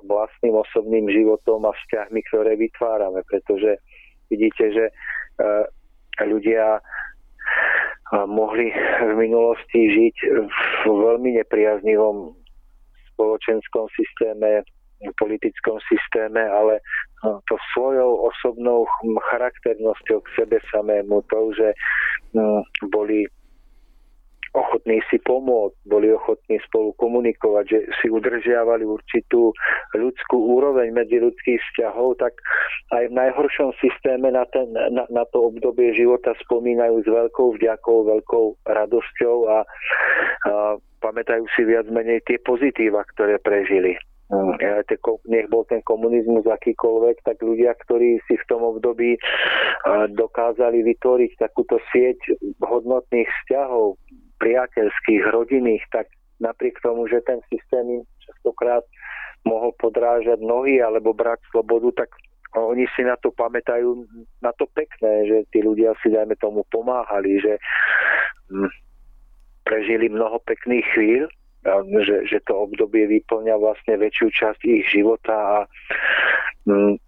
vlastným 0.09 0.57
osobným 0.57 1.09
životom 1.09 1.65
a 1.69 1.73
vzťahmi, 1.73 2.21
ktoré 2.33 2.57
vytvárame, 2.59 3.25
pretože 3.25 3.81
vidíte, 4.29 4.65
že 4.73 4.85
e, 4.89 4.93
ľudia 6.27 6.81
mohli 8.29 8.69
v 9.01 9.13
minulosti 9.17 9.81
žiť 9.89 10.17
v 10.85 10.85
veľmi 10.85 11.41
nepriaznivom 11.41 12.37
spoločenskom 13.15 13.89
systéme, 13.97 14.69
politickom 15.17 15.81
systéme, 15.89 16.45
ale 16.45 16.85
to 17.23 17.55
svojou 17.75 18.27
osobnou 18.27 18.87
charakternosťou 19.31 20.19
k 20.27 20.29
sebe 20.43 20.59
samému, 20.75 21.23
to, 21.31 21.55
že 21.55 21.69
boli 22.91 23.31
ochotní 24.53 25.01
si 25.09 25.17
pomôcť, 25.25 25.77
boli 25.89 26.13
ochotní 26.13 26.61
spolu 26.69 26.93
komunikovať, 27.01 27.65
že 27.65 27.79
si 28.01 28.07
udržiavali 28.13 28.85
určitú 28.85 29.57
ľudskú 29.97 30.37
úroveň 30.37 30.93
medzi 30.93 31.17
ľudských 31.25 31.57
vzťahov, 31.57 32.21
tak 32.21 32.37
aj 32.93 33.09
v 33.09 33.17
najhoršom 33.17 33.73
systéme 33.81 34.29
na, 34.29 34.45
ten, 34.53 34.69
na, 34.73 35.09
na 35.09 35.25
to 35.33 35.49
obdobie 35.49 35.97
života 35.97 36.37
spomínajú 36.45 37.01
s 37.01 37.09
veľkou 37.09 37.57
vďakou, 37.57 37.97
veľkou 38.13 38.45
radosťou 38.69 39.37
a, 39.49 39.59
a 40.53 40.53
pamätajú 41.01 41.49
si 41.57 41.65
viac 41.65 41.89
menej 41.89 42.21
tie 42.29 42.37
pozitíva, 42.45 43.09
ktoré 43.17 43.41
prežili. 43.41 43.97
Mm, 44.33 44.57
nech 45.29 45.47
bol 45.53 45.69
ten 45.69 45.85
komunizmus 45.85 46.49
akýkoľvek, 46.49 47.21
tak 47.21 47.37
ľudia, 47.45 47.77
ktorí 47.85 48.17
si 48.25 48.41
v 48.41 48.49
tom 48.49 48.65
období 48.65 49.21
dokázali 50.17 50.81
vytvoriť 50.81 51.37
takúto 51.37 51.77
sieť 51.93 52.17
hodnotných 52.65 53.29
vzťahov, 53.29 54.01
priateľských, 54.41 55.23
rodinných, 55.31 55.85
tak 55.93 56.09
napriek 56.41 56.81
tomu, 56.81 57.07
že 57.07 57.21
ten 57.23 57.39
systém 57.53 58.01
im 58.01 58.03
častokrát 58.25 58.83
mohol 59.47 59.71
podrážať 59.79 60.41
nohy 60.43 60.83
alebo 60.83 61.15
brať 61.15 61.39
slobodu, 61.55 62.07
tak 62.07 62.11
oni 62.57 62.89
si 62.97 63.05
na 63.05 63.15
to 63.21 63.31
pamätajú, 63.37 64.03
na 64.43 64.53
to 64.57 64.65
pekné, 64.73 65.29
že 65.29 65.39
tí 65.55 65.61
ľudia 65.61 65.93
si, 66.01 66.09
dajme 66.11 66.37
tomu, 66.41 66.67
pomáhali, 66.69 67.37
že 67.41 67.61
hm, 68.51 68.73
prežili 69.63 70.09
mnoho 70.09 70.41
pekných 70.43 70.85
chvíľ, 70.97 71.29
že, 72.03 72.27
že 72.27 72.39
to 72.43 72.67
obdobie 72.67 73.07
vyplňa 73.07 73.55
vlastne 73.59 73.95
väčšiu 73.99 74.29
časť 74.35 74.61
ich 74.67 74.85
života 74.91 75.35
a, 75.35 75.59
hm, 76.67 76.99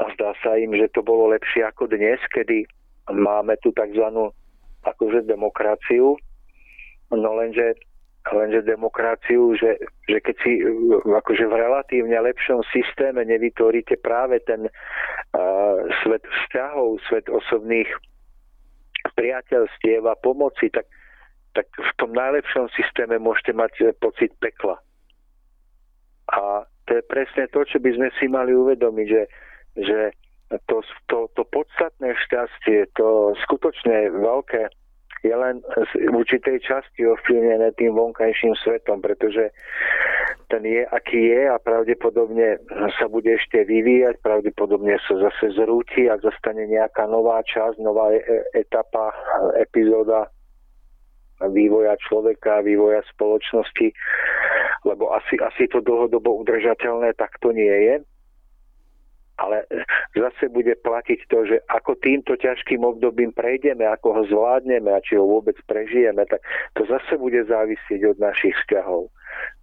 a 0.00 0.02
zdá 0.16 0.32
sa 0.40 0.56
im, 0.56 0.72
že 0.72 0.88
to 0.96 1.04
bolo 1.04 1.28
lepšie 1.32 1.64
ako 1.68 1.92
dnes, 1.92 2.18
kedy 2.32 2.64
máme 3.12 3.56
tu 3.60 3.68
tzv. 3.76 4.32
akože 4.82 5.28
demokraciu, 5.28 6.16
no 7.12 7.30
lenže 7.36 7.76
lenže 8.30 8.62
demokraciu, 8.62 9.58
že, 9.58 9.82
že 10.06 10.22
keď 10.22 10.36
si 10.46 10.62
akože 11.02 11.42
v 11.50 11.54
relatívne 11.58 12.14
lepšom 12.22 12.62
systéme 12.70 13.26
nevytvoríte 13.26 13.98
práve 13.98 14.38
ten 14.46 14.70
uh, 14.70 15.76
svet 16.06 16.22
vzťahov, 16.22 17.02
svet 17.10 17.26
osobných 17.26 17.90
priateľstiev 19.18 20.06
a 20.06 20.14
pomoci, 20.22 20.70
tak, 20.70 20.86
tak 21.52 21.68
v 21.76 21.92
tom 22.00 22.12
najlepšom 22.16 22.72
systéme 22.72 23.20
môžete 23.20 23.52
mať 23.52 23.72
pocit 24.00 24.32
pekla. 24.40 24.80
A 26.32 26.64
to 26.88 26.90
je 26.98 27.02
presne 27.04 27.44
to, 27.52 27.62
čo 27.68 27.78
by 27.78 27.92
sme 27.92 28.08
si 28.16 28.26
mali 28.26 28.56
uvedomiť, 28.56 29.06
že, 29.08 29.22
že 29.78 29.98
to, 30.68 30.84
to, 31.08 31.28
to 31.36 31.42
podstatné 31.48 32.16
šťastie, 32.28 32.88
to 32.96 33.36
skutočne 33.44 34.12
veľké 34.16 34.68
je 35.22 35.30
len 35.30 35.62
v 35.62 36.18
určitej 36.18 36.58
časti 36.66 37.06
ovplyvnené 37.06 37.70
tým 37.78 37.94
vonkajším 37.94 38.58
svetom, 38.58 38.98
pretože 38.98 39.54
ten 40.50 40.66
je, 40.66 40.82
aký 40.82 41.30
je 41.30 41.46
a 41.46 41.62
pravdepodobne 41.62 42.58
sa 42.98 43.06
bude 43.06 43.30
ešte 43.30 43.62
vyvíjať, 43.62 44.18
pravdepodobne 44.18 44.98
sa 45.06 45.14
zase 45.30 45.54
zrúti 45.54 46.10
a 46.10 46.18
zostane 46.18 46.66
nejaká 46.66 47.06
nová 47.06 47.38
časť, 47.46 47.78
nová 47.78 48.10
e, 48.10 48.18
etapa, 48.50 49.14
epizóda 49.62 50.26
vývoja 51.50 51.98
človeka, 51.98 52.62
vývoja 52.62 53.02
spoločnosti, 53.10 53.90
lebo 54.86 55.10
asi, 55.14 55.34
asi 55.40 55.66
to 55.66 55.82
dlhodobo 55.82 56.42
udržateľné 56.42 57.14
takto 57.18 57.50
nie 57.50 57.70
je 57.70 57.94
ale 59.42 59.66
zase 60.14 60.52
bude 60.52 60.76
platiť 60.86 61.26
to, 61.26 61.38
že 61.48 61.56
ako 61.66 61.98
týmto 61.98 62.38
ťažkým 62.38 62.86
obdobím 62.86 63.32
prejdeme, 63.34 63.82
ako 63.88 64.08
ho 64.14 64.22
zvládneme 64.30 64.92
a 64.92 65.02
či 65.02 65.18
ho 65.18 65.26
vôbec 65.26 65.56
prežijeme, 65.66 66.22
tak 66.30 66.44
to 66.78 66.86
zase 66.86 67.18
bude 67.18 67.42
závisieť 67.48 68.00
od 68.06 68.16
našich 68.22 68.54
vzťahov. 68.62 69.10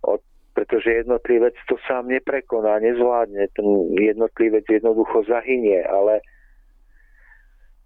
Od, 0.04 0.22
pretože 0.58 1.06
jednotlivec 1.06 1.56
to 1.72 1.80
sám 1.88 2.12
neprekoná, 2.12 2.84
nezvládne. 2.84 3.48
Ten 3.56 3.68
jednotlivec 3.96 4.68
jednoducho 4.68 5.24
zahynie, 5.30 5.86
ale 5.88 6.20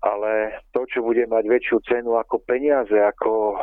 ale 0.04 0.60
to, 0.76 0.84
čo 0.92 1.00
bude 1.00 1.24
mať 1.32 1.48
väčšiu 1.48 1.78
cenu 1.88 2.20
ako 2.20 2.44
peniaze, 2.44 2.92
ako 2.92 3.56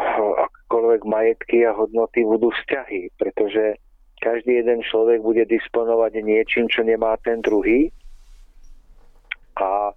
akokoľvek 0.48 1.02
majetky 1.04 1.68
a 1.68 1.76
hodnoty, 1.76 2.24
budú 2.24 2.48
vzťahy, 2.48 3.12
pretože 3.20 3.76
každý 4.24 4.64
jeden 4.64 4.80
človek 4.80 5.20
bude 5.20 5.44
disponovať 5.44 6.24
niečím, 6.24 6.64
čo 6.72 6.80
nemá 6.80 7.20
ten 7.20 7.44
druhý. 7.44 7.92
A 9.60 9.92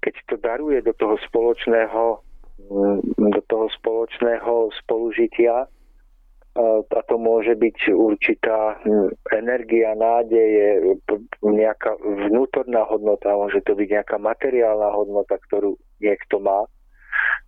keď 0.00 0.14
to 0.24 0.36
daruje 0.40 0.80
do 0.80 0.96
toho 0.96 1.20
spoločného 1.28 2.20
mm, 2.72 3.28
do 3.36 3.42
toho 3.44 3.68
spoločného 3.76 4.72
spolužitia, 4.84 5.68
a 6.54 7.00
to 7.10 7.18
môže 7.18 7.58
byť 7.58 7.90
určitá 7.90 8.78
mm, 8.86 9.10
energia, 9.34 9.90
nádeje, 9.98 10.94
nejaká 11.42 11.98
vnútorná 11.98 12.86
hodnota, 12.86 13.34
môže 13.34 13.58
to 13.66 13.74
byť 13.74 13.88
nejaká 13.90 14.16
materiálna 14.22 14.94
hodnota, 14.94 15.34
ktorú 15.50 15.74
niekto 15.98 16.38
má, 16.38 16.62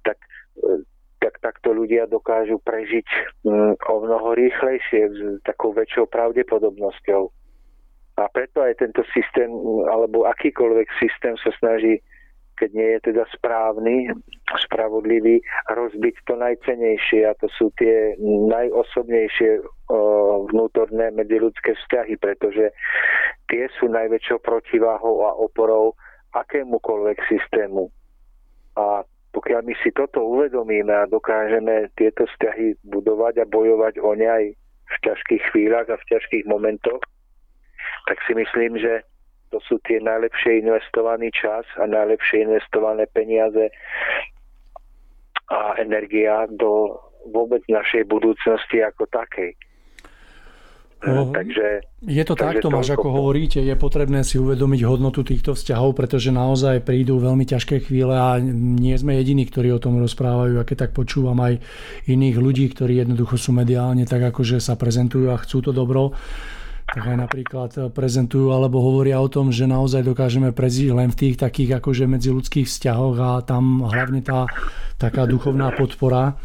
tak, 0.03 0.19
e, 0.59 0.83
tak 1.23 1.39
takto 1.39 1.71
ľudia 1.71 2.11
dokážu 2.11 2.59
prežiť 2.67 3.07
mm, 3.47 3.79
o 3.79 3.95
mnoho 4.03 4.35
rýchlejšie, 4.35 5.03
s 5.07 5.19
takou 5.47 5.71
väčšou 5.71 6.11
pravdepodobnosťou. 6.11 7.31
A 8.17 8.27
preto 8.35 8.67
aj 8.67 8.83
tento 8.83 9.07
systém, 9.15 9.47
alebo 9.87 10.27
akýkoľvek 10.27 10.89
systém 10.99 11.39
sa 11.39 11.55
snaží, 11.63 12.03
keď 12.57 12.71
nie 12.73 12.89
je 12.97 13.01
teda 13.13 13.25
správny, 13.37 14.11
spravodlivý, 14.67 15.45
rozbiť 15.69 16.17
to 16.25 16.35
najcenejšie 16.41 17.29
a 17.29 17.37
to 17.37 17.47
sú 17.55 17.69
tie 17.77 18.17
najosobnejšie 18.49 19.61
vnútorné 20.51 21.13
medziludské 21.13 21.77
vzťahy, 21.77 22.17
pretože 22.17 22.73
tie 23.53 23.69
sú 23.79 23.93
najväčšou 23.93 24.41
protiváhou 24.43 25.29
a 25.29 25.37
oporou 25.37 25.95
akémukoľvek 26.35 27.19
systému. 27.29 27.93
A 28.77 29.05
pokiaľ 29.37 29.69
my 29.69 29.75
si 29.85 29.93
toto 29.93 30.25
uvedomíme 30.25 30.93
a 30.93 31.09
dokážeme 31.09 31.93
tieto 32.01 32.25
vzťahy 32.25 32.81
budovať 32.89 33.45
a 33.45 33.49
bojovať 33.49 34.01
o 34.01 34.17
ne 34.17 34.29
aj 34.29 34.45
v 34.87 34.97
ťažkých 35.05 35.43
chvíľach 35.53 35.89
a 35.93 36.01
v 36.01 36.09
ťažkých 36.09 36.49
momentoch, 36.49 37.03
tak 38.07 38.19
si 38.25 38.33
myslím, 38.33 38.79
že 38.79 39.03
to 39.51 39.59
sú 39.65 39.79
tie 39.87 40.03
najlepšie 40.03 40.67
investovaný 40.67 41.31
čas 41.31 41.65
a 41.79 41.87
najlepšie 41.87 42.47
investované 42.47 43.07
peniaze 43.11 43.71
a 45.47 45.79
energia 45.79 46.51
do 46.51 46.99
vôbec 47.31 47.63
našej 47.71 48.07
budúcnosti 48.07 48.83
ako 48.83 49.07
takej. 49.11 49.55
No, 51.07 51.31
takže, 51.31 51.85
je 52.03 52.25
to 52.25 52.35
tak, 52.35 52.59
Tomáš, 52.59 52.97
ako 52.97 53.21
hovoríte, 53.21 53.61
je 53.61 53.77
potrebné 53.77 54.25
si 54.25 54.41
uvedomiť 54.41 54.81
hodnotu 54.89 55.23
týchto 55.23 55.53
vzťahov, 55.53 55.93
pretože 55.93 56.33
naozaj 56.33 56.83
prídu 56.83 57.21
veľmi 57.21 57.45
ťažké 57.45 57.85
chvíle 57.85 58.17
a 58.17 58.41
nie 58.43 58.97
sme 58.97 59.15
jediní, 59.21 59.45
ktorí 59.47 59.71
o 59.77 59.83
tom 59.83 60.01
rozprávajú. 60.01 60.57
A 60.57 60.67
keď 60.67 60.89
tak 60.89 60.93
počúvam 60.97 61.37
aj 61.45 61.61
iných 62.09 62.37
ľudí, 62.41 62.67
ktorí 62.73 63.05
jednoducho 63.05 63.37
sú 63.37 63.53
mediálne 63.53 64.09
tak 64.09 64.25
akože 64.25 64.57
sa 64.59 64.75
prezentujú 64.75 65.31
a 65.31 65.39
chcú 65.39 65.69
to 65.69 65.71
dobro, 65.71 66.17
tak 66.87 67.03
aj 67.03 67.16
napríklad 67.18 67.70
prezentujú 67.91 68.55
alebo 68.55 68.78
hovoria 68.78 69.18
o 69.18 69.26
tom, 69.26 69.51
že 69.51 69.66
naozaj 69.66 70.07
dokážeme 70.07 70.55
prežiť 70.55 70.95
len 70.95 71.11
v 71.11 71.18
tých 71.18 71.37
takých 71.37 71.82
akože 71.82 72.07
medziludských 72.07 72.66
vzťahoch 72.70 73.16
a 73.18 73.30
tam 73.43 73.82
hlavne 73.82 74.22
tá 74.22 74.47
taká 74.97 75.26
duchovná 75.28 75.74
podpora 75.74 76.39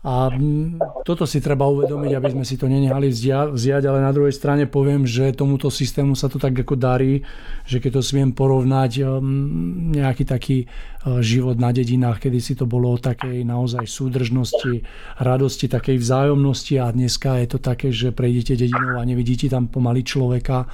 a 0.00 0.32
mm, 0.32 1.04
toto 1.04 1.28
si 1.28 1.44
treba 1.44 1.68
uvedomiť, 1.68 2.12
aby 2.16 2.28
sme 2.32 2.44
si 2.48 2.56
to 2.56 2.64
nenehali 2.64 3.12
vziať, 3.12 3.84
ale 3.84 4.00
na 4.00 4.08
druhej 4.16 4.32
strane 4.32 4.64
poviem, 4.64 5.04
že 5.04 5.36
tomuto 5.36 5.68
systému 5.68 6.16
sa 6.16 6.32
to 6.32 6.40
tak 6.40 6.56
ako 6.56 6.72
darí, 6.72 7.20
že 7.68 7.84
keď 7.84 8.00
to 8.00 8.02
smiem 8.02 8.32
porovnať 8.32 9.04
um, 9.04 9.92
nejaký 9.92 10.24
taký 10.24 10.58
uh, 10.64 11.20
život 11.20 11.60
na 11.60 11.68
dedinách, 11.68 12.16
kedy 12.16 12.40
si 12.40 12.56
to 12.56 12.64
bolo 12.64 12.96
o 12.96 12.98
takej 12.98 13.44
naozaj 13.44 13.84
súdržnosti, 13.84 14.88
radosti, 15.20 15.68
takej 15.68 16.00
vzájomnosti 16.00 16.80
a 16.80 16.88
dneska 16.88 17.36
je 17.44 17.48
to 17.52 17.58
také, 17.60 17.92
že 17.92 18.16
prejdete 18.16 18.56
dedinou 18.56 18.96
a 18.96 19.04
nevidíte 19.04 19.52
tam 19.52 19.68
pomaly 19.68 20.00
človeka. 20.00 20.64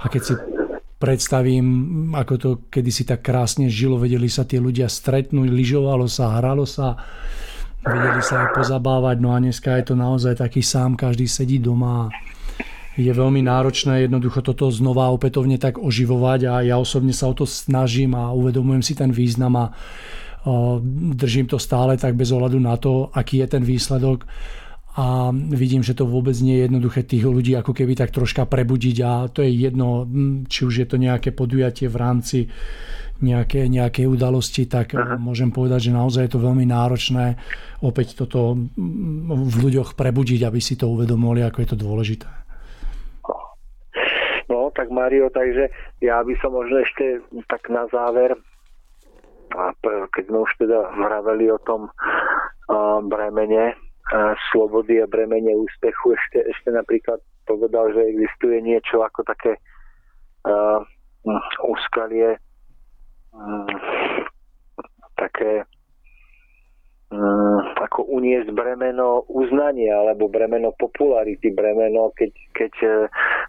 A 0.00 0.08
keď 0.08 0.22
si 0.24 0.34
predstavím, 0.96 1.66
ako 2.16 2.34
to 2.40 2.50
kedysi 2.72 3.04
tak 3.04 3.20
krásne 3.20 3.68
žilo, 3.68 4.00
vedeli 4.00 4.32
sa 4.32 4.48
tie 4.48 4.56
ľudia 4.56 4.88
stretnúť, 4.88 5.50
lyžovalo 5.50 6.08
sa, 6.08 6.40
hralo 6.40 6.64
sa, 6.64 6.96
vedeli 7.82 8.22
sa 8.22 8.46
aj 8.46 8.48
pozabávať, 8.54 9.16
no 9.18 9.34
a 9.34 9.42
dneska 9.42 9.74
je 9.78 9.92
to 9.92 9.94
naozaj 9.98 10.38
taký 10.38 10.62
sám, 10.62 10.94
každý 10.94 11.26
sedí 11.26 11.58
doma 11.58 12.10
je 12.92 13.08
veľmi 13.08 13.40
náročné 13.40 14.04
jednoducho 14.04 14.44
toto 14.44 14.68
znova 14.68 15.08
opätovne 15.08 15.56
tak 15.56 15.80
oživovať 15.80 16.40
a 16.44 16.54
ja 16.60 16.76
osobne 16.76 17.16
sa 17.16 17.32
o 17.32 17.34
to 17.34 17.48
snažím 17.48 18.12
a 18.12 18.36
uvedomujem 18.36 18.84
si 18.84 18.92
ten 18.92 19.08
význam 19.08 19.56
a 19.56 19.64
držím 21.16 21.46
to 21.48 21.56
stále 21.56 21.96
tak 21.96 22.18
bez 22.18 22.34
ohľadu 22.34 22.58
na 22.60 22.76
to, 22.76 23.08
aký 23.14 23.40
je 23.40 23.48
ten 23.48 23.64
výsledok 23.64 24.26
a 24.92 25.32
vidím, 25.32 25.80
že 25.80 25.96
to 25.96 26.04
vôbec 26.04 26.36
nie 26.44 26.60
je 26.60 26.64
jednoduché 26.68 27.00
tých 27.00 27.24
ľudí 27.24 27.56
ako 27.56 27.72
keby 27.72 27.96
tak 27.96 28.12
troška 28.12 28.44
prebudiť 28.44 28.96
a 29.00 29.12
to 29.32 29.40
je 29.40 29.48
jedno, 29.48 30.04
či 30.44 30.68
už 30.68 30.84
je 30.84 30.86
to 30.86 31.00
nejaké 31.00 31.32
podujatie 31.32 31.88
v 31.88 31.96
rámci 31.96 32.38
nejaké, 33.22 33.70
nejaké 33.70 34.04
udalosti, 34.04 34.66
tak 34.66 34.98
Aha. 34.98 35.16
môžem 35.16 35.54
povedať, 35.54 35.88
že 35.88 35.96
naozaj 35.96 36.26
je 36.26 36.32
to 36.36 36.44
veľmi 36.44 36.66
náročné 36.68 37.38
opäť 37.80 38.18
toto 38.18 38.58
v 39.30 39.54
ľuďoch 39.62 39.94
prebudiť, 39.94 40.42
aby 40.44 40.60
si 40.60 40.74
to 40.74 40.90
uvedomili, 40.90 41.40
ako 41.40 41.62
je 41.62 41.68
to 41.70 41.78
dôležité. 41.78 42.28
No, 44.50 44.68
tak 44.74 44.92
Mario, 44.92 45.32
takže 45.32 45.72
ja 46.04 46.20
by 46.20 46.34
som 46.44 46.52
možno 46.52 46.84
ešte 46.84 47.24
tak 47.48 47.64
na 47.72 47.88
záver, 47.88 48.36
keď 50.12 50.24
sme 50.28 50.38
už 50.44 50.52
teda 50.60 50.92
vraveli 51.00 51.48
o 51.48 51.56
tom 51.62 51.88
bremene 53.08 53.72
slobody 54.50 54.98
a 54.98 55.06
bremene 55.06 55.54
úspechu, 55.56 56.18
ešte, 56.18 56.42
ešte 56.44 56.68
napríklad 56.74 57.22
povedal, 57.46 57.90
že 57.94 58.12
existuje 58.12 58.60
niečo 58.62 59.02
ako 59.02 59.22
také 59.26 59.56
uh, 60.46 60.82
úskalie 61.62 62.38
Mm, 63.32 63.64
také 65.16 65.64
mm, 67.08 67.80
ako 67.80 68.04
uniesť 68.12 68.52
bremeno 68.52 69.24
uznania 69.24 70.04
alebo 70.04 70.28
bremeno 70.28 70.76
popularity, 70.76 71.48
bremeno, 71.48 72.12
keď, 72.12 72.32
keď 72.52 72.72
e, 72.84 72.88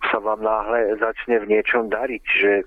sa 0.07 0.23
vám 0.23 0.39
náhle 0.39 0.95
začne 1.03 1.43
v 1.43 1.49
niečom 1.51 1.91
dariť, 1.91 2.23
že 2.23 2.63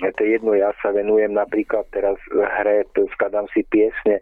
to 0.00 0.20
je 0.20 0.36
jedno, 0.36 0.52
ja 0.52 0.72
sa 0.84 0.92
venujem 0.92 1.32
napríklad 1.32 1.88
teraz 1.96 2.20
hre, 2.60 2.84
skladám 3.16 3.48
si 3.56 3.64
piesne, 3.68 4.20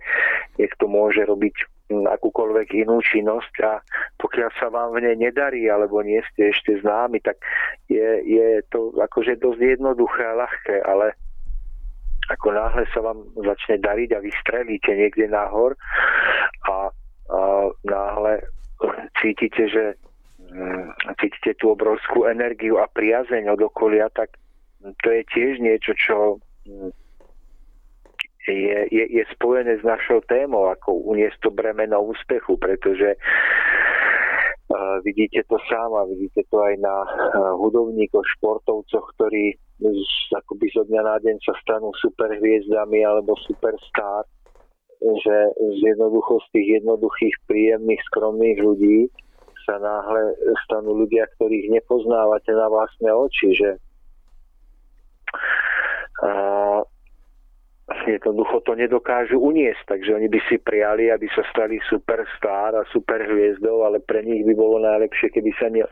niekto 0.62 0.86
môže 0.86 1.26
robiť 1.26 1.54
akúkoľvek 1.88 2.84
inú 2.84 3.00
činnosť 3.00 3.54
a 3.64 3.80
pokiaľ 4.20 4.50
sa 4.60 4.68
vám 4.68 4.92
v 4.92 5.08
nej 5.08 5.16
nedarí 5.16 5.64
alebo 5.72 6.04
nie 6.04 6.20
ste 6.32 6.52
ešte 6.52 6.76
známi, 6.84 7.20
tak 7.24 7.40
je, 7.88 8.20
je 8.28 8.60
to 8.68 8.92
akože 8.96 9.40
dosť 9.40 9.80
jednoduché 9.80 10.22
a 10.24 10.38
ľahké, 10.44 10.76
ale 10.84 11.16
ako 12.28 12.52
náhle 12.52 12.84
sa 12.92 13.00
vám 13.00 13.24
začne 13.40 13.80
dariť 13.80 14.10
a 14.12 14.20
vystrelíte 14.20 14.92
niekde 14.92 15.32
nahor 15.32 15.72
a, 16.68 16.92
a 17.32 17.40
náhle 17.88 18.44
cítite, 19.16 19.64
že 19.68 19.84
mm, 20.52 21.16
cítite 21.24 21.56
tú 21.56 21.72
obrovskú 21.72 22.28
energiu 22.28 22.76
a 22.76 22.86
priazeň 22.92 23.48
od 23.56 23.64
okolia, 23.64 24.12
tak 24.12 24.36
to 25.02 25.08
je 25.08 25.22
tiež 25.32 25.58
niečo, 25.64 25.96
čo 25.96 26.36
mm, 26.68 27.07
je, 28.52 28.78
je, 28.90 29.04
je 29.20 29.24
spojené 29.36 29.78
s 29.78 29.84
našou 29.84 30.20
témou, 30.26 30.68
ako 30.72 31.04
uniesť 31.12 31.48
to 31.48 31.50
bremeno 31.52 32.00
úspechu, 32.02 32.56
pretože 32.56 33.14
uh, 33.14 34.96
vidíte 35.04 35.44
to 35.46 35.60
sám 35.68 35.92
vidíte 36.08 36.42
to 36.48 36.56
aj 36.62 36.74
na 36.80 36.96
uh, 37.04 37.54
hudobníkoch, 37.60 38.24
športovcoch, 38.38 39.06
ktorí 39.16 39.54
z, 39.78 40.34
akoby 40.34 40.66
zo 40.74 40.82
dňa 40.88 41.02
na 41.06 41.16
deň 41.22 41.36
sa 41.46 41.54
stanú 41.62 41.94
superhviezdami 42.02 43.04
alebo 43.06 43.38
superstar, 43.46 44.26
že 44.98 45.36
z 45.54 45.78
jednoducho 45.94 46.42
z 46.50 46.58
tých 46.58 46.68
jednoduchých, 46.82 47.36
príjemných, 47.46 48.02
skromných 48.10 48.58
ľudí 48.58 48.98
sa 49.62 49.78
náhle 49.78 50.34
stanú 50.66 50.96
ľudia, 50.96 51.28
ktorých 51.38 51.70
nepoznávate 51.70 52.50
na 52.56 52.66
vlastné 52.66 53.10
oči, 53.12 53.54
že 53.54 53.70
a 56.18 56.32
jednoducho 58.06 58.60
to 58.68 58.76
nedokážu 58.76 59.40
uniesť, 59.40 59.96
takže 59.96 60.16
oni 60.16 60.28
by 60.28 60.40
si 60.48 60.60
prijali, 60.60 61.08
aby 61.08 61.24
sa 61.32 61.40
stali 61.48 61.80
superstar 61.88 62.76
a 62.76 62.84
superhviezdou, 62.92 63.84
ale 63.84 64.04
pre 64.04 64.20
nich 64.24 64.44
by 64.44 64.52
bolo 64.52 64.84
najlepšie, 64.84 65.32
keby 65.32 65.50
sa 65.56 65.72
ne, 65.72 65.84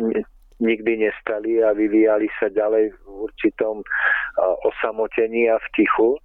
nikdy 0.60 1.08
nestali 1.08 1.64
a 1.64 1.72
vyvíjali 1.72 2.28
sa 2.36 2.52
ďalej 2.52 2.92
v 2.92 3.00
určitom 3.28 3.80
osamotení 4.68 5.48
a 5.48 5.56
v 5.56 5.68
tichu 5.72 6.20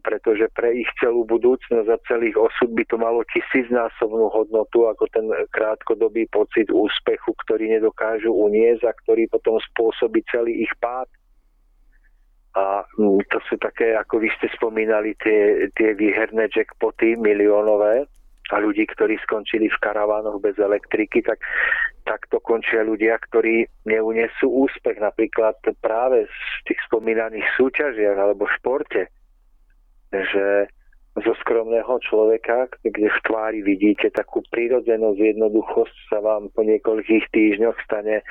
pretože 0.00 0.48
pre 0.56 0.72
ich 0.80 0.88
celú 0.96 1.28
budúcnosť 1.28 1.88
a 1.92 2.04
celých 2.08 2.40
osud 2.40 2.72
by 2.72 2.84
to 2.88 2.96
malo 2.96 3.20
tisícnásobnú 3.28 4.32
hodnotu 4.32 4.88
ako 4.88 5.04
ten 5.12 5.28
krátkodobý 5.52 6.24
pocit 6.32 6.72
úspechu, 6.72 7.36
ktorý 7.44 7.68
nedokážu 7.68 8.32
uniesť 8.32 8.88
a 8.88 8.96
ktorý 9.04 9.28
potom 9.28 9.60
spôsobí 9.60 10.24
celý 10.32 10.64
ich 10.64 10.72
pád. 10.80 11.04
A 12.54 12.86
mm, 12.86 13.26
to 13.34 13.38
sú 13.50 13.58
také, 13.58 13.98
ako 13.98 14.22
vy 14.22 14.30
ste 14.38 14.46
spomínali, 14.54 15.18
tie, 15.18 15.70
tie 15.74 15.94
výherné 15.98 16.46
jackpoty 16.54 17.18
miliónové 17.18 18.06
a 18.52 18.56
ľudí, 18.60 18.86
ktorí 18.86 19.18
skončili 19.24 19.72
v 19.72 19.80
karavánoch 19.80 20.38
bez 20.38 20.54
elektriky, 20.60 21.24
tak 21.24 21.40
takto 22.04 22.38
končia 22.44 22.84
ľudia, 22.84 23.16
ktorí 23.16 23.66
neunesú 23.88 24.68
úspech. 24.68 25.00
Napríklad 25.00 25.56
práve 25.80 26.28
z 26.28 26.38
tých 26.68 26.80
spomínaných 26.86 27.48
súťažiach 27.56 28.18
alebo 28.20 28.44
športe, 28.46 29.08
že 30.12 30.68
zo 31.14 31.32
skromného 31.42 31.94
človeka, 32.02 32.66
kde 32.82 33.06
v 33.06 33.18
tvári 33.22 33.60
vidíte 33.62 34.10
takú 34.10 34.42
prírodzenosť, 34.50 35.18
jednoduchosť, 35.18 35.96
sa 36.10 36.18
vám 36.18 36.50
po 36.50 36.66
niekoľkých 36.66 37.30
týždňoch 37.30 37.78
stane 37.86 38.18
e, 38.18 38.24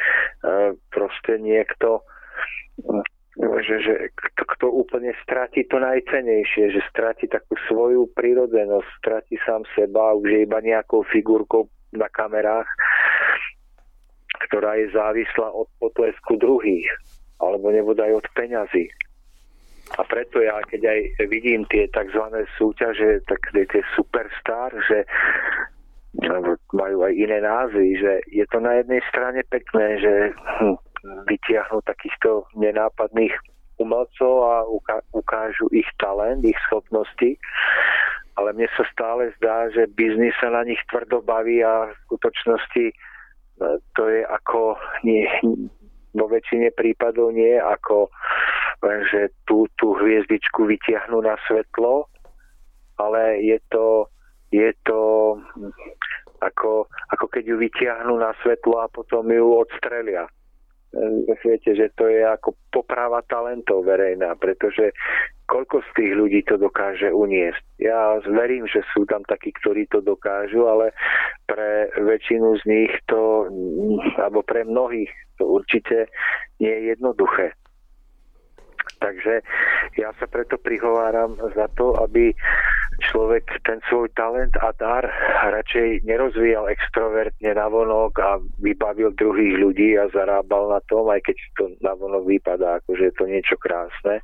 proste 0.92 1.40
niekto 1.40 2.04
že, 3.40 3.76
že 3.82 3.94
kto, 4.14 4.44
kto 4.46 4.66
úplne 4.70 5.10
stratí 5.26 5.66
to 5.66 5.82
najcenejšie, 5.82 6.70
že 6.70 6.82
stratí 6.90 7.26
takú 7.26 7.58
svoju 7.66 8.14
prírodzenosť, 8.14 8.90
stratí 9.02 9.36
sám 9.42 9.66
seba, 9.74 10.14
už 10.14 10.30
je 10.30 10.40
iba 10.46 10.62
nejakou 10.62 11.02
figurkou 11.10 11.66
na 11.98 12.06
kamerách, 12.14 12.70
ktorá 14.50 14.78
je 14.78 14.94
závislá 14.94 15.50
od 15.50 15.66
potlesku 15.82 16.38
druhých, 16.38 16.86
alebo 17.42 17.74
nebodaj 17.74 18.14
od 18.14 18.26
peňazí. 18.38 18.90
A 19.98 20.02
preto 20.06 20.42
ja, 20.42 20.58
keď 20.64 20.82
aj 20.90 21.00
vidím 21.28 21.66
tie 21.70 21.90
tzv. 21.92 22.24
súťaže, 22.58 23.22
tak 23.26 23.42
tie 23.54 23.84
superstar, 23.94 24.74
že 24.90 25.06
majú 26.74 26.98
aj 27.06 27.14
iné 27.14 27.42
názvy, 27.42 27.98
že 27.98 28.14
je 28.30 28.46
to 28.50 28.62
na 28.62 28.80
jednej 28.82 29.02
strane 29.10 29.42
pekné, 29.50 29.98
že 30.02 30.14
hm, 30.34 30.78
vytiahnu 31.04 31.84
takýchto 31.84 32.48
nenápadných 32.56 33.36
umelcov 33.78 34.34
a 34.48 34.56
ukážu 35.12 35.68
ich 35.76 35.88
talent, 36.00 36.46
ich 36.46 36.58
schopnosti. 36.70 37.36
Ale 38.34 38.50
mne 38.58 38.66
sa 38.74 38.86
stále 38.90 39.30
zdá, 39.38 39.70
že 39.70 39.92
biznis 39.94 40.34
sa 40.42 40.50
na 40.50 40.66
nich 40.66 40.80
tvrdo 40.90 41.22
baví 41.22 41.62
a 41.62 41.94
v 41.94 41.98
skutočnosti 42.10 42.86
e, 42.90 42.96
to 43.94 44.04
je 44.10 44.26
ako 44.26 44.74
nie, 45.06 45.30
vo 46.18 46.26
väčšine 46.26 46.74
prípadov 46.74 47.30
nie 47.34 47.62
ako 47.62 48.10
že 48.84 49.32
tú, 49.48 49.64
tú 49.80 49.96
hviezdičku 49.96 50.68
vytiahnu 50.68 51.24
na 51.24 51.40
svetlo, 51.48 52.12
ale 53.00 53.40
je 53.40 53.56
to, 53.72 54.12
je 54.52 54.76
to 54.84 55.02
ako, 56.44 56.92
ako 57.16 57.26
keď 57.32 57.44
ju 57.48 57.56
vytiahnu 57.64 58.20
na 58.20 58.36
svetlo 58.44 58.84
a 58.84 58.92
potom 58.92 59.24
ju 59.32 59.56
odstrelia 59.56 60.28
viete, 61.44 61.74
že 61.74 61.90
to 61.98 62.06
je 62.08 62.22
ako 62.22 62.54
poprava 62.70 63.26
talentov 63.26 63.86
verejná, 63.86 64.38
pretože 64.38 64.94
koľko 65.50 65.82
z 65.82 65.90
tých 65.98 66.14
ľudí 66.14 66.40
to 66.46 66.56
dokáže 66.58 67.10
uniesť. 67.12 67.64
Ja 67.82 68.18
verím, 68.24 68.70
že 68.70 68.86
sú 68.94 69.06
tam 69.10 69.26
takí, 69.26 69.52
ktorí 69.58 69.90
to 69.90 70.00
dokážu, 70.00 70.66
ale 70.70 70.94
pre 71.50 71.90
väčšinu 71.98 72.62
z 72.62 72.64
nich 72.66 72.94
to, 73.10 73.50
alebo 74.18 74.46
pre 74.46 74.64
mnohých 74.64 75.12
to 75.38 75.50
určite 75.50 76.08
nie 76.62 76.70
je 76.70 76.82
jednoduché. 76.96 77.58
Takže 79.04 79.44
ja 80.00 80.16
sa 80.16 80.26
preto 80.32 80.56
prihováram 80.56 81.36
za 81.56 81.68
to, 81.76 81.96
aby 82.00 82.32
človek 83.12 83.44
ten 83.68 83.84
svoj 83.92 84.08
talent 84.16 84.56
a 84.64 84.72
dar 84.80 85.04
radšej 85.52 86.08
nerozvíjal 86.08 86.72
extrovertne 86.72 87.52
na 87.52 87.68
vonok 87.68 88.14
a 88.24 88.40
vybavil 88.64 89.12
druhých 89.18 89.60
ľudí 89.60 90.00
a 90.00 90.08
zarábal 90.14 90.72
na 90.72 90.82
tom, 90.88 91.12
aj 91.12 91.20
keď 91.26 91.38
to 91.60 91.64
na 91.84 91.94
vonok 91.98 92.24
vypadá, 92.24 92.80
akože 92.80 93.12
je 93.12 93.16
to 93.20 93.26
niečo 93.28 93.56
krásne. 93.60 94.24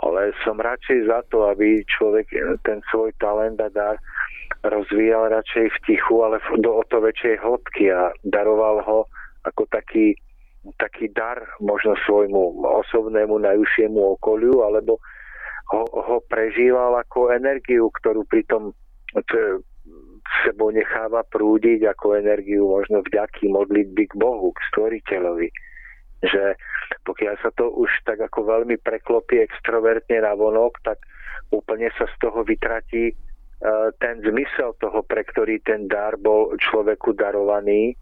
Ale 0.00 0.32
som 0.46 0.56
radšej 0.56 1.10
za 1.12 1.20
to, 1.28 1.50
aby 1.50 1.84
človek 1.84 2.30
ten 2.64 2.80
svoj 2.88 3.12
talent 3.20 3.60
a 3.60 3.68
dar 3.68 4.00
rozvíjal 4.64 5.28
radšej 5.28 5.66
v 5.72 5.78
tichu, 5.88 6.24
ale 6.24 6.40
do 6.60 6.80
o 6.80 6.82
to 6.88 7.00
väčšej 7.00 7.40
hĺbky 7.40 7.92
a 7.92 8.12
daroval 8.24 8.80
ho 8.84 9.00
ako 9.44 9.64
taký 9.72 10.16
taký 10.76 11.08
dar 11.12 11.40
možno 11.60 11.96
svojmu 12.04 12.60
osobnému 12.84 13.40
najúžšiemu 13.40 14.20
okoliu, 14.20 14.60
alebo 14.64 15.00
ho, 15.72 15.84
ho 15.88 16.16
prežíval 16.28 16.98
ako 17.00 17.32
energiu, 17.32 17.88
ktorú 17.88 18.26
pritom 18.28 18.74
sebou 20.46 20.70
necháva 20.70 21.26
prúdiť 21.26 21.90
ako 21.90 22.20
energiu 22.20 22.68
možno 22.68 23.02
vďaky 23.02 23.50
modlitby 23.50 24.10
k 24.10 24.14
Bohu, 24.14 24.52
k 24.54 24.60
stvoriteľovi. 24.70 25.48
Že 26.20 26.54
pokiaľ 27.08 27.34
sa 27.40 27.50
to 27.56 27.72
už 27.72 27.90
tak 28.04 28.20
ako 28.20 28.44
veľmi 28.44 28.76
preklopí 28.84 29.40
extrovertne 29.40 30.20
na 30.20 30.36
vonok, 30.36 30.76
tak 30.84 31.00
úplne 31.50 31.88
sa 31.96 32.04
z 32.04 32.14
toho 32.20 32.44
vytratí 32.44 33.10
E, 33.10 33.29
ten 34.00 34.24
zmysel 34.24 34.72
toho, 34.80 35.04
pre 35.04 35.20
ktorý 35.20 35.60
ten 35.60 35.84
dar 35.84 36.16
bol 36.16 36.56
človeku 36.56 37.12
darovaný, 37.12 37.92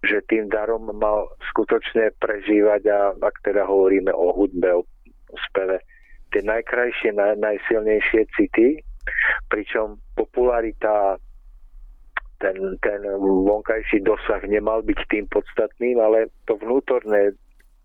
že 0.00 0.24
tým 0.24 0.48
darom 0.48 0.88
mal 0.96 1.28
skutočne 1.52 2.16
prežívať 2.16 2.82
a 2.88 2.98
ak 3.20 3.36
teda 3.44 3.68
hovoríme 3.68 4.08
o 4.08 4.32
hudbe, 4.32 4.72
o 4.72 4.82
speve, 5.48 5.84
tie 6.32 6.40
najkrajšie, 6.40 7.12
naj, 7.12 7.36
najsilnejšie 7.44 8.24
city, 8.32 8.80
pričom 9.52 10.00
popularita 10.16 11.20
ten, 12.40 12.56
ten 12.80 13.00
vonkajší 13.20 14.02
dosah 14.02 14.42
nemal 14.48 14.82
byť 14.82 14.98
tým 15.12 15.28
podstatným, 15.28 16.00
ale 16.00 16.32
to 16.48 16.58
vnútorné 16.58 17.36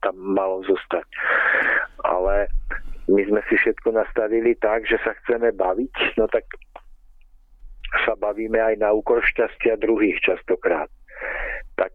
tam 0.02 0.16
malo 0.18 0.64
zostať. 0.66 1.06
Ale 2.08 2.50
my 3.12 3.22
sme 3.28 3.42
si 3.52 3.56
všetko 3.60 3.94
nastavili 3.94 4.58
tak, 4.58 4.88
že 4.88 4.98
sa 5.06 5.14
chceme 5.22 5.54
baviť, 5.54 5.94
no 6.18 6.26
tak 6.32 6.48
sa 8.06 8.14
bavíme 8.20 8.60
aj 8.60 8.76
na 8.84 8.92
úkor 8.92 9.24
šťastia 9.24 9.80
druhých 9.80 10.20
častokrát. 10.24 10.92
Tak, 11.80 11.94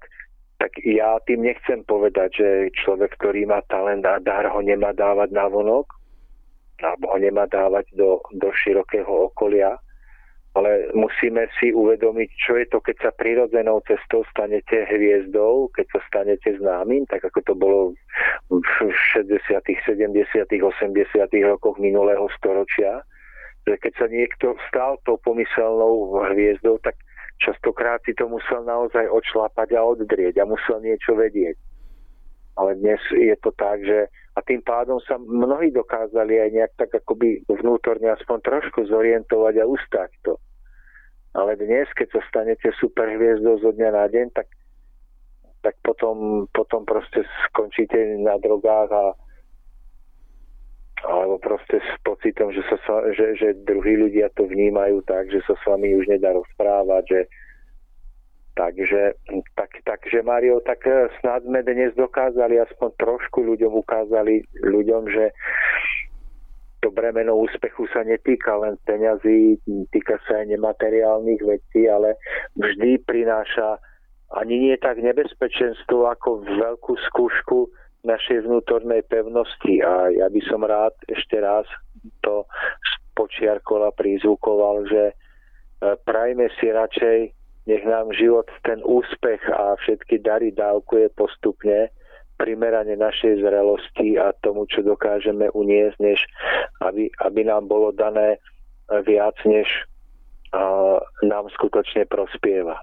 tak 0.58 0.72
ja 0.84 1.18
tým 1.28 1.44
nechcem 1.44 1.84
povedať, 1.84 2.30
že 2.38 2.48
človek, 2.82 3.14
ktorý 3.18 3.46
má 3.48 3.60
talent 3.68 4.06
a 4.06 4.22
dar, 4.22 4.48
ho 4.48 4.60
nemá 4.62 4.96
dávať 4.96 5.34
na 5.34 5.46
vonok, 5.46 5.90
alebo 6.82 7.14
ho 7.14 7.18
nemá 7.18 7.46
dávať 7.46 7.92
do, 7.94 8.18
do 8.34 8.48
širokého 8.50 9.30
okolia, 9.30 9.78
ale 10.52 10.92
musíme 10.92 11.48
si 11.56 11.72
uvedomiť, 11.72 12.28
čo 12.36 12.60
je 12.60 12.66
to, 12.68 12.84
keď 12.84 12.96
sa 13.08 13.10
prirodzenou 13.16 13.80
cestou 13.88 14.20
stanete 14.28 14.84
hviezdou, 14.84 15.72
keď 15.72 15.86
sa 15.96 16.00
stanete 16.12 16.52
známym, 16.60 17.08
tak 17.08 17.24
ako 17.24 17.40
to 17.40 17.54
bolo 17.56 17.80
v 18.52 18.60
60., 19.16 19.32
70., 19.32 20.12
80. 20.12 21.48
rokoch 21.48 21.76
minulého 21.80 22.28
storočia, 22.36 23.00
že 23.66 23.74
keď 23.78 23.92
sa 23.94 24.06
niekto 24.10 24.58
stal 24.68 24.98
tou 25.06 25.18
pomyselnou 25.22 26.18
hviezdou, 26.34 26.82
tak 26.82 26.98
častokrát 27.38 28.02
si 28.02 28.14
to 28.14 28.26
musel 28.26 28.62
naozaj 28.66 29.06
odšlapať 29.06 29.74
a 29.74 29.80
oddrieť 29.82 30.42
a 30.42 30.48
musel 30.50 30.82
niečo 30.82 31.14
vedieť. 31.14 31.54
Ale 32.58 32.76
dnes 32.76 33.00
je 33.10 33.32
to 33.40 33.50
tak, 33.56 33.80
že 33.80 34.12
a 34.32 34.40
tým 34.40 34.64
pádom 34.64 34.96
sa 35.04 35.20
mnohí 35.20 35.72
dokázali 35.72 36.40
aj 36.40 36.50
nejak 36.56 36.72
tak 36.80 36.90
akoby 37.04 37.44
vnútorne 37.52 38.08
aspoň 38.16 38.38
trošku 38.40 38.88
zorientovať 38.88 39.54
a 39.60 39.68
ustať 39.68 40.10
to. 40.24 40.34
Ale 41.36 41.56
dnes, 41.56 41.88
keď 41.96 42.08
sa 42.16 42.20
stanete 42.28 42.72
superhviezdou 42.76 43.60
zo 43.60 43.70
dňa 43.72 43.90
na 43.92 44.04
deň, 44.08 44.26
tak, 44.36 44.48
tak 45.64 45.76
potom, 45.84 46.48
potom 46.52 46.84
proste 46.84 47.24
skončíte 47.48 47.96
na 48.20 48.36
drogách 48.40 48.88
a 48.92 49.04
alebo 51.02 51.38
proste 51.42 51.82
s 51.82 51.92
pocitom, 52.06 52.54
že, 52.54 52.62
sa, 52.68 52.78
že, 53.10 53.34
že 53.34 53.58
druhí 53.66 53.98
ľudia 53.98 54.30
to 54.38 54.46
vnímajú 54.46 55.02
tak, 55.06 55.30
že 55.30 55.42
sa 55.46 55.58
s 55.58 55.62
vami 55.66 55.98
už 55.98 56.06
nedá 56.06 56.34
rozprávať, 56.34 57.04
že, 57.08 57.20
Takže, 58.52 59.16
tak, 59.56 59.80
takže 59.80 60.20
Mario, 60.20 60.60
tak 60.60 60.84
eh, 60.84 61.08
snad 61.20 61.40
sme 61.40 61.64
dnes 61.64 61.96
dokázali, 61.96 62.60
aspoň 62.60 63.00
trošku 63.00 63.40
ľuďom 63.48 63.80
ukázali 63.80 64.44
ľuďom, 64.60 65.08
že 65.08 65.32
to 66.84 66.92
bremeno 66.92 67.32
úspechu 67.38 67.88
sa 67.94 68.04
netýka 68.04 68.52
len 68.60 68.76
peňazí, 68.84 69.56
týka 69.88 70.20
sa 70.28 70.44
aj 70.44 70.52
nemateriálnych 70.52 71.40
vecí, 71.40 71.88
ale 71.88 72.18
vždy 72.58 73.00
prináša 73.08 73.80
ani 74.34 74.68
nie 74.68 74.76
tak 74.76 74.98
nebezpečenstvo 74.98 76.10
ako 76.12 76.42
veľkú 76.44 76.92
skúšku 77.08 77.72
našej 78.02 78.46
vnútornej 78.46 79.06
pevnosti. 79.06 79.82
A 79.82 80.10
ja 80.10 80.26
by 80.26 80.40
som 80.46 80.66
rád 80.66 80.94
ešte 81.06 81.38
raz 81.38 81.66
to 82.22 82.46
počiarkol 83.14 83.86
a 83.86 83.94
prizvukoval, 83.94 84.86
že 84.90 85.02
eh, 85.10 85.14
prajme 86.02 86.50
si 86.58 86.70
radšej 86.70 87.18
nech 87.66 87.84
nám 87.86 88.10
život 88.10 88.50
ten 88.66 88.82
úspech 88.82 89.38
a 89.46 89.78
všetky 89.78 90.18
dary 90.18 90.50
dávkuje 90.50 91.14
postupne 91.14 91.94
primerane 92.34 92.98
našej 92.98 93.38
zrelosti 93.38 94.18
a 94.18 94.34
tomu, 94.42 94.66
čo 94.66 94.82
dokážeme 94.82 95.46
uniesť, 95.54 95.96
než 96.02 96.18
aby, 96.82 97.06
aby 97.22 97.40
nám 97.46 97.70
bolo 97.70 97.94
dané 97.94 98.42
viac, 99.06 99.38
než 99.46 99.70
uh, 100.50 100.98
nám 101.22 101.46
skutočne 101.54 102.02
prospieva. 102.10 102.82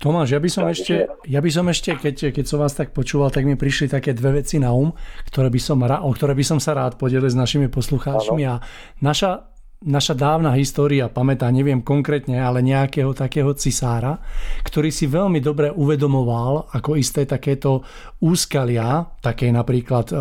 Tomáš, 0.00 0.32
ja 0.32 0.40
by 0.40 0.48
som 0.48 0.64
Takže... 0.64 0.72
ešte, 0.72 0.94
ja 1.28 1.40
by 1.44 1.50
som 1.52 1.66
ešte 1.68 1.90
keď, 1.92 2.16
keď 2.32 2.44
som 2.48 2.58
vás 2.64 2.72
tak 2.72 2.96
počúval, 2.96 3.28
tak 3.28 3.44
mi 3.44 3.52
prišli 3.52 3.92
také 3.92 4.16
dve 4.16 4.40
veci 4.40 4.56
na 4.56 4.72
um, 4.72 4.96
ktoré 5.28 5.52
by 5.52 5.60
som, 5.60 5.76
o 5.84 6.10
ktoré 6.16 6.32
by 6.32 6.44
som 6.44 6.56
sa 6.56 6.72
rád 6.72 6.96
podelil 6.96 7.28
s 7.28 7.36
našimi 7.36 7.68
poslucháčmi. 7.68 8.42
A 8.48 8.64
naša 9.04 9.50
naša 9.80 10.12
dávna 10.12 10.52
história 10.60 11.08
pamätá, 11.08 11.48
neviem 11.48 11.80
konkrétne, 11.80 12.36
ale 12.36 12.60
nejakého 12.60 13.16
takého 13.16 13.56
cisára, 13.56 14.20
ktorý 14.60 14.92
si 14.92 15.08
veľmi 15.08 15.40
dobre 15.40 15.72
uvedomoval 15.72 16.68
ako 16.76 17.00
isté 17.00 17.24
takéto 17.24 17.80
úskalia, 18.20 19.08
také 19.24 19.48
napríklad 19.48 20.12
e, 20.12 20.16
e, 20.16 20.20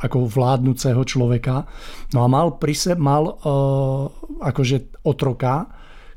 ako 0.00 0.32
vládnúceho 0.32 1.04
človeka. 1.04 1.68
No 2.16 2.24
a 2.24 2.32
mal, 2.32 2.56
pri 2.56 2.72
se, 2.72 2.96
mal 2.96 3.28
e, 3.28 3.32
akože 4.40 5.04
otroka, 5.04 5.68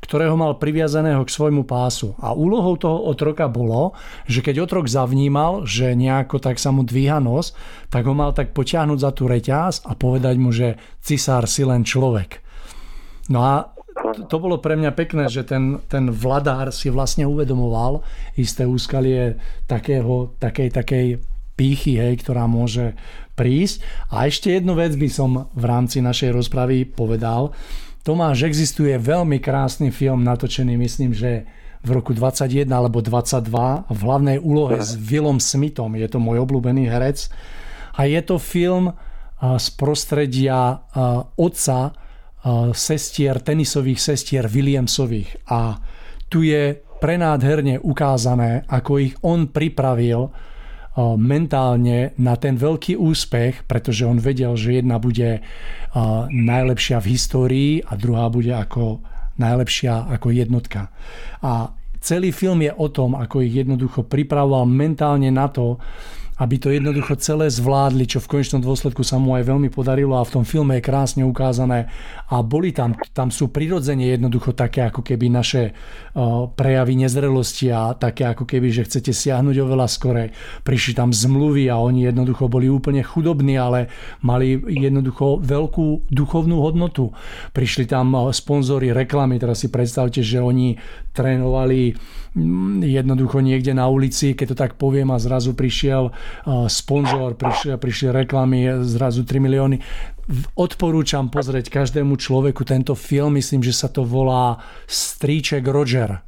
ktorého 0.02 0.34
mal 0.34 0.58
priviazaného 0.58 1.22
k 1.22 1.30
svojmu 1.30 1.62
pásu. 1.62 2.18
A 2.18 2.34
úlohou 2.34 2.74
toho 2.74 3.06
otroka 3.06 3.46
bolo, 3.46 3.94
že 4.26 4.42
keď 4.42 4.66
otrok 4.66 4.90
zavnímal, 4.90 5.62
že 5.62 5.94
nejako 5.94 6.42
tak 6.42 6.58
sa 6.58 6.74
mu 6.74 6.82
dvíha 6.82 7.22
nos, 7.22 7.54
tak 7.86 8.10
ho 8.10 8.14
mal 8.14 8.34
tak 8.34 8.50
potiahnuť 8.50 8.98
za 8.98 9.10
tú 9.14 9.30
reťaz 9.30 9.86
a 9.86 9.94
povedať 9.94 10.36
mu, 10.42 10.50
že 10.50 10.74
cisár 10.98 11.46
si 11.46 11.62
len 11.62 11.86
človek. 11.86 12.42
No 13.30 13.46
a 13.46 13.70
to 14.26 14.36
bolo 14.42 14.58
pre 14.58 14.74
mňa 14.74 14.90
pekné, 14.98 15.30
že 15.30 15.46
ten, 15.46 15.78
ten 15.86 16.10
vladár 16.10 16.74
si 16.74 16.90
vlastne 16.90 17.22
uvedomoval 17.28 18.02
isté 18.34 18.66
úskalie 18.66 19.38
takého, 19.70 20.34
takej, 20.42 20.68
takej 20.74 21.06
pýchy, 21.54 22.00
hej, 22.00 22.18
ktorá 22.24 22.50
môže 22.50 22.98
prísť. 23.38 23.84
A 24.10 24.26
ešte 24.26 24.50
jednu 24.50 24.74
vec 24.74 24.96
by 24.98 25.08
som 25.08 25.46
v 25.54 25.64
rámci 25.64 26.02
našej 26.02 26.34
rozpravy 26.34 26.88
povedal. 26.88 27.54
Tomáš, 28.02 28.50
existuje 28.50 28.90
veľmi 28.98 29.38
krásny 29.38 29.94
film 29.94 30.26
natočený, 30.26 30.74
myslím, 30.74 31.14
že 31.14 31.46
v 31.86 31.88
roku 31.94 32.10
21 32.10 32.66
alebo 32.66 32.98
22 32.98 33.46
v 33.86 34.00
hlavnej 34.02 34.38
úlohe 34.42 34.82
s 34.82 34.98
Willom 34.98 35.38
Smithom. 35.38 35.94
Je 35.94 36.10
to 36.10 36.18
môj 36.18 36.42
obľúbený 36.42 36.90
herec. 36.90 37.30
A 37.94 38.10
je 38.10 38.18
to 38.26 38.42
film 38.42 38.90
z 39.38 39.66
prostredia 39.78 40.82
otca 41.38 41.94
sestier, 42.74 43.38
tenisových 43.38 44.02
sestier 44.02 44.50
Williamsových. 44.50 45.46
A 45.50 45.78
tu 46.26 46.42
je 46.42 46.74
prenádherne 46.98 47.78
ukázané, 47.82 48.66
ako 48.66 48.98
ich 48.98 49.14
on 49.22 49.46
pripravil 49.46 50.30
mentálne 51.16 52.12
na 52.20 52.36
ten 52.36 52.60
veľký 52.60 53.00
úspech, 53.00 53.64
pretože 53.64 54.04
on 54.04 54.20
vedel, 54.20 54.52
že 54.60 54.76
jedna 54.76 55.00
bude 55.00 55.40
najlepšia 56.28 57.00
v 57.00 57.10
histórii 57.16 57.72
a 57.80 57.96
druhá 57.96 58.28
bude 58.28 58.52
ako 58.52 59.00
najlepšia 59.40 60.12
ako 60.12 60.28
jednotka. 60.28 60.92
A 61.40 61.72
celý 62.02 62.28
film 62.34 62.60
je 62.60 62.72
o 62.76 62.92
tom, 62.92 63.16
ako 63.16 63.40
ich 63.40 63.56
jednoducho 63.56 64.04
pripravoval 64.04 64.68
mentálne 64.68 65.32
na 65.32 65.48
to, 65.48 65.80
aby 66.42 66.58
to 66.58 66.74
jednoducho 66.74 67.14
celé 67.22 67.46
zvládli, 67.46 68.02
čo 68.10 68.18
v 68.18 68.34
konečnom 68.34 68.58
dôsledku 68.58 69.06
sa 69.06 69.22
mu 69.22 69.38
aj 69.38 69.46
veľmi 69.46 69.70
podarilo 69.70 70.18
a 70.18 70.26
v 70.26 70.34
tom 70.34 70.44
filme 70.44 70.74
je 70.78 70.82
krásne 70.82 71.22
ukázané 71.22 71.86
a 72.26 72.42
boli 72.42 72.74
tam, 72.74 72.98
tam 73.14 73.30
sú 73.30 73.54
prirodzene 73.54 74.10
jednoducho 74.10 74.50
také 74.50 74.90
ako 74.90 75.06
keby 75.06 75.30
naše 75.30 75.70
uh, 75.70 76.50
prejavy 76.50 76.98
nezrelosti 76.98 77.70
a 77.70 77.94
také 77.94 78.26
ako 78.26 78.42
keby, 78.42 78.74
že 78.74 78.90
chcete 78.90 79.14
siahnuť 79.14 79.56
oveľa 79.62 79.86
skore. 79.86 80.24
Prišli 80.66 80.98
tam 80.98 81.14
zmluvy 81.14 81.70
a 81.70 81.78
oni 81.78 82.10
jednoducho 82.10 82.50
boli 82.50 82.66
úplne 82.66 83.06
chudobní, 83.06 83.54
ale 83.54 83.86
mali 84.26 84.58
jednoducho 84.58 85.38
veľkú 85.38 86.10
duchovnú 86.10 86.58
hodnotu. 86.58 87.14
Prišli 87.54 87.86
tam 87.86 88.18
sponzory 88.34 88.90
reklamy, 88.90 89.38
teraz 89.38 89.62
si 89.62 89.70
predstavte, 89.70 90.26
že 90.26 90.42
oni 90.42 90.74
trénovali 91.14 91.94
jednoducho 92.80 93.44
niekde 93.44 93.76
na 93.76 93.88
ulici, 93.92 94.32
keď 94.32 94.46
to 94.52 94.56
tak 94.56 94.72
poviem 94.80 95.12
a 95.12 95.20
zrazu 95.20 95.52
prišiel 95.52 96.12
uh, 96.12 96.66
sponzor, 96.66 97.36
prišli, 97.36 97.76
prišli 97.76 98.08
reklamy, 98.08 98.84
zrazu 98.88 99.24
3 99.28 99.36
milióny. 99.36 99.76
Odporúčam 100.56 101.28
pozrieť 101.28 101.68
každému 101.68 102.16
človeku 102.16 102.64
tento 102.64 102.96
film, 102.96 103.36
myslím, 103.36 103.60
že 103.60 103.76
sa 103.76 103.92
to 103.92 104.06
volá 104.06 104.64
Stríček 104.88 105.66
Roger, 105.68 106.24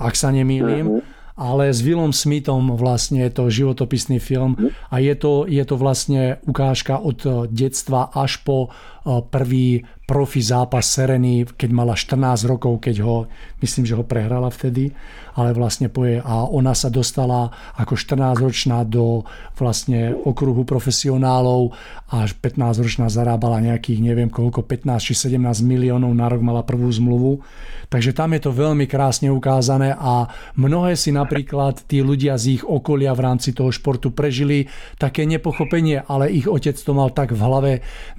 ak 0.00 0.14
sa 0.16 0.32
nemýlim. 0.32 1.00
Uh-huh 1.00 1.22
ale 1.34 1.74
s 1.74 1.82
Willom 1.82 2.14
Smithom 2.14 2.78
vlastne 2.78 3.26
je 3.26 3.32
to 3.34 3.50
životopisný 3.50 4.22
film 4.22 4.54
a 4.86 5.02
je 5.02 5.14
to, 5.18 5.50
je 5.50 5.64
to 5.66 5.74
vlastne 5.74 6.38
ukážka 6.46 6.94
od 7.02 7.50
detstva 7.50 8.06
až 8.14 8.38
po 8.46 8.70
prvý 9.04 9.84
profi 10.04 10.40
zápas 10.44 10.84
Sereny, 10.84 11.44
keď 11.44 11.70
mala 11.72 11.96
14 11.96 12.44
rokov, 12.44 12.80
keď 12.80 12.96
ho, 13.04 13.28
myslím, 13.64 13.84
že 13.88 13.96
ho 13.96 14.04
prehrala 14.04 14.52
vtedy 14.52 14.92
ale 15.34 15.50
vlastne 15.50 15.90
poje 15.90 16.22
a 16.22 16.46
ona 16.46 16.72
sa 16.72 16.88
dostala 16.88 17.50
ako 17.74 17.98
14-ročná 17.98 18.86
do 18.86 19.26
vlastne 19.58 20.14
okruhu 20.14 20.62
profesionálov 20.62 21.74
až 22.14 22.38
15-ročná 22.38 23.10
zarábala 23.10 23.58
nejakých 23.58 23.98
neviem 23.98 24.30
koľko, 24.30 24.62
15 24.62 25.10
či 25.10 25.14
17 25.34 25.66
miliónov 25.66 26.14
na 26.14 26.30
rok 26.30 26.38
mala 26.38 26.62
prvú 26.62 26.86
zmluvu. 26.86 27.42
Takže 27.90 28.14
tam 28.14 28.34
je 28.38 28.46
to 28.46 28.54
veľmi 28.54 28.86
krásne 28.86 29.28
ukázané 29.34 29.98
a 29.98 30.30
mnohé 30.54 30.94
si 30.94 31.10
napríklad 31.10 31.82
tí 31.90 32.00
ľudia 32.06 32.38
z 32.38 32.58
ich 32.58 32.62
okolia 32.62 33.10
v 33.14 33.24
rámci 33.26 33.50
toho 33.50 33.74
športu 33.74 34.14
prežili 34.14 34.70
také 34.98 35.26
nepochopenie, 35.26 36.06
ale 36.06 36.30
ich 36.30 36.46
otec 36.46 36.78
to 36.78 36.94
mal 36.94 37.10
tak 37.10 37.34
v 37.34 37.42
hlave 37.42 37.72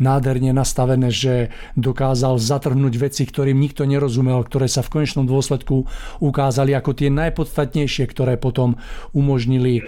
nádherne 0.03 0.51
nastavené, 0.51 0.74
že 1.09 1.55
dokázal 1.79 2.35
zatrhnúť 2.35 2.99
veci, 2.99 3.23
ktorým 3.23 3.55
nikto 3.55 3.87
nerozumel, 3.87 4.43
ktoré 4.43 4.67
sa 4.67 4.83
v 4.83 4.99
konečnom 4.99 5.23
dôsledku 5.23 5.87
ukázali 6.19 6.75
ako 6.75 6.91
tie 6.91 7.09
najpodstatnejšie, 7.09 8.03
ktoré 8.11 8.35
potom 8.35 8.75
umožnili 9.15 9.79
e, 9.79 9.83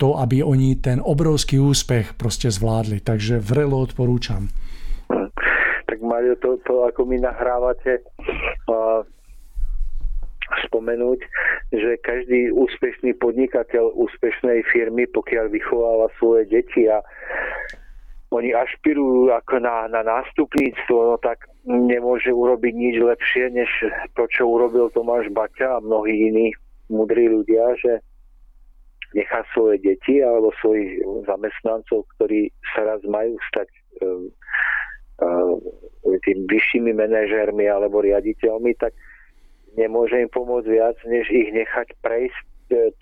to, 0.00 0.16
aby 0.16 0.40
oni 0.40 0.80
ten 0.80 0.98
obrovský 1.04 1.60
úspech 1.60 2.16
proste 2.16 2.48
zvládli. 2.48 3.04
Takže 3.04 3.38
vrelo 3.42 3.76
odporúčam. 3.82 4.48
Tak 5.86 5.98
Mario, 6.00 6.38
to, 6.40 6.56
to 6.64 6.88
ako 6.88 7.04
mi 7.04 7.20
nahrávate 7.20 8.00
uh, 8.70 9.04
spomenúť, 10.68 11.20
že 11.72 12.00
každý 12.00 12.52
úspešný 12.52 13.16
podnikateľ 13.20 13.92
úspešnej 13.96 14.64
firmy, 14.72 15.08
pokiaľ 15.08 15.52
vychováva 15.52 16.08
svoje 16.16 16.48
deti 16.48 16.88
a 16.88 17.00
oni 18.32 18.56
ašpirujú 18.56 19.28
ako 19.28 19.60
na, 19.60 19.92
na 19.92 20.00
nástupníctvo, 20.00 20.96
no 20.96 21.16
tak 21.20 21.44
nemôže 21.68 22.32
urobiť 22.32 22.72
nič 22.72 22.96
lepšie, 22.98 23.52
než 23.52 23.68
to, 24.16 24.24
čo 24.32 24.48
urobil 24.48 24.88
Tomáš 24.90 25.28
Baťa 25.30 25.78
a 25.78 25.84
mnohí 25.84 26.32
iní 26.32 26.48
mudrí 26.88 27.28
ľudia, 27.28 27.76
že 27.76 28.00
nechá 29.12 29.44
svoje 29.52 29.78
deti 29.84 30.24
alebo 30.24 30.48
svojich 30.64 31.04
zamestnancov, 31.28 32.08
ktorí 32.16 32.48
sa 32.72 32.88
raz 32.88 33.00
majú 33.04 33.36
stať 33.52 33.68
um, 34.00 34.32
um, 35.20 35.60
tým 36.24 36.48
vyššími 36.48 36.96
manažérmi 36.96 37.68
alebo 37.68 38.00
riaditeľmi, 38.00 38.72
tak 38.80 38.96
nemôže 39.76 40.16
im 40.16 40.32
pomôcť 40.32 40.68
viac, 40.68 40.96
než 41.04 41.28
ich 41.28 41.52
nechať 41.52 41.92
prejsť 42.00 42.44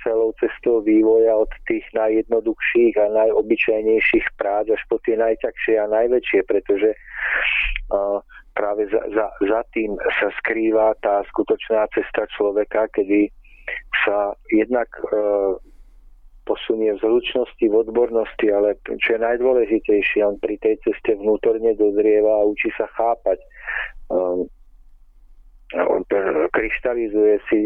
celou 0.02 0.32
cestou 0.38 0.80
vývoja 0.84 1.36
od 1.36 1.50
tých 1.66 1.84
najjednoduchších 1.94 2.94
a 2.98 3.06
najobyčajnejších 3.10 4.26
prác 4.36 4.66
až 4.70 4.82
po 4.90 4.98
tie 5.02 5.16
najťažšie 5.16 5.74
a 5.80 5.86
najväčšie, 5.90 6.40
pretože 6.46 6.90
uh, 6.92 8.18
práve 8.54 8.90
za, 8.90 9.02
za, 9.14 9.26
za 9.40 9.60
tým 9.72 9.96
sa 10.20 10.28
skrýva 10.42 10.94
tá 11.00 11.22
skutočná 11.30 11.86
cesta 11.94 12.26
človeka, 12.34 12.90
kedy 12.92 13.30
sa 14.04 14.34
jednak 14.50 14.90
uh, 15.10 15.56
posunie 16.48 16.90
v 16.96 17.02
zručnosti, 17.02 17.62
v 17.62 17.74
odbornosti, 17.74 18.46
ale 18.50 18.74
čo 18.82 19.14
je 19.14 19.20
najdôležitejšie, 19.22 20.26
on 20.26 20.36
pri 20.42 20.58
tej 20.58 20.82
ceste 20.82 21.14
vnútorne 21.14 21.78
dozrieva 21.78 22.42
a 22.42 22.48
učí 22.48 22.74
sa 22.74 22.90
chápať. 22.90 23.38
Um, 24.10 24.50
on 25.70 26.02
kryštalizuje 26.50 27.38
si 27.46 27.60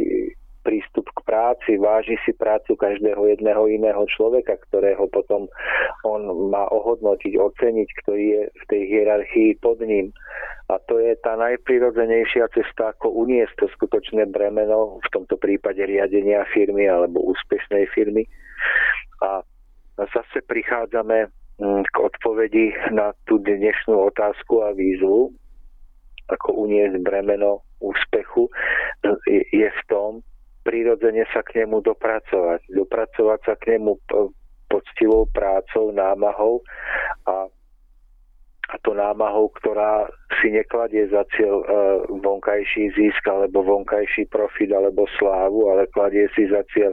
prístup 0.65 1.07
k 1.13 1.21
práci, 1.29 1.77
váži 1.77 2.17
si 2.25 2.33
prácu 2.33 2.75
každého 2.75 3.21
jedného 3.37 3.69
iného 3.69 4.03
človeka, 4.09 4.57
ktorého 4.67 5.05
potom 5.13 5.47
on 6.09 6.25
má 6.49 6.65
ohodnotiť, 6.73 7.37
oceniť, 7.37 7.89
ktorý 8.03 8.25
je 8.25 8.43
v 8.49 8.65
tej 8.73 8.83
hierarchii 8.89 9.61
pod 9.61 9.79
ním. 9.85 10.11
A 10.73 10.81
to 10.89 10.97
je 10.97 11.13
tá 11.21 11.37
najprirodzenejšia 11.37 12.49
cesta, 12.57 12.97
ako 12.97 13.13
uniesť 13.13 13.53
to 13.61 13.67
skutočné 13.77 14.25
bremeno, 14.33 14.97
v 15.05 15.09
tomto 15.13 15.37
prípade 15.37 15.85
riadenia 15.85 16.49
firmy 16.57 16.89
alebo 16.89 17.21
úspešnej 17.21 17.85
firmy. 17.93 18.25
A 19.21 19.45
zase 20.01 20.41
prichádzame 20.49 21.29
mm, 21.61 21.83
k 21.85 21.97
odpovedi 22.01 22.73
na 22.97 23.13
tú 23.29 23.37
dnešnú 23.45 24.09
otázku 24.09 24.65
a 24.65 24.73
výzvu, 24.73 25.29
ako 26.33 26.49
uniesť 26.65 26.97
bremeno 27.05 27.61
úspechu, 27.85 28.49
je 29.53 29.69
v 29.69 29.83
tom, 29.93 30.25
prirodzene 30.65 31.29
sa 31.31 31.45
k 31.45 31.63
nemu 31.63 31.85
dopracovať. 31.85 32.67
Dopracovať 32.73 33.41
sa 33.45 33.55
k 33.61 33.77
nemu 33.77 34.01
poctivou 34.67 35.29
prácou, 35.31 35.93
námahou 35.95 36.65
a, 37.29 37.47
a 38.73 38.75
to 38.83 38.97
námahou, 38.97 39.53
ktorá 39.61 40.09
si 40.41 40.51
nekladie 40.51 41.07
za 41.13 41.23
cieľ 41.37 41.63
e, 41.63 41.67
vonkajší 42.11 42.91
zisk 42.97 43.23
alebo 43.29 43.63
vonkajší 43.63 44.27
profit 44.33 44.75
alebo 44.75 45.07
slávu, 45.21 45.71
ale 45.71 45.87
kladie 45.95 46.27
si 46.35 46.51
za 46.51 46.67
cieľ 46.75 46.91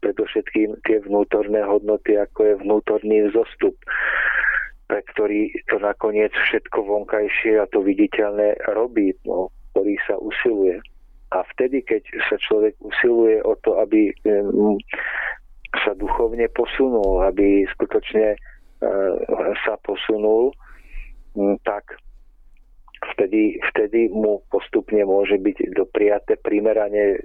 predovšetkým 0.00 0.78
tie 0.88 1.02
vnútorné 1.04 1.60
hodnoty, 1.66 2.16
ako 2.16 2.40
je 2.48 2.54
vnútorný 2.64 3.18
zostup 3.34 3.76
pre 4.88 5.04
ktorý 5.12 5.52
to 5.68 5.76
nakoniec 5.84 6.32
všetko 6.32 6.80
vonkajšie 6.80 7.60
a 7.60 7.68
to 7.68 7.84
viditeľné 7.84 8.56
robí, 8.72 9.12
no, 9.28 9.52
ktorý 9.76 10.00
sa 10.08 10.16
usiluje. 10.16 10.80
A 11.28 11.44
vtedy, 11.54 11.84
keď 11.84 12.08
sa 12.32 12.40
človek 12.40 12.72
usiluje 12.80 13.44
o 13.44 13.52
to, 13.60 13.76
aby 13.84 14.08
sa 15.84 15.92
duchovne 15.92 16.48
posunul, 16.56 17.20
aby 17.28 17.68
skutočne 17.76 18.32
e, 18.32 18.38
sa 19.60 19.76
posunul, 19.84 20.56
tak 21.68 22.00
vtedy, 23.14 23.60
vtedy 23.72 24.08
mu 24.08 24.42
postupne 24.52 25.00
môže 25.04 25.36
byť 25.38 25.76
dopriaté 25.76 26.36
primerane 26.40 27.14
e, 27.14 27.18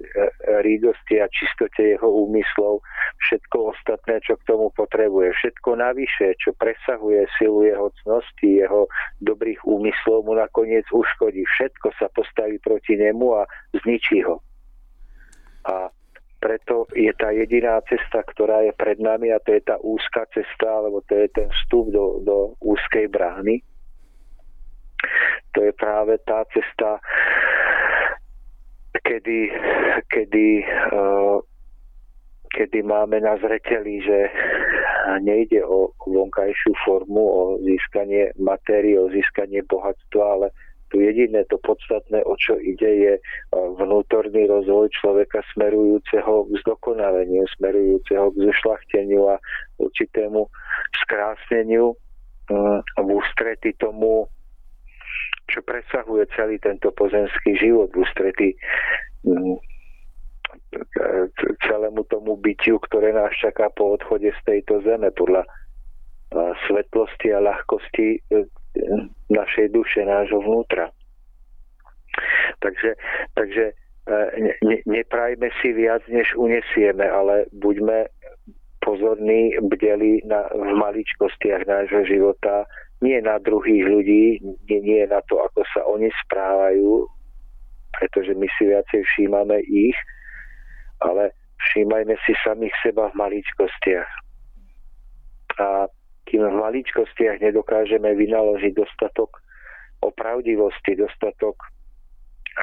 rídosti 0.61 1.19
a 1.19 1.27
čistote 1.31 1.95
jeho 1.95 2.09
úmyslov 2.27 2.83
všetko 3.23 3.57
ostatné, 3.73 4.19
čo 4.21 4.35
k 4.39 4.47
tomu 4.47 4.69
potrebuje. 4.75 5.31
Všetko 5.33 5.79
navyše, 5.79 6.35
čo 6.39 6.51
presahuje 6.55 7.25
silu 7.39 7.63
jeho 7.63 7.89
cnosti, 8.03 8.63
jeho 8.63 8.87
dobrých 9.23 9.63
úmyslov, 9.63 10.27
mu 10.27 10.35
nakoniec 10.35 10.85
uškodí. 10.91 11.43
Všetko 11.47 11.95
sa 11.95 12.11
postaví 12.11 12.59
proti 12.59 12.99
nemu 12.99 13.27
a 13.39 13.47
zničí 13.83 14.23
ho. 14.27 14.43
A 15.63 15.87
preto 16.43 16.91
je 16.91 17.07
tá 17.15 17.31
jediná 17.31 17.79
cesta, 17.87 18.19
ktorá 18.19 18.67
je 18.67 18.75
pred 18.75 18.99
nami 18.99 19.31
a 19.31 19.39
to 19.39 19.55
je 19.55 19.63
tá 19.63 19.79
úzka 19.79 20.27
cesta, 20.35 20.67
alebo 20.67 20.99
to 21.07 21.15
je 21.15 21.31
ten 21.31 21.47
vstup 21.47 21.87
do, 21.95 22.19
do 22.19 22.59
úzkej 22.59 23.07
brány, 23.07 23.63
to 25.53 25.59
je 25.63 25.73
práve 25.77 26.17
tá 26.25 26.43
cesta, 26.49 26.97
kedy, 29.03 29.51
kedy, 30.09 30.47
uh, 30.93 31.37
kedy 32.53 32.79
máme 32.83 33.21
na 33.21 33.37
zreteli, 33.37 34.01
že 34.01 34.19
nejde 35.21 35.65
o 35.65 35.91
vonkajšiu 36.07 36.73
formu, 36.85 37.23
o 37.23 37.41
získanie 37.59 38.31
matérie, 38.39 38.99
o 38.99 39.11
získanie 39.11 39.61
bohatstva, 39.67 40.23
ale 40.23 40.47
tu 40.93 41.01
jediné 41.01 41.41
to 41.49 41.57
podstatné, 41.57 42.21
o 42.23 42.37
čo 42.37 42.53
ide, 42.61 42.85
je 42.85 43.13
vnútorný 43.51 44.45
rozvoj 44.45 44.93
človeka 44.93 45.41
smerujúceho 45.57 46.45
k 46.45 46.49
zdokonaleniu, 46.61 47.49
smerujúceho 47.57 48.29
k 48.29 48.35
zušlachteniu 48.45 49.33
a 49.33 49.41
určitému 49.81 50.45
skrásneniu 51.01 51.97
v 52.93 53.09
ústrety 53.09 53.73
tomu 53.81 54.29
čo 55.49 55.59
presahuje 55.61 56.27
celý 56.35 56.59
tento 56.59 56.91
pozemský 56.95 57.57
život 57.59 57.91
v 57.91 58.01
ústretí 58.03 58.49
mm, 59.27 59.57
celému 61.67 62.03
tomu 62.09 62.37
bytiu, 62.37 62.81
ktoré 62.89 63.13
nás 63.13 63.33
čaká 63.37 63.69
po 63.73 63.93
odchode 63.97 64.29
z 64.29 64.41
tejto 64.45 64.81
zeme 64.85 65.09
podľa 65.13 65.45
svetlosti 66.67 67.29
a 67.33 67.39
ľahkosti 67.45 68.07
e, 68.17 68.19
našej 69.29 69.69
duše, 69.69 70.01
nášho 70.05 70.41
vnútra. 70.41 70.89
Takže, 72.61 72.97
takže 73.37 73.65
e, 73.69 73.73
ne, 74.65 74.77
neprajme 74.85 75.49
si 75.61 75.73
viac, 75.73 76.01
než 76.09 76.33
unesieme, 76.33 77.05
ale 77.05 77.45
buďme 77.53 78.09
pozorní, 78.81 79.61
bdeli 79.61 80.25
na, 80.27 80.49
v 80.51 80.73
maličkostiach 80.75 81.69
nášho 81.69 82.03
života, 82.05 82.67
nie 83.03 83.19
na 83.19 83.35
druhých 83.43 83.83
ľudí, 83.83 84.39
nie, 84.71 84.79
nie 84.79 85.03
na 85.03 85.19
to, 85.27 85.43
ako 85.43 85.67
sa 85.75 85.83
oni 85.91 86.07
správajú, 86.23 87.03
pretože 87.91 88.31
my 88.31 88.47
si 88.55 88.71
viacej 88.71 89.01
všímame 89.03 89.59
ich, 89.67 89.97
ale 91.03 91.35
všímajme 91.69 92.15
si 92.23 92.31
samých 92.47 92.71
seba 92.79 93.11
v 93.11 93.19
maličkostiach. 93.19 94.11
A 95.59 95.91
kým 96.23 96.47
v 96.47 96.55
maličkostiach 96.55 97.43
nedokážeme 97.43 98.15
vynaložiť 98.15 98.71
dostatok 98.71 99.43
opravdivosti, 99.99 100.95
dostatok 100.95 101.59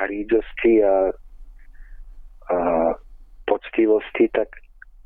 rídosti 0.08 0.80
a, 0.80 1.12
a 2.48 2.58
poctivosti, 3.44 4.32
tak, 4.32 4.48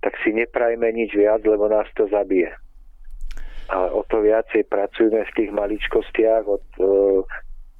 tak 0.00 0.14
si 0.22 0.30
neprajme 0.30 0.86
nič 0.94 1.18
viac, 1.18 1.42
lebo 1.42 1.66
nás 1.66 1.90
to 1.98 2.06
zabije 2.06 2.54
ale 3.68 3.88
o 3.92 4.02
to 4.08 4.20
viacej 4.20 4.68
pracujeme 4.68 5.24
v 5.24 5.34
tých 5.36 5.50
maličkostiach 5.52 6.44
od, 6.48 6.66
e, 6.80 7.22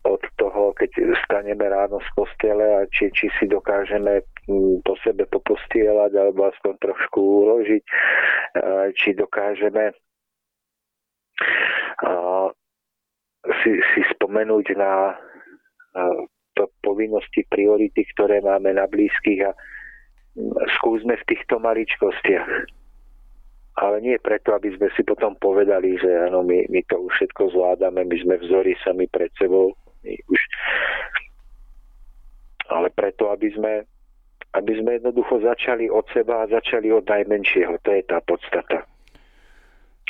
od 0.05 0.23
toho, 0.37 0.73
keď 0.77 1.17
staneme 1.25 1.65
ráno 1.69 2.01
z 2.01 2.09
postele 2.17 2.65
a 2.65 2.81
či, 2.93 3.09
či 3.13 3.33
si 3.41 3.49
dokážeme 3.49 4.25
po 4.85 4.95
sebe 5.01 5.25
popostielať 5.29 6.13
alebo 6.21 6.53
aspoň 6.53 6.75
trošku 6.81 7.21
uložiť, 7.21 7.85
e, 7.85 7.93
či 8.97 9.17
dokážeme 9.17 9.93
si, 13.63 13.71
si 13.93 14.01
spomenúť 14.17 14.67
na 14.77 15.17
to 16.55 16.71
povinnosti, 16.83 17.43
priority, 17.51 18.07
ktoré 18.15 18.39
máme 18.43 18.75
na 18.75 18.87
blízkych 18.87 19.47
a 19.47 19.51
skúsme 20.79 21.19
v 21.19 21.29
týchto 21.31 21.59
maličkostiach 21.59 22.51
ale 23.75 23.99
nie 23.99 24.17
preto, 24.23 24.55
aby 24.55 24.71
sme 24.79 24.87
si 24.95 25.03
potom 25.03 25.35
povedali, 25.35 25.99
že 25.99 26.31
áno, 26.31 26.47
my, 26.47 26.71
my 26.71 26.81
to 26.87 26.95
už 26.95 27.11
všetko 27.19 27.51
zvládame, 27.51 28.07
my 28.07 28.17
sme 28.23 28.35
vzory 28.39 28.79
sami 28.87 29.11
pred 29.11 29.35
sebou, 29.35 29.75
my 30.07 30.15
už... 30.31 30.41
ale 32.71 32.89
preto, 32.95 33.35
aby 33.35 33.51
sme, 33.51 33.83
aby 34.55 34.73
sme 34.79 35.03
jednoducho 35.03 35.43
začali 35.43 35.91
od 35.91 36.07
seba 36.15 36.47
a 36.47 36.51
začali 36.55 36.95
od 36.95 37.03
najmenšieho. 37.03 37.75
To 37.83 37.91
je 37.91 38.03
tá 38.07 38.23
podstata. 38.23 38.87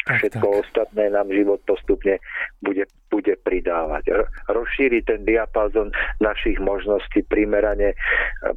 Tak, 0.04 0.20
Všetko 0.20 0.48
tak. 0.52 0.60
ostatné 0.68 1.04
nám 1.08 1.32
život 1.32 1.64
postupne 1.64 2.20
bude, 2.60 2.84
bude 3.08 3.40
pridávať. 3.40 4.28
Rozšíri 4.52 5.00
ten 5.00 5.24
diapazon 5.24 5.88
našich 6.20 6.60
možností 6.60 7.24
primerane 7.24 7.96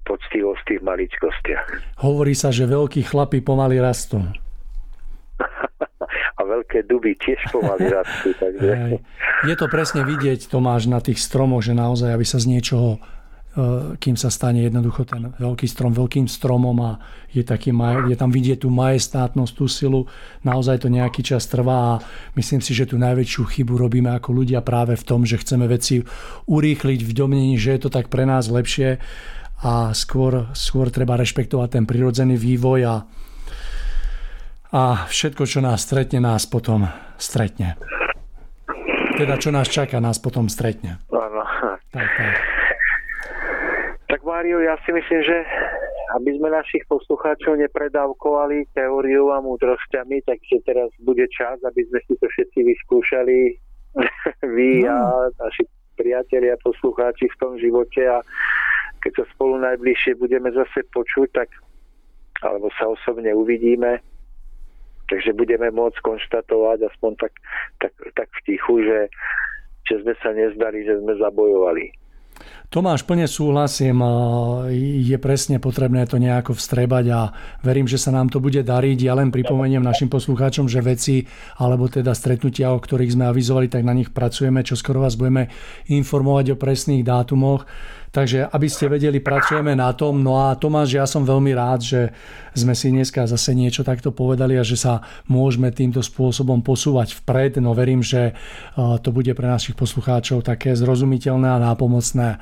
poctivosti 0.04 0.76
v 0.76 0.84
maličkostiach. 0.84 1.96
Hovorí 2.04 2.36
sa, 2.36 2.52
že 2.52 2.68
veľkí 2.68 3.08
chlapi 3.08 3.40
pomaly 3.40 3.80
rastú. 3.80 4.20
A 6.38 6.42
veľké 6.42 6.86
duby 6.86 7.18
tiež 7.18 7.50
pomaly 7.50 7.90
rastú. 7.98 8.34
Takže... 8.38 9.02
Je 9.46 9.56
to 9.58 9.68
presne 9.70 10.06
vidieť, 10.06 10.50
Tomáš, 10.50 10.90
na 10.90 11.02
tých 11.02 11.22
stromoch, 11.22 11.66
že 11.66 11.78
naozaj, 11.78 12.14
aby 12.14 12.26
sa 12.26 12.38
z 12.38 12.50
niečoho 12.58 12.98
e, 12.98 13.00
kým 13.98 14.14
sa 14.18 14.30
stane 14.30 14.62
jednoducho 14.66 15.06
ten 15.06 15.34
veľký 15.38 15.66
strom 15.66 15.94
veľkým 15.94 16.30
stromom 16.30 16.78
a 16.82 16.92
je, 17.34 17.42
taký, 17.42 17.74
je 18.10 18.18
tam 18.18 18.30
vidieť 18.30 18.66
tú 18.66 18.70
majestátnosť, 18.70 19.54
tú 19.54 19.66
silu. 19.70 20.02
Naozaj 20.46 20.86
to 20.86 20.94
nejaký 20.94 21.22
čas 21.26 21.50
trvá 21.50 21.98
a 21.98 22.02
myslím 22.38 22.62
si, 22.62 22.74
že 22.74 22.90
tú 22.90 23.02
najväčšiu 23.02 23.42
chybu 23.46 23.74
robíme 23.78 24.14
ako 24.14 24.42
ľudia 24.42 24.62
práve 24.62 24.98
v 24.98 25.04
tom, 25.06 25.26
že 25.26 25.42
chceme 25.42 25.66
veci 25.70 26.06
urýchliť 26.50 27.00
v 27.02 27.12
domnení, 27.14 27.56
že 27.58 27.78
je 27.78 27.82
to 27.86 27.90
tak 27.94 28.10
pre 28.14 28.26
nás 28.26 28.50
lepšie 28.50 29.02
a 29.58 29.90
skôr, 29.98 30.54
skôr 30.54 30.94
treba 30.94 31.18
rešpektovať 31.18 31.82
ten 31.82 31.84
prirodzený 31.90 32.38
vývoj 32.38 32.80
a 32.86 32.96
a 34.74 35.08
všetko, 35.08 35.44
čo 35.48 35.60
nás 35.64 35.84
stretne, 35.84 36.20
nás 36.20 36.44
potom 36.44 36.88
stretne. 37.16 37.80
Teda, 39.18 39.40
čo 39.40 39.50
nás 39.50 39.66
čaká, 39.72 39.98
nás 39.98 40.20
potom 40.22 40.52
stretne. 40.52 41.02
Áno. 41.10 41.44
Tak, 41.90 42.08
tak. 42.20 42.34
Tak 44.08 44.20
Mário, 44.24 44.62
ja 44.62 44.78
si 44.86 44.94
myslím, 44.94 45.22
že 45.24 45.38
aby 46.16 46.40
sme 46.40 46.48
našich 46.48 46.88
poslucháčov 46.88 47.60
nepredávkovali 47.60 48.72
teóriou 48.72 49.36
a 49.36 49.44
múdrosťami, 49.44 50.24
takže 50.24 50.64
teraz 50.64 50.88
bude 51.04 51.28
čas, 51.28 51.60
aby 51.68 51.84
sme 51.92 52.00
si 52.08 52.14
to 52.16 52.28
všetci 52.32 52.60
vyskúšali 52.64 53.40
vy 54.56 54.88
no. 54.88 54.96
a 54.96 55.04
naši 55.36 55.68
priatelia, 56.00 56.56
poslucháči 56.64 57.28
v 57.28 57.40
tom 57.42 57.60
živote 57.60 58.06
a 58.08 58.24
keď 59.04 59.24
sa 59.24 59.26
spolu 59.36 59.60
najbližšie 59.60 60.16
budeme 60.16 60.48
zase 60.54 60.86
počuť, 60.94 61.28
tak 61.36 61.50
alebo 62.46 62.70
sa 62.78 62.88
osobne 62.88 63.34
uvidíme, 63.34 64.00
Takže 65.08 65.32
budeme 65.34 65.72
môcť 65.72 66.04
konštatovať 66.04 66.92
aspoň 66.92 67.12
tak, 67.16 67.34
tak, 67.80 67.94
tak 68.16 68.28
v 68.28 68.40
tichu, 68.44 68.84
že, 68.84 69.00
že 69.88 70.04
sme 70.04 70.14
sa 70.20 70.36
nezdali, 70.36 70.84
že 70.84 71.00
sme 71.00 71.16
zabojovali. 71.16 72.08
Tomáš, 72.68 73.08
plne 73.08 73.32
súhlasím, 73.32 74.04
je 74.76 75.16
presne 75.24 75.56
potrebné 75.56 76.04
to 76.04 76.20
nejako 76.20 76.52
vstrebať 76.52 77.06
a 77.16 77.32
verím, 77.64 77.88
že 77.88 77.96
sa 77.96 78.12
nám 78.12 78.28
to 78.28 78.44
bude 78.44 78.60
dariť. 78.60 79.00
Ja 79.08 79.16
len 79.16 79.32
pripomeniem 79.32 79.80
našim 79.80 80.12
poslucháčom, 80.12 80.68
že 80.68 80.84
veci 80.84 81.24
alebo 81.56 81.88
teda 81.88 82.12
stretnutia, 82.12 82.76
o 82.76 82.84
ktorých 82.84 83.16
sme 83.16 83.32
avizovali, 83.32 83.72
tak 83.72 83.88
na 83.88 83.96
nich 83.96 84.12
pracujeme, 84.12 84.68
čo 84.68 84.76
skoro 84.76 85.00
vás 85.00 85.16
budeme 85.16 85.48
informovať 85.88 86.54
o 86.54 86.60
presných 86.60 87.08
dátumoch. 87.08 87.64
Takže 88.08 88.50
aby 88.50 88.68
ste 88.72 88.90
vedeli, 88.90 89.20
pracujeme 89.22 89.76
na 89.78 89.94
tom. 89.94 90.24
No 90.24 90.40
a 90.42 90.56
Tomáš, 90.58 90.96
ja 90.96 91.06
som 91.06 91.28
veľmi 91.28 91.54
rád, 91.54 91.80
že 91.84 92.02
sme 92.58 92.74
si 92.74 92.90
dneska 92.90 93.28
zase 93.28 93.54
niečo 93.54 93.86
takto 93.86 94.10
povedali 94.16 94.58
a 94.58 94.66
že 94.66 94.80
sa 94.80 95.06
môžeme 95.30 95.70
týmto 95.70 96.02
spôsobom 96.02 96.64
posúvať 96.66 97.14
vpred. 97.22 97.62
No 97.62 97.76
verím, 97.78 98.02
že 98.02 98.34
to 98.76 99.10
bude 99.12 99.30
pre 99.38 99.46
našich 99.46 99.76
poslucháčov 99.78 100.42
také 100.42 100.74
zrozumiteľné 100.74 101.48
a 101.52 101.62
nápomocné. 101.62 102.42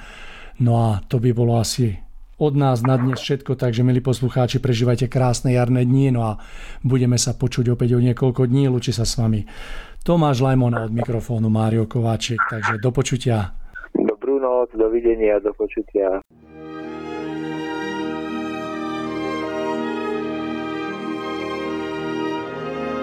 No 0.63 0.72
a 0.80 1.03
to 1.11 1.20
by 1.20 1.36
bolo 1.36 1.59
asi 1.59 1.99
od 2.36 2.51
nás 2.55 2.84
na 2.84 2.99
dnes 2.99 3.20
všetko, 3.20 3.55
takže 3.55 3.80
milí 3.84 4.03
poslucháči, 4.03 4.59
prežívajte 4.59 5.07
krásne 5.07 5.55
jarné 5.55 5.88
dni, 5.88 6.11
no 6.11 6.22
a 6.24 6.32
budeme 6.84 7.16
sa 7.16 7.32
počuť 7.32 7.72
opäť 7.72 7.95
o 7.95 8.03
niekoľko 8.03 8.51
dní, 8.51 8.68
luči 8.68 8.91
sa 8.91 9.07
s 9.07 9.16
vami 9.16 9.47
Tomáš 10.03 10.43
Lajmon 10.43 10.76
od 10.76 10.91
mikrofónu 10.91 11.47
Mário 11.47 11.88
Kováčik, 11.88 12.38
takže 12.51 12.78
do 12.78 12.91
počutia. 12.91 13.55
Noc, 14.46 14.70
dovidenia, 14.78 15.39
do 15.39 15.54
počutia. 15.54 16.22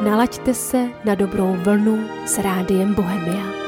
Nalaďte 0.05 0.55
se 0.55 0.88
na 1.05 1.14
dobrou 1.14 1.53
vlnu 1.53 1.99
s 2.26 2.38
rádiem 2.38 2.95
Bohemia. 2.95 3.61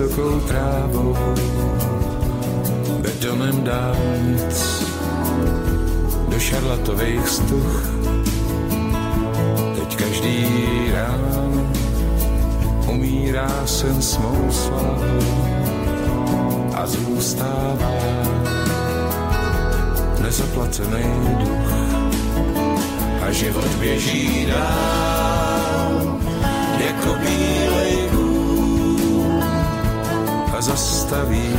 Vysokou 0.00 0.40
trávou, 0.40 1.16
betonem 3.00 3.64
dálnic, 3.64 4.84
do 6.28 6.38
šarlatových 6.40 7.28
stuch. 7.28 7.84
Teď 9.76 9.96
každý 9.96 10.46
rán 10.92 11.72
umírá 12.88 13.66
sen 13.66 14.02
s 14.02 14.16
mou 14.16 14.48
slavou 14.50 15.20
a 16.74 16.86
zůstává 16.86 17.92
nezaplacený 20.22 21.04
duch. 21.44 21.72
A 23.20 23.32
život 23.32 23.68
běží 23.78 24.46
dál 24.48 26.20
jako 26.80 27.14
zastaví 30.60 31.56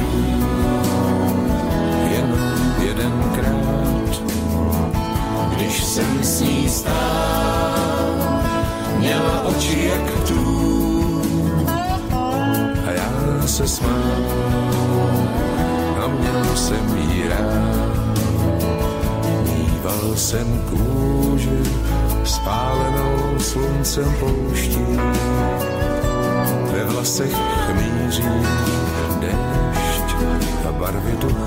jenom 2.11 2.39
jedenkrát. 2.83 4.21
Když 5.55 5.83
jsem 5.83 6.23
s 6.23 6.41
ní 6.41 6.69
stál, 6.69 8.41
měla 8.97 9.41
oči 9.41 9.91
jak 9.91 10.27
tu 10.27 11.21
a 12.87 12.91
já 12.91 13.47
se 13.47 13.67
smál 13.67 14.25
a 16.03 16.07
měl 16.07 16.55
jsem 16.55 16.97
jí 16.97 17.27
rád. 17.27 18.19
Mýval 19.43 20.15
jsem 20.15 20.61
kůži 20.69 21.63
spálenou 22.23 23.39
sluncem 23.39 24.13
pouští 24.19 24.99
ve 26.71 26.83
vlasech 26.85 27.33
chmíří 27.67 28.23
déšť 29.21 30.07
a 30.67 30.71
barvy 30.71 31.15
duch 31.21 31.41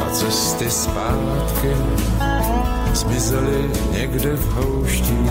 a 0.00 0.06
cesty 0.14 0.70
zpátky 0.70 1.72
zmizely 2.94 3.70
někde 3.92 4.36
v 4.36 4.52
houští. 4.52 5.30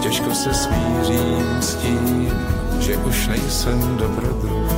Těžko 0.00 0.34
se 0.34 0.54
smířím 0.54 1.56
s 1.60 1.74
tím, 1.74 2.32
že 2.80 2.96
už 2.96 3.26
nejsem 3.26 3.96
dobrodruh. 3.96 4.72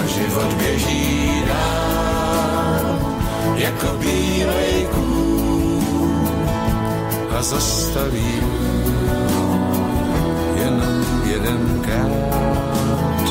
A 0.00 0.06
život 0.06 0.52
běží 0.54 1.42
dál 1.48 2.98
jako 3.56 3.86
bílej 3.98 4.86
kůl. 4.94 5.82
A 7.38 7.42
zastavím 7.42 8.42
jedenkrát, 11.38 13.22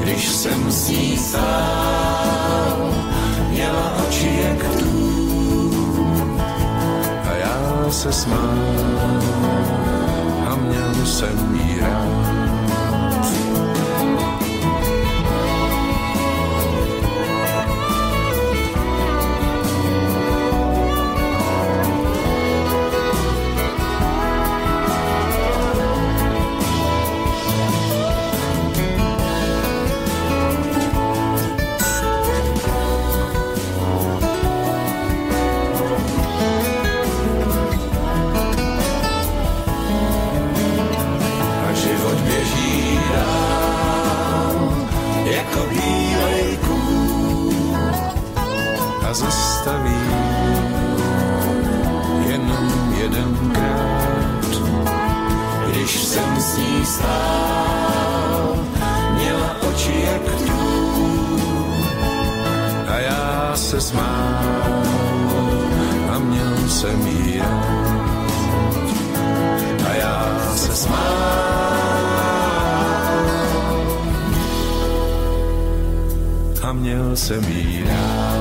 když 0.00 0.28
jsem 0.28 0.72
s 0.72 0.88
ní 0.88 1.16
stál, 1.16 2.94
měla 3.50 3.96
oči 4.08 4.44
jak 4.44 4.76
tu 4.78 4.90
a 7.30 7.34
já 7.34 7.90
se 7.90 8.12
smál 8.12 9.20
a 10.46 10.56
měl 10.56 11.06
jsem 11.06 11.60
jí 11.64 11.80
rád. 11.80 12.49
Stál, 57.00 58.56
měla 59.16 59.56
oči 59.72 60.04
jak 60.04 60.22
tu 60.22 60.50
se 63.56 63.80
smál 63.80 64.82
a 66.12 66.18
měl 66.18 66.68
jsem 66.68 67.06
jí 67.06 67.38
rád. 67.38 68.26
A 69.88 69.94
já 69.94 70.40
se 70.56 70.76
smál 70.76 71.00
a 76.62 76.72
měl 76.72 77.16
jsem 77.16 77.44
jí 77.44 77.84
rád. 77.84 78.39